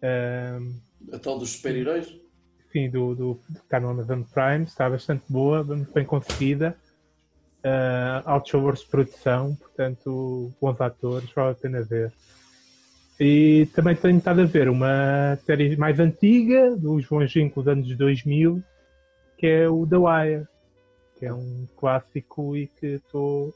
Ahm, 0.01 0.79
a 1.11 1.19
tal 1.19 1.37
dos 1.39 1.51
super-heróis? 1.51 2.07
sim, 2.71 2.89
do, 2.89 3.15
do, 3.15 3.39
do 3.49 3.79
no 3.79 3.89
Amazon 3.89 4.21
Prime, 4.21 4.63
está 4.63 4.89
bastante 4.89 5.23
boa, 5.27 5.63
muito 5.63 5.91
bem 5.91 6.05
conseguida. 6.05 6.77
Uh, 7.59 8.51
valores 8.53 8.81
de 8.81 8.87
produção, 8.87 9.55
portanto, 9.55 10.53
bons 10.61 10.79
atores, 10.79 11.29
vale 11.33 11.51
a 11.51 11.55
pena 11.55 11.81
ver. 11.81 12.13
E 13.19 13.67
também 13.75 13.95
tenho 13.95 14.17
estado 14.17 14.41
a 14.41 14.45
ver 14.45 14.69
uma 14.69 15.37
série 15.45 15.75
mais 15.75 15.99
antiga, 15.99 16.73
do 16.75 17.01
João 17.01 17.27
Ginco, 17.27 17.61
dos 17.61 17.67
anos 17.67 17.97
2000, 17.97 18.63
que 19.37 19.45
é 19.45 19.69
o 19.69 19.85
The 19.85 19.97
Wire, 19.97 20.47
que 21.17 21.25
é 21.25 21.33
um 21.33 21.67
clássico 21.77 22.55
e 22.55 22.67
que 22.67 22.87
estou. 22.87 23.53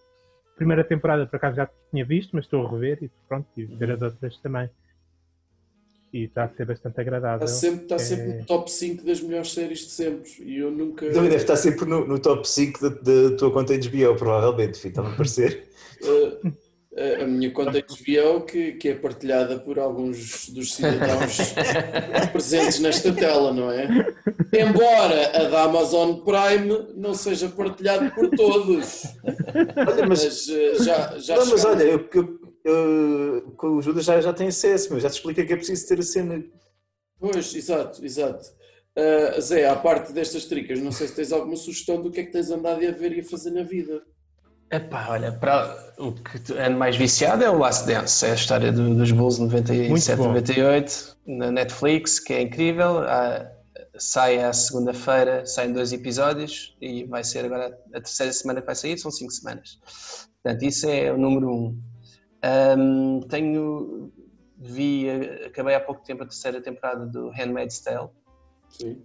Primeira 0.58 0.84
temporada, 0.84 1.26
por 1.26 1.38
acaso 1.38 1.56
já 1.56 1.70
tinha 1.90 2.06
visto, 2.06 2.32
mas 2.34 2.46
estou 2.46 2.66
a 2.66 2.70
rever 2.72 3.00
e 3.02 3.10
pronto, 3.28 3.48
e 3.58 3.64
ver 3.64 3.92
as 3.92 4.02
outras 4.02 4.38
também. 4.38 4.70
E 6.12 6.26
está 6.26 6.44
a 6.44 6.50
ser 6.50 6.66
bastante 6.66 7.00
agradável. 7.02 7.46
Está 7.46 7.58
sempre, 7.58 7.84
está 7.84 7.96
É. 7.96 8.00
sempre 8.00 8.34
no 8.34 8.46
top 8.46 8.70
5 8.70 9.04
das 9.04 9.20
melhores 9.22 9.52
séries 9.52 9.80
de 9.80 9.92
sempre. 9.92 10.30
E 10.44 10.58
eu 10.58 10.70
nunca. 10.72 11.08
Também 11.08 11.30
deve 11.30 11.38
estar 11.38 11.56
sempre 11.56 11.86
no, 11.86 12.06
no 12.06 12.20
top 12.20 12.48
5 12.48 12.90
da, 12.90 13.36
tua 13.36 13.50
conta 13.50 13.74
HBO, 13.76 14.16
provavelmente, 14.16 14.78
filho, 14.78 14.92
está-me 14.92 15.08
a 15.14 15.16
parecer. 15.16 15.70
Uh, 16.04 16.54
a- 17.22 17.26
minha 17.26 17.50
conta 17.52 17.80
HBO, 17.80 18.42
que, 18.46 18.74
que 18.74 18.90
é 18.90 18.96
partilhada 18.96 19.60
por 19.60 19.80
alguns 19.80 20.50
dos 20.50 20.74
cidadãos 20.76 21.54
presentes 22.32 22.80
nesta 22.80 23.12
tela, 23.14 23.52
não 23.54 23.72
é? 23.72 23.88
Embora 24.54 25.32
a 25.38 25.50
da 25.50 25.64
Amazon 25.64 26.22
Prime 26.24 26.94
não 26.96 27.14
seja 27.14 27.50
partilhada 27.50 28.12
por 28.12 28.30
todos. 28.30 29.04
Olha, 29.88 30.08
mas, 30.08 30.24
Mas 30.24 30.48
uh, 30.48 30.84
já, 30.84 31.18
já 31.18 31.36
não, 31.38 31.46
mas 31.48 31.66
olha, 31.66 31.84
eu, 31.84 32.10
eu, 32.14 32.40
eu- 32.66 33.42
com 33.58 33.68
o 33.78 33.82
Judas 33.82 34.06
já, 34.06 34.22
já 34.22 34.32
tem 34.34 34.48
acesso, 34.48 34.92
meu, 34.92 35.00
já 35.00 35.10
te 35.10 35.14
expliquei 35.14 35.46
que 35.46 35.54
é 35.54 35.58
preciso 35.58 35.88
ter 35.88 36.00
a 36.00 36.04
cena. 36.04 36.44
Pois, 37.20 37.54
exato, 37.56 38.04
exato. 38.06 38.46
Uh, 38.96 39.42
Zé, 39.42 39.68
à 39.68 39.76
parte 39.76 40.14
destas 40.14 40.46
tricas, 40.46 40.80
não 40.80 40.92
sei 40.92 41.08
se 41.08 41.16
tens 41.16 41.32
alguma 41.32 41.56
sugestão 41.56 42.00
do 42.00 42.12
que 42.12 42.20
é 42.20 42.24
que 42.24 42.32
tens 42.32 42.52
andado 42.52 42.86
a 42.86 42.92
ver 42.92 43.12
e 43.18 43.22
a 43.22 43.24
fazer 43.24 43.50
na 43.50 43.64
vida. 43.64 44.04
Epá, 44.74 45.10
olha, 45.10 45.32
para 45.32 45.94
o 46.00 46.12
que 46.14 46.54
é 46.58 46.68
mais 46.70 46.96
viciado 46.96 47.44
é 47.44 47.50
o 47.50 47.58
Last 47.60 47.86
Dance, 47.86 48.26
é 48.26 48.32
a 48.32 48.34
história 48.34 48.72
do- 48.72 48.96
dos 48.96 49.12
Bulls 49.12 49.38
Muito 49.38 49.54
97, 49.54 50.18
bom. 50.18 50.28
98, 50.30 51.18
na 51.28 51.52
Netflix, 51.52 52.20
que 52.20 52.34
é 52.34 52.42
incrível. 52.42 53.00
Há- 53.00 53.52
sai 54.00 54.44
à 54.44 54.52
segunda-feira, 54.52 55.46
saem 55.46 55.72
dois 55.72 55.94
episódios 55.94 56.76
e 56.82 57.04
vai 57.04 57.24
ser 57.24 57.46
agora 57.46 57.78
a 57.94 58.02
terceira 58.02 58.34
semana 58.34 58.60
que 58.62 58.66
vai 58.66 58.74
sair, 58.76 58.98
são 58.98 59.12
cinco 59.12 59.32
semanas. 59.32 59.78
Portanto, 60.42 60.64
isso 60.64 60.90
é 60.90 61.12
o 61.14 61.18
número 61.20 61.48
um. 61.54 61.80
Ahm, 62.42 63.20
tenho, 63.30 64.12
vi, 64.58 65.08
acabei 65.46 65.76
há 65.76 65.80
pouco 65.80 66.04
tempo 66.04 66.24
a 66.24 66.26
terceira 66.26 66.60
temporada 66.60 67.06
do 67.06 67.30
Handmaid's 67.30 67.80
Tale. 67.82 68.10
Sim. 68.70 69.00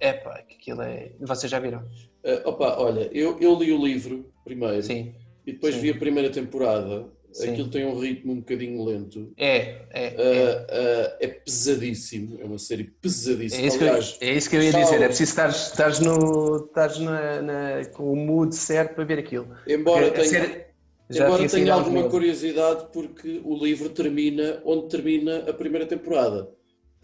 Epá, 0.00 0.40
que 0.42 0.54
aquilo 0.54 0.80
é. 0.80 1.12
Vocês 1.20 1.50
já 1.52 1.58
viram? 1.58 1.82
Uh, 2.24 2.48
opa, 2.48 2.76
olha, 2.78 3.10
eu, 3.12 3.38
eu 3.38 3.54
li 3.58 3.70
o 3.70 3.84
livro 3.84 4.24
primeiro 4.44 4.82
Sim. 4.82 5.12
e 5.46 5.52
depois 5.52 5.74
Sim. 5.74 5.80
vi 5.82 5.90
a 5.90 5.94
primeira 5.96 6.30
temporada. 6.30 7.06
Sim. 7.34 7.50
Aquilo 7.50 7.68
tem 7.68 7.84
um 7.84 7.98
ritmo 7.98 8.32
um 8.32 8.36
bocadinho 8.36 8.84
lento. 8.84 9.32
É, 9.36 9.56
é. 9.56 9.84
é. 9.92 10.14
Uh, 10.16 10.62
uh, 10.62 11.16
é 11.20 11.26
pesadíssimo, 11.26 12.38
é 12.40 12.44
uma 12.44 12.58
série 12.58 12.84
pesadíssima. 12.84 13.60
É 13.60 13.66
isso, 13.66 13.78
que 13.78 13.84
eu, 13.84 14.28
é 14.28 14.32
isso 14.34 14.50
que 14.50 14.56
eu 14.56 14.62
ia 14.62 14.72
dizer, 14.72 15.02
é 15.02 15.06
preciso 15.08 15.30
estar 15.30 15.48
estares 15.48 15.98
no, 15.98 16.64
estares 16.64 16.98
na, 16.98 17.42
na- 17.42 17.84
com 17.92 18.12
o 18.12 18.16
mood 18.16 18.54
certo 18.54 18.94
para 18.94 19.04
ver 19.04 19.18
aquilo. 19.18 19.48
embora 19.66 20.06
Porque 20.06 20.20
tenha, 20.20 20.30
série 20.30 20.64
embora 21.10 21.48
tenha 21.48 21.74
alguma 21.74 22.08
curiosidade, 22.08 22.86
porque 22.92 23.40
o 23.44 23.56
livro 23.56 23.88
termina 23.90 24.62
onde 24.64 24.88
termina 24.88 25.38
a 25.50 25.52
primeira 25.52 25.86
temporada. 25.86 26.48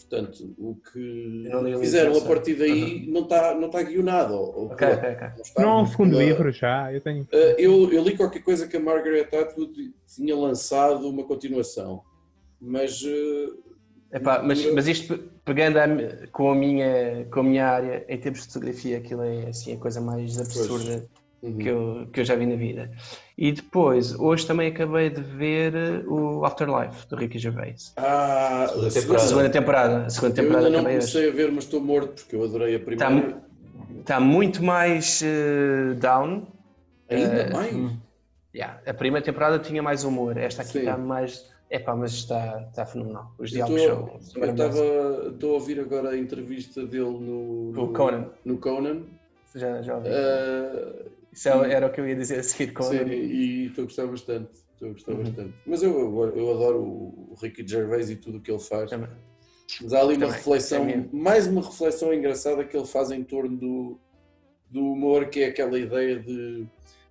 Portanto, 0.01 0.55
o 0.59 0.75
que 0.77 1.49
fizeram 1.81 2.17
a 2.17 2.21
partir 2.23 2.55
daí 2.55 3.07
não 3.09 3.23
está 3.23 3.55
não 3.55 3.69
tá 3.69 3.83
guionado. 3.83 4.35
ou- 4.35 4.57
ou- 4.61 4.67
Ok, 4.73 4.87
ok, 4.89 5.09
ok. 5.11 5.29
está. 5.43 5.63
Não 5.63 5.71
há 5.71 5.83
um 5.83 5.87
segundo 5.87 6.17
Uh, 6.17 6.19
livro 6.19 6.51
já, 6.51 6.93
eu 6.93 7.01
tenho. 7.01 7.23
uh, 7.25 7.37
eu, 7.59 7.93
eu 7.93 8.03
li 8.03 8.17
qualquer 8.17 8.43
coisa 8.43 8.67
que 8.67 8.77
a 8.77 8.81
Margaret 8.81 9.29
Atwood 9.35 9.93
tinha 10.07 10.35
lançado 10.37 11.09
uma 11.09 11.25
continuação, 11.25 12.03
mas 12.61 13.03
uh, 13.03 13.63
Epá, 14.13 14.43
mas, 14.43 14.65
mas 14.73 14.89
isto 14.89 15.17
pe- 15.17 15.25
pegando 15.45 15.77
a 15.79 15.87
com, 16.33 16.51
a 16.51 16.55
minha, 16.55 17.27
com 17.33 17.41
a 17.41 17.43
minha 17.45 17.67
área, 17.69 18.05
em 18.09 18.19
termos 18.19 18.41
de 18.41 18.47
fotografia, 18.49 18.99
aquilo 18.99 19.23
é 19.23 19.49
assim, 19.51 19.73
a 19.75 19.77
coisa 19.79 20.01
mais 20.01 20.41
absurda 20.41 21.07
uhum. 21.43 21.59
que 21.59 21.69
eu, 21.69 22.07
que 22.13 22.21
eu 22.21 22.25
já 22.25 22.35
vi 22.35 22.47
na 22.47 22.57
vida. 22.57 22.91
E 23.37 23.53
depois, 23.53 24.15
hoje 24.19 24.47
também 24.47 24.69
acabei 24.69 25.09
de 25.11 25.21
ver 25.23 25.75
eh, 25.75 26.03
o 26.07 26.45
Afterlife, 26.45 27.07
do 27.09 27.17
Ricky 27.17 27.39
Gervais. 27.39 27.93
ah, 27.97 28.67
Segunda 28.69 28.89
a 28.89 28.91
temporada. 28.93 29.27
Segunda 29.29 29.51
temporada. 29.51 30.07
A 30.07 30.11
segunda 30.11 30.33
Eu 30.33 30.45
temporada 30.45 30.67
ainda 30.67 30.71
não 30.79 30.81
acabei 30.81 30.99
hoje. 30.99 31.13
comecei 31.13 31.29
a 31.31 31.33
ver, 31.33 31.53
mas 31.53 31.65
estou 31.65 31.81
morto 31.81 32.23
porque 32.23 32.37
eu 32.37 32.45
adorei 32.45 32.75
a 32.75 32.79
Está, 32.79 33.07
primeira. 33.07 33.43
está 34.01 34.21
muito 34.21 34.63
mais 34.63 35.23
eh, 35.23 35.95
down. 35.95 36.47
Ainda 37.09 37.35
eh, 37.43 37.51
mais. 37.53 37.75
Yeah, 38.55 38.81
a 38.85 38.93
primeira 38.93 39.25
temporada 39.25 39.59
tinha 39.61 39.83
mais 39.83 40.03
humor, 40.05 40.37
esta 40.37 40.63
aqui 40.63 40.73
Sim. 40.73 40.79
está 40.81 40.97
mais. 40.99 41.49
Epá, 41.71 41.95
mas 41.95 42.11
está, 42.13 42.67
está 42.69 42.85
fenomenal. 42.85 43.33
Os 43.39 43.53
Eu 43.55 43.65
diálogos 43.69 43.81
estou- 43.83 44.21
são, 44.33 44.43
eu 44.43 44.51
estava 44.51 45.29
estou 45.31 45.51
a 45.51 45.55
ouvir 45.55 45.79
agora 45.79 46.09
a 46.11 46.19
entrevista 46.19 46.85
dele 46.85 47.05
no, 47.05 47.71
no 47.71 47.89
Conan. 47.93 48.27
No 48.45 48.59
Conan. 48.59 49.03
Já, 49.55 49.81
já 49.81 49.95
ouvi. 49.97 50.09
Uh, 50.09 51.11
Isso 51.33 51.49
é- 51.49 51.73
era 51.73 51.87
o 51.87 51.93
que 51.93 52.01
eu 52.01 52.09
ia 52.09 52.17
dizer 52.17 52.41
a 52.41 52.43
seguir 52.43 52.73
com 52.73 52.83
sim, 52.85 52.97
e 53.07 53.67
estou 53.67 53.83
a 53.83 53.87
gostar 53.87 54.07
bastante. 54.07 54.51
Estou 54.73 54.89
a 54.89 54.93
gostar 54.93 55.13
Uhum. 55.13 55.23
bastante. 55.25 55.55
Mas 55.67 55.83
eu, 55.83 55.91
eu, 55.93 56.37
eu 56.37 56.51
adoro 56.53 56.79
o 56.83 57.37
Ricky 57.41 57.67
Gervais 57.67 58.11
e 58.11 58.17
tudo 58.17 58.39
o 58.39 58.41
que 58.41 58.51
ele 58.51 58.59
faz. 58.61 58.91
Também. 58.91 59.09
Mas 59.83 59.93
há 59.93 60.01
ali 60.01 60.15
uma 60.15 60.21
Também, 60.27 60.37
reflexão, 60.37 60.89
é 60.89 61.09
mais 61.13 61.47
uma 61.47 61.63
reflexão 61.63 62.13
engraçada 62.13 62.65
que 62.65 62.77
ele 62.77 62.87
faz 62.87 63.11
em 63.13 63.23
torno 63.23 63.57
do, 63.57 64.01
do 64.69 64.81
humor, 64.93 65.27
que 65.29 65.41
é 65.41 65.47
aquela 65.47 65.79
ideia 65.79 66.19
de 66.19 66.67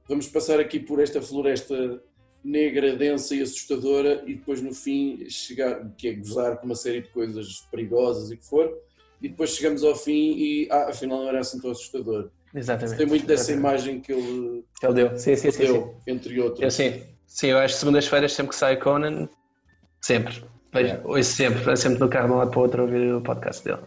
vamos 0.07 0.27
passar 0.27 0.59
aqui 0.59 0.79
por 0.79 0.99
esta 0.99 1.21
floresta 1.21 2.03
negra, 2.43 2.95
densa 2.95 3.35
e 3.35 3.41
assustadora 3.41 4.23
e 4.25 4.33
depois 4.35 4.61
no 4.61 4.73
fim 4.73 5.29
chegar, 5.29 5.89
que 5.97 6.07
é 6.09 6.13
gozar 6.13 6.57
com 6.57 6.65
uma 6.65 6.75
série 6.75 7.01
de 7.01 7.09
coisas 7.09 7.61
perigosas 7.71 8.31
e 8.31 8.37
que 8.37 8.45
for, 8.45 8.73
e 9.21 9.29
depois 9.29 9.51
chegamos 9.51 9.83
ao 9.83 9.95
fim 9.95 10.35
e 10.37 10.67
ah, 10.71 10.89
afinal 10.89 11.19
não 11.19 11.29
era 11.29 11.39
assim 11.39 11.59
tão 11.61 11.69
assustador. 11.71 12.29
Exatamente. 12.53 12.97
Tem 12.97 13.05
muito 13.05 13.25
dessa 13.27 13.51
Exatamente. 13.51 13.81
imagem 13.83 14.01
que 14.01 14.11
ele 14.11 14.63
Que 14.79 14.85
ele 14.85 14.93
deu. 14.93 15.17
Sim, 15.17 15.35
sim, 15.35 15.51
sim. 15.51 15.51
sim. 15.51 15.63
deu, 15.73 15.95
entre 16.07 16.39
outros. 16.41 16.61
Eu 16.61 16.71
sim. 16.71 17.03
Sim, 17.27 17.47
eu 17.47 17.59
acho 17.59 17.75
que 17.75 17.79
segundas-feiras, 17.81 18.33
sempre 18.33 18.49
que 18.49 18.55
sai 18.55 18.75
Conan, 18.77 19.29
sempre. 20.01 20.33
Vejo, 20.73 20.87
Yeah. 20.87 21.07
ouço 21.07 21.23
sempre, 21.31 21.77
sempre 21.77 21.99
no 21.99 22.09
carro 22.09 22.27
de 22.27 22.33
um 22.33 22.37
lado 22.37 22.51
para 22.51 22.59
o 22.59 22.63
outro 22.63 22.81
ouvir 22.83 23.13
o 23.13 23.21
podcast 23.21 23.63
dele. 23.63 23.79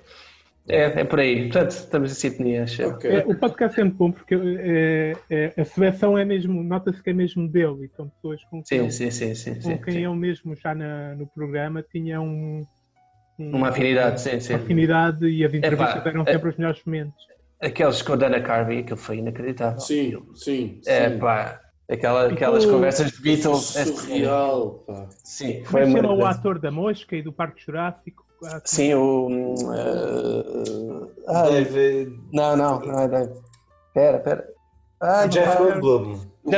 É, 0.68 1.00
é 1.00 1.04
por 1.04 1.18
aí. 1.18 1.44
Portanto, 1.50 1.70
estamos 1.72 2.12
em 2.12 2.14
sintonia. 2.14 2.62
acho. 2.62 2.86
Ok. 2.86 3.10
É, 3.10 3.18
o 3.26 3.34
podcast 3.34 3.80
é 3.80 3.84
muito 3.84 3.96
bom 3.96 4.12
porque 4.12 4.34
é, 4.36 5.12
é- 5.28 5.60
a 5.60 5.64
seleção 5.64 6.16
é 6.16 6.24
mesmo, 6.24 6.62
nota-se 6.62 7.02
que 7.02 7.10
é 7.10 7.12
mesmo 7.12 7.48
dele 7.48 7.86
e 7.86 7.88
são 7.96 8.08
pessoas 8.08 8.42
com 8.44 8.62
quem, 8.62 8.88
Sim, 8.88 9.10
sim, 9.10 9.10
sim, 9.10 9.34
sim. 9.34 9.54
com 9.56 9.60
sim, 9.70 9.76
quem 9.78 9.94
sim. 9.94 10.04
ele 10.06 10.14
mesmo 10.16 10.54
já 10.54 10.72
na- 10.74 11.14
no 11.16 11.26
programa 11.26 11.82
tinha 11.82 12.20
um, 12.20 12.64
um- 13.38 13.56
Uma 13.56 13.70
afinidade, 13.70 14.20
sim, 14.20 14.38
sim. 14.38 14.54
uma 14.54 14.62
afinidade 14.62 15.26
e 15.28 15.44
as 15.44 15.52
entrevistas 15.52 16.06
eram 16.06 16.22
é- 16.22 16.32
sempre 16.32 16.48
os 16.50 16.56
melhores 16.56 16.80
momentos. 16.84 17.24
Aqueles 17.62 18.02
com 18.02 18.14
a 18.14 18.16
Dana 18.16 18.40
Carvey, 18.40 18.80
aquilo 18.80 18.96
foi 18.96 19.18
inacreditável. 19.18 19.78
Sim, 19.78 20.20
sim. 20.34 20.80
É 20.84 21.10
sim. 21.10 21.18
pá, 21.18 21.60
aquela, 21.88 22.26
aquelas 22.26 22.64
Ficou 22.64 22.76
conversas 22.78 23.12
de 23.12 23.22
Beatles. 23.22 23.76
é- 23.76 23.84
surreal, 23.84 24.70
pá. 24.84 25.06
Sim, 25.22 25.62
foi 25.64 25.82
é 25.82 25.86
se 25.86 25.92
chama 25.92 26.12
o 26.12 26.26
ator 26.26 26.58
da 26.58 26.72
Mosca 26.72 27.14
e 27.14 27.22
do 27.22 27.32
Parque 27.32 27.64
Jurássico? 27.64 28.26
Ah, 28.44 28.60
Sim, 28.64 28.94
o. 28.94 29.54
uh, 29.54 31.10
ah, 31.28 31.42
David. 31.48 32.18
não, 32.32 32.56
não, 32.56 32.80
não 32.80 32.98
é 32.98 33.06
Dave. 33.06 33.32
Pera, 33.94 34.18
pera. 34.18 34.48
Ah, 35.00 35.26
Jeff 35.26 35.56
Goldblum. 35.58 36.18
O 36.42 36.50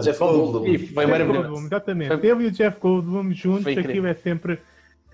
Jeff 0.00 0.18
Goldblum, 0.20 0.78
Foi 0.94 1.06
maravilhoso. 1.06 1.66
Exatamente. 1.66 2.16
Foi- 2.16 2.28
Ele 2.28 2.44
e 2.44 2.46
o 2.46 2.50
Jeff 2.52 2.78
Goldblum 2.78 3.32
juntos, 3.32 3.64
Foi 3.64 3.72
aquilo 3.76 4.06
é 4.06 4.14
sempre 4.14 4.60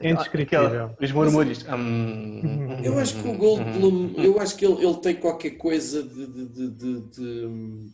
indescritível. 0.00 0.64
Aquela- 0.66 0.96
Os 1.00 1.12
murmúrios. 1.12 1.64
Hum, 1.68 2.78
Eu 2.82 2.98
acho 2.98 3.20
que 3.22 3.28
o 3.28 3.34
Goldblum, 3.36 4.14
eu 4.18 4.38
acho 4.40 4.56
que 4.56 4.64
ele, 4.66 4.84
ele 4.84 4.96
tem 4.96 5.14
qualquer 5.16 5.50
coisa 5.50 6.02
de. 6.02 6.26
de, 6.26 6.46
de, 6.48 6.70
de- 6.70 7.00
de, 7.00 7.46
hum, 7.46 7.90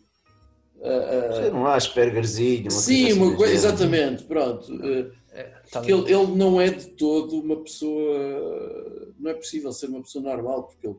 ah, 0.83 1.49
ah, 1.51 1.55
Um 1.55 1.65
Aspergerzinho. 1.65 2.63
uma 2.63 2.71
sim, 2.71 3.13
uma 3.13 3.27
assim 3.27 3.35
coisa, 3.35 3.53
exatamente, 3.53 4.23
pronto. 4.23 4.71
Ah, 5.33 5.43
tá 5.71 5.79
porque 5.81 5.91
ele, 5.93 6.13
ele 6.13 6.27
não 6.35 6.61
é 6.61 6.69
de 6.69 6.85
todo 6.91 7.39
uma 7.41 7.57
pessoa. 7.57 9.13
Não 9.19 9.31
é 9.31 9.33
possível 9.33 9.71
ser 9.73 9.87
uma 9.87 10.01
pessoa 10.01 10.23
normal, 10.23 10.63
porque 10.63 10.87
ele. 10.87 10.95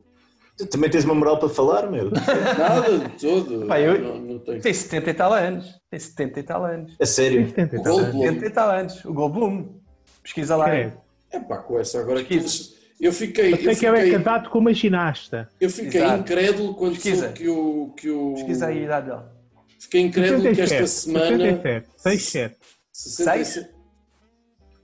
Tu 0.57 0.65
também 0.65 0.89
tens 0.89 1.05
uma 1.05 1.13
moral 1.13 1.37
para 1.37 1.49
falar, 1.49 1.89
meu. 1.91 2.09
Nada 2.09 2.97
de 2.97 3.09
todo. 3.19 3.65
Pá, 3.69 3.79
eu- 3.79 4.01
não, 4.01 4.19
não 4.19 4.39
tem. 4.39 4.59
Tem 4.59 4.73
70 4.73 5.09
e 5.11 5.13
tal 5.13 5.31
anos. 5.31 5.67
Tem 5.89 5.99
70 5.99 6.39
e 6.39 6.43
tal 6.43 6.65
anos. 6.65 6.95
A 6.99 7.05
sério. 7.05 7.41
Tem 7.41 7.49
70 7.67 7.75
e 7.75 7.79
O 7.79 7.83
tal 7.83 7.97
anos. 7.99 8.11
Goldblum. 8.11 8.33
70 8.33 8.45
e 8.45 8.49
tal 8.49 8.69
anos. 8.71 9.05
O 9.05 9.13
Goldblum. 9.13 9.79
Pesquisa 10.27 10.55
lá. 10.57 10.65
Credo. 10.65 10.97
É 11.31 11.39
pá, 11.39 11.57
com 11.57 11.79
essa 11.79 11.99
agora 12.01 12.23
que 12.23 12.37
Pesquisa. 12.39 12.75
Eu 12.99 13.13
fiquei. 13.13 13.53
Eu 13.53 13.57
sei 13.57 13.71
Eu 13.71 13.75
que 13.77 13.85
ele 13.85 13.97
é 13.97 14.01
fiquei, 14.03 14.17
casado 14.23 14.49
com 14.49 14.59
uma 14.59 14.73
ginasta. 14.73 15.47
eu 15.61 15.69
fiquei 15.69 16.01
Exato. 16.01 16.19
incrédulo 16.21 16.73
quando 16.75 16.93
Pesquisa. 16.95 17.21
soube 17.27 17.33
que 17.37 17.47
o. 17.49 17.93
Que 17.95 18.09
o 18.09 18.33
Pesquisa 18.33 18.67
aí 18.67 18.79
a 18.79 18.83
idade 18.83 19.09
dele. 19.09 19.21
Fiquei 19.79 20.01
incrédulo 20.01 20.41
que 20.41 20.61
esta 20.61 20.65
67, 20.87 20.89
semana. 20.89 21.37
67, 21.37 21.87
67. 21.97 22.55
67. 22.91 23.77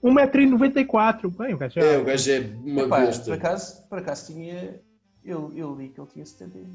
1,94m. 0.02 1.36
Bem, 1.36 1.54
o 1.54 1.58
gajo 1.58 1.80
É, 1.80 1.94
é 1.94 1.98
o 1.98 2.04
gajo 2.04 2.30
é 2.30 2.40
uma 2.64 2.82
Epá, 2.82 3.00
besta. 3.06 3.24
por 3.24 3.32
acaso, 3.34 3.88
por 3.88 3.98
acaso 3.98 4.32
tinha. 4.32 4.80
Eu, 5.24 5.52
eu 5.56 5.74
li 5.74 5.88
que 5.88 6.00
ele 6.00 6.08
tinha 6.12 6.24
70 6.26 6.58
e- 6.58 6.66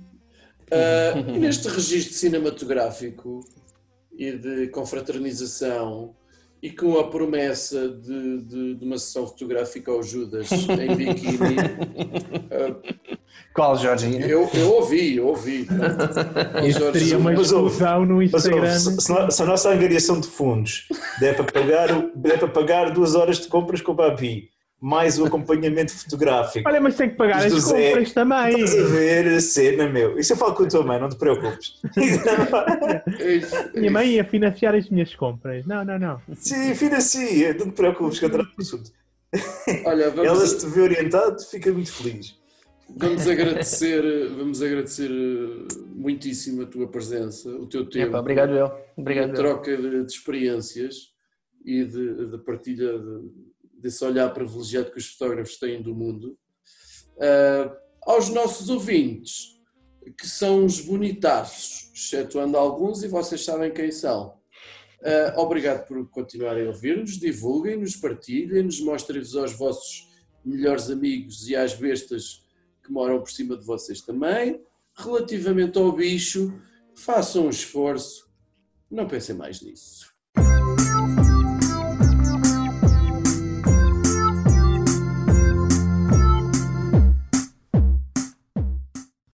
Ah, 0.71 1.17
e 1.17 1.39
neste 1.39 1.67
registro 1.67 2.13
cinematográfico 2.15 3.41
e 4.17 4.31
de 4.33 4.67
confraternização 4.69 6.15
e 6.61 6.69
com 6.69 6.97
a 6.99 7.07
promessa 7.07 7.87
de, 7.89 8.41
de- 8.41 8.75
de 8.75 8.85
uma 8.85 8.97
sessão 8.97 9.25
fotográfica 9.27 9.91
ao 9.91 10.03
Judas 10.03 10.49
em 10.51 10.95
biquíni, 10.95 11.55
ah, 12.51 12.75
Qual, 13.53 13.75
Jorginho? 13.77 14.21
eu, 14.25 14.49
eu 14.53 14.73
ouvi, 14.73 15.15
eu 15.17 15.27
ouvi. 15.27 15.65
Jorge 16.71 16.99
seria 16.99 17.17
uma 17.17 17.31
explosão 17.33 17.63
no 18.05 18.15
Mas, 18.17 18.33
ouve, 18.45 18.57
Instagram. 18.57 18.79
se, 18.79 19.01
se 19.31 19.41
a 19.43 19.45
nossa 19.45 19.69
angariação 19.69 20.19
de 20.19 20.27
fundos 20.27 20.87
der 21.19 21.35
para 21.35 21.45
pagar, 21.45 21.87
der 22.15 22.39
para 22.39 22.47
pagar 22.47 22.91
duas 22.91 23.15
horas 23.15 23.39
de 23.39 23.47
compras 23.47 23.81
com 23.81 23.91
o 23.91 23.95
Babi, 23.95 24.49
mais 24.81 25.19
o 25.19 25.25
acompanhamento 25.25 25.91
fotográfico. 25.93 26.67
Olha, 26.69 26.79
mas 26.79 26.95
tem 26.95 27.09
que 27.09 27.15
pagar 27.15 27.45
as 27.45 27.51
Zé. 27.53 27.89
compras 27.89 28.13
também. 28.13 28.61
Estás 28.63 28.79
a 28.79 28.87
ver 28.87 29.27
a 29.27 29.41
cena, 29.41 29.89
meu. 29.89 30.17
Isso 30.17 30.31
eu 30.33 30.37
falo 30.37 30.53
com 30.55 30.63
a 30.63 30.67
tua 30.67 30.83
mãe, 30.85 30.99
não 30.99 31.09
te 31.09 31.17
preocupes. 31.17 31.73
Minha 33.75 33.91
mãe 33.91 34.11
ia 34.15 34.23
financiar 34.23 34.75
as 34.75 34.89
minhas 34.89 35.13
compras. 35.15 35.65
Não, 35.65 35.83
não, 35.83 35.99
não. 35.99 36.21
Sim, 36.35 36.73
financia, 36.75 37.53
não 37.53 37.67
te 37.67 37.73
preocupes 37.75 38.19
que 38.19 38.25
eu 38.25 38.29
trato 38.29 38.49
do 38.55 38.61
assunto. 38.61 38.91
Olha, 39.85 40.03
Ela, 40.05 40.11
vamos, 40.33 40.49
se 40.49 40.59
te 40.59 40.65
vê 40.67 40.81
orientado, 40.81 41.39
fica 41.43 41.71
muito 41.71 41.91
feliz. 41.91 42.35
vamos 42.97 43.27
agradecer, 43.27 44.01
vamos 44.29 44.61
agradecer 44.63 45.09
eh, 45.11 45.67
muitíssimo 45.93 46.63
a 46.63 46.65
tua 46.65 46.87
presença, 46.87 47.47
o 47.49 47.67
teu 47.67 47.87
tempo. 47.87 48.07
Epá, 48.07 48.19
obrigado, 48.19 48.53
eu. 48.55 48.71
Obrigado, 48.97 49.29
a 49.31 49.33
troca 49.33 49.77
de, 49.77 50.03
de 50.03 50.11
experiências 50.11 51.09
e 51.63 51.83
de, 51.83 52.25
de 52.31 52.37
partilha 52.39 52.97
de- 52.97 53.48
desse 53.79 54.03
olhar 54.03 54.33
privilegiado 54.33 54.91
que 54.91 54.97
os 54.97 55.07
fotógrafos 55.07 55.57
têm 55.57 55.81
do 55.81 55.95
mundo. 55.95 56.37
Ah, 57.19 57.75
aos 58.03 58.29
nossos 58.29 58.69
ouvintes, 58.69 59.59
que 60.17 60.27
são 60.27 60.65
os 60.65 60.79
bonitaços, 60.79 61.91
excetuando 61.93 62.57
alguns, 62.57 63.03
e 63.03 63.07
vocês 63.07 63.43
sabem 63.43 63.71
quem 63.71 63.91
são. 63.91 64.37
Ah, 65.03 65.35
obrigado 65.37 65.85
por 65.87 66.09
continuarem 66.09 66.65
a 66.65 66.69
ouvir-nos, 66.69 67.19
divulguem-nos, 67.19 67.95
partilhem-nos, 67.95 68.79
mostrem-vos 68.81 69.35
aos 69.35 69.53
vossos 69.53 70.07
melhores 70.43 70.89
amigos 70.89 71.47
e 71.47 71.55
às 71.55 71.73
bestas 71.73 72.45
que 72.83 72.91
moram 72.91 73.19
por 73.19 73.29
cima 73.29 73.57
de 73.57 73.65
vocês 73.65 74.01
também. 74.01 74.61
Relativamente 74.95 75.77
ao 75.77 75.91
bicho, 75.91 76.59
façam 76.95 77.45
um 77.45 77.49
esforço, 77.49 78.29
não 78.89 79.07
pensem 79.07 79.35
mais 79.35 79.61
nisso. 79.61 80.08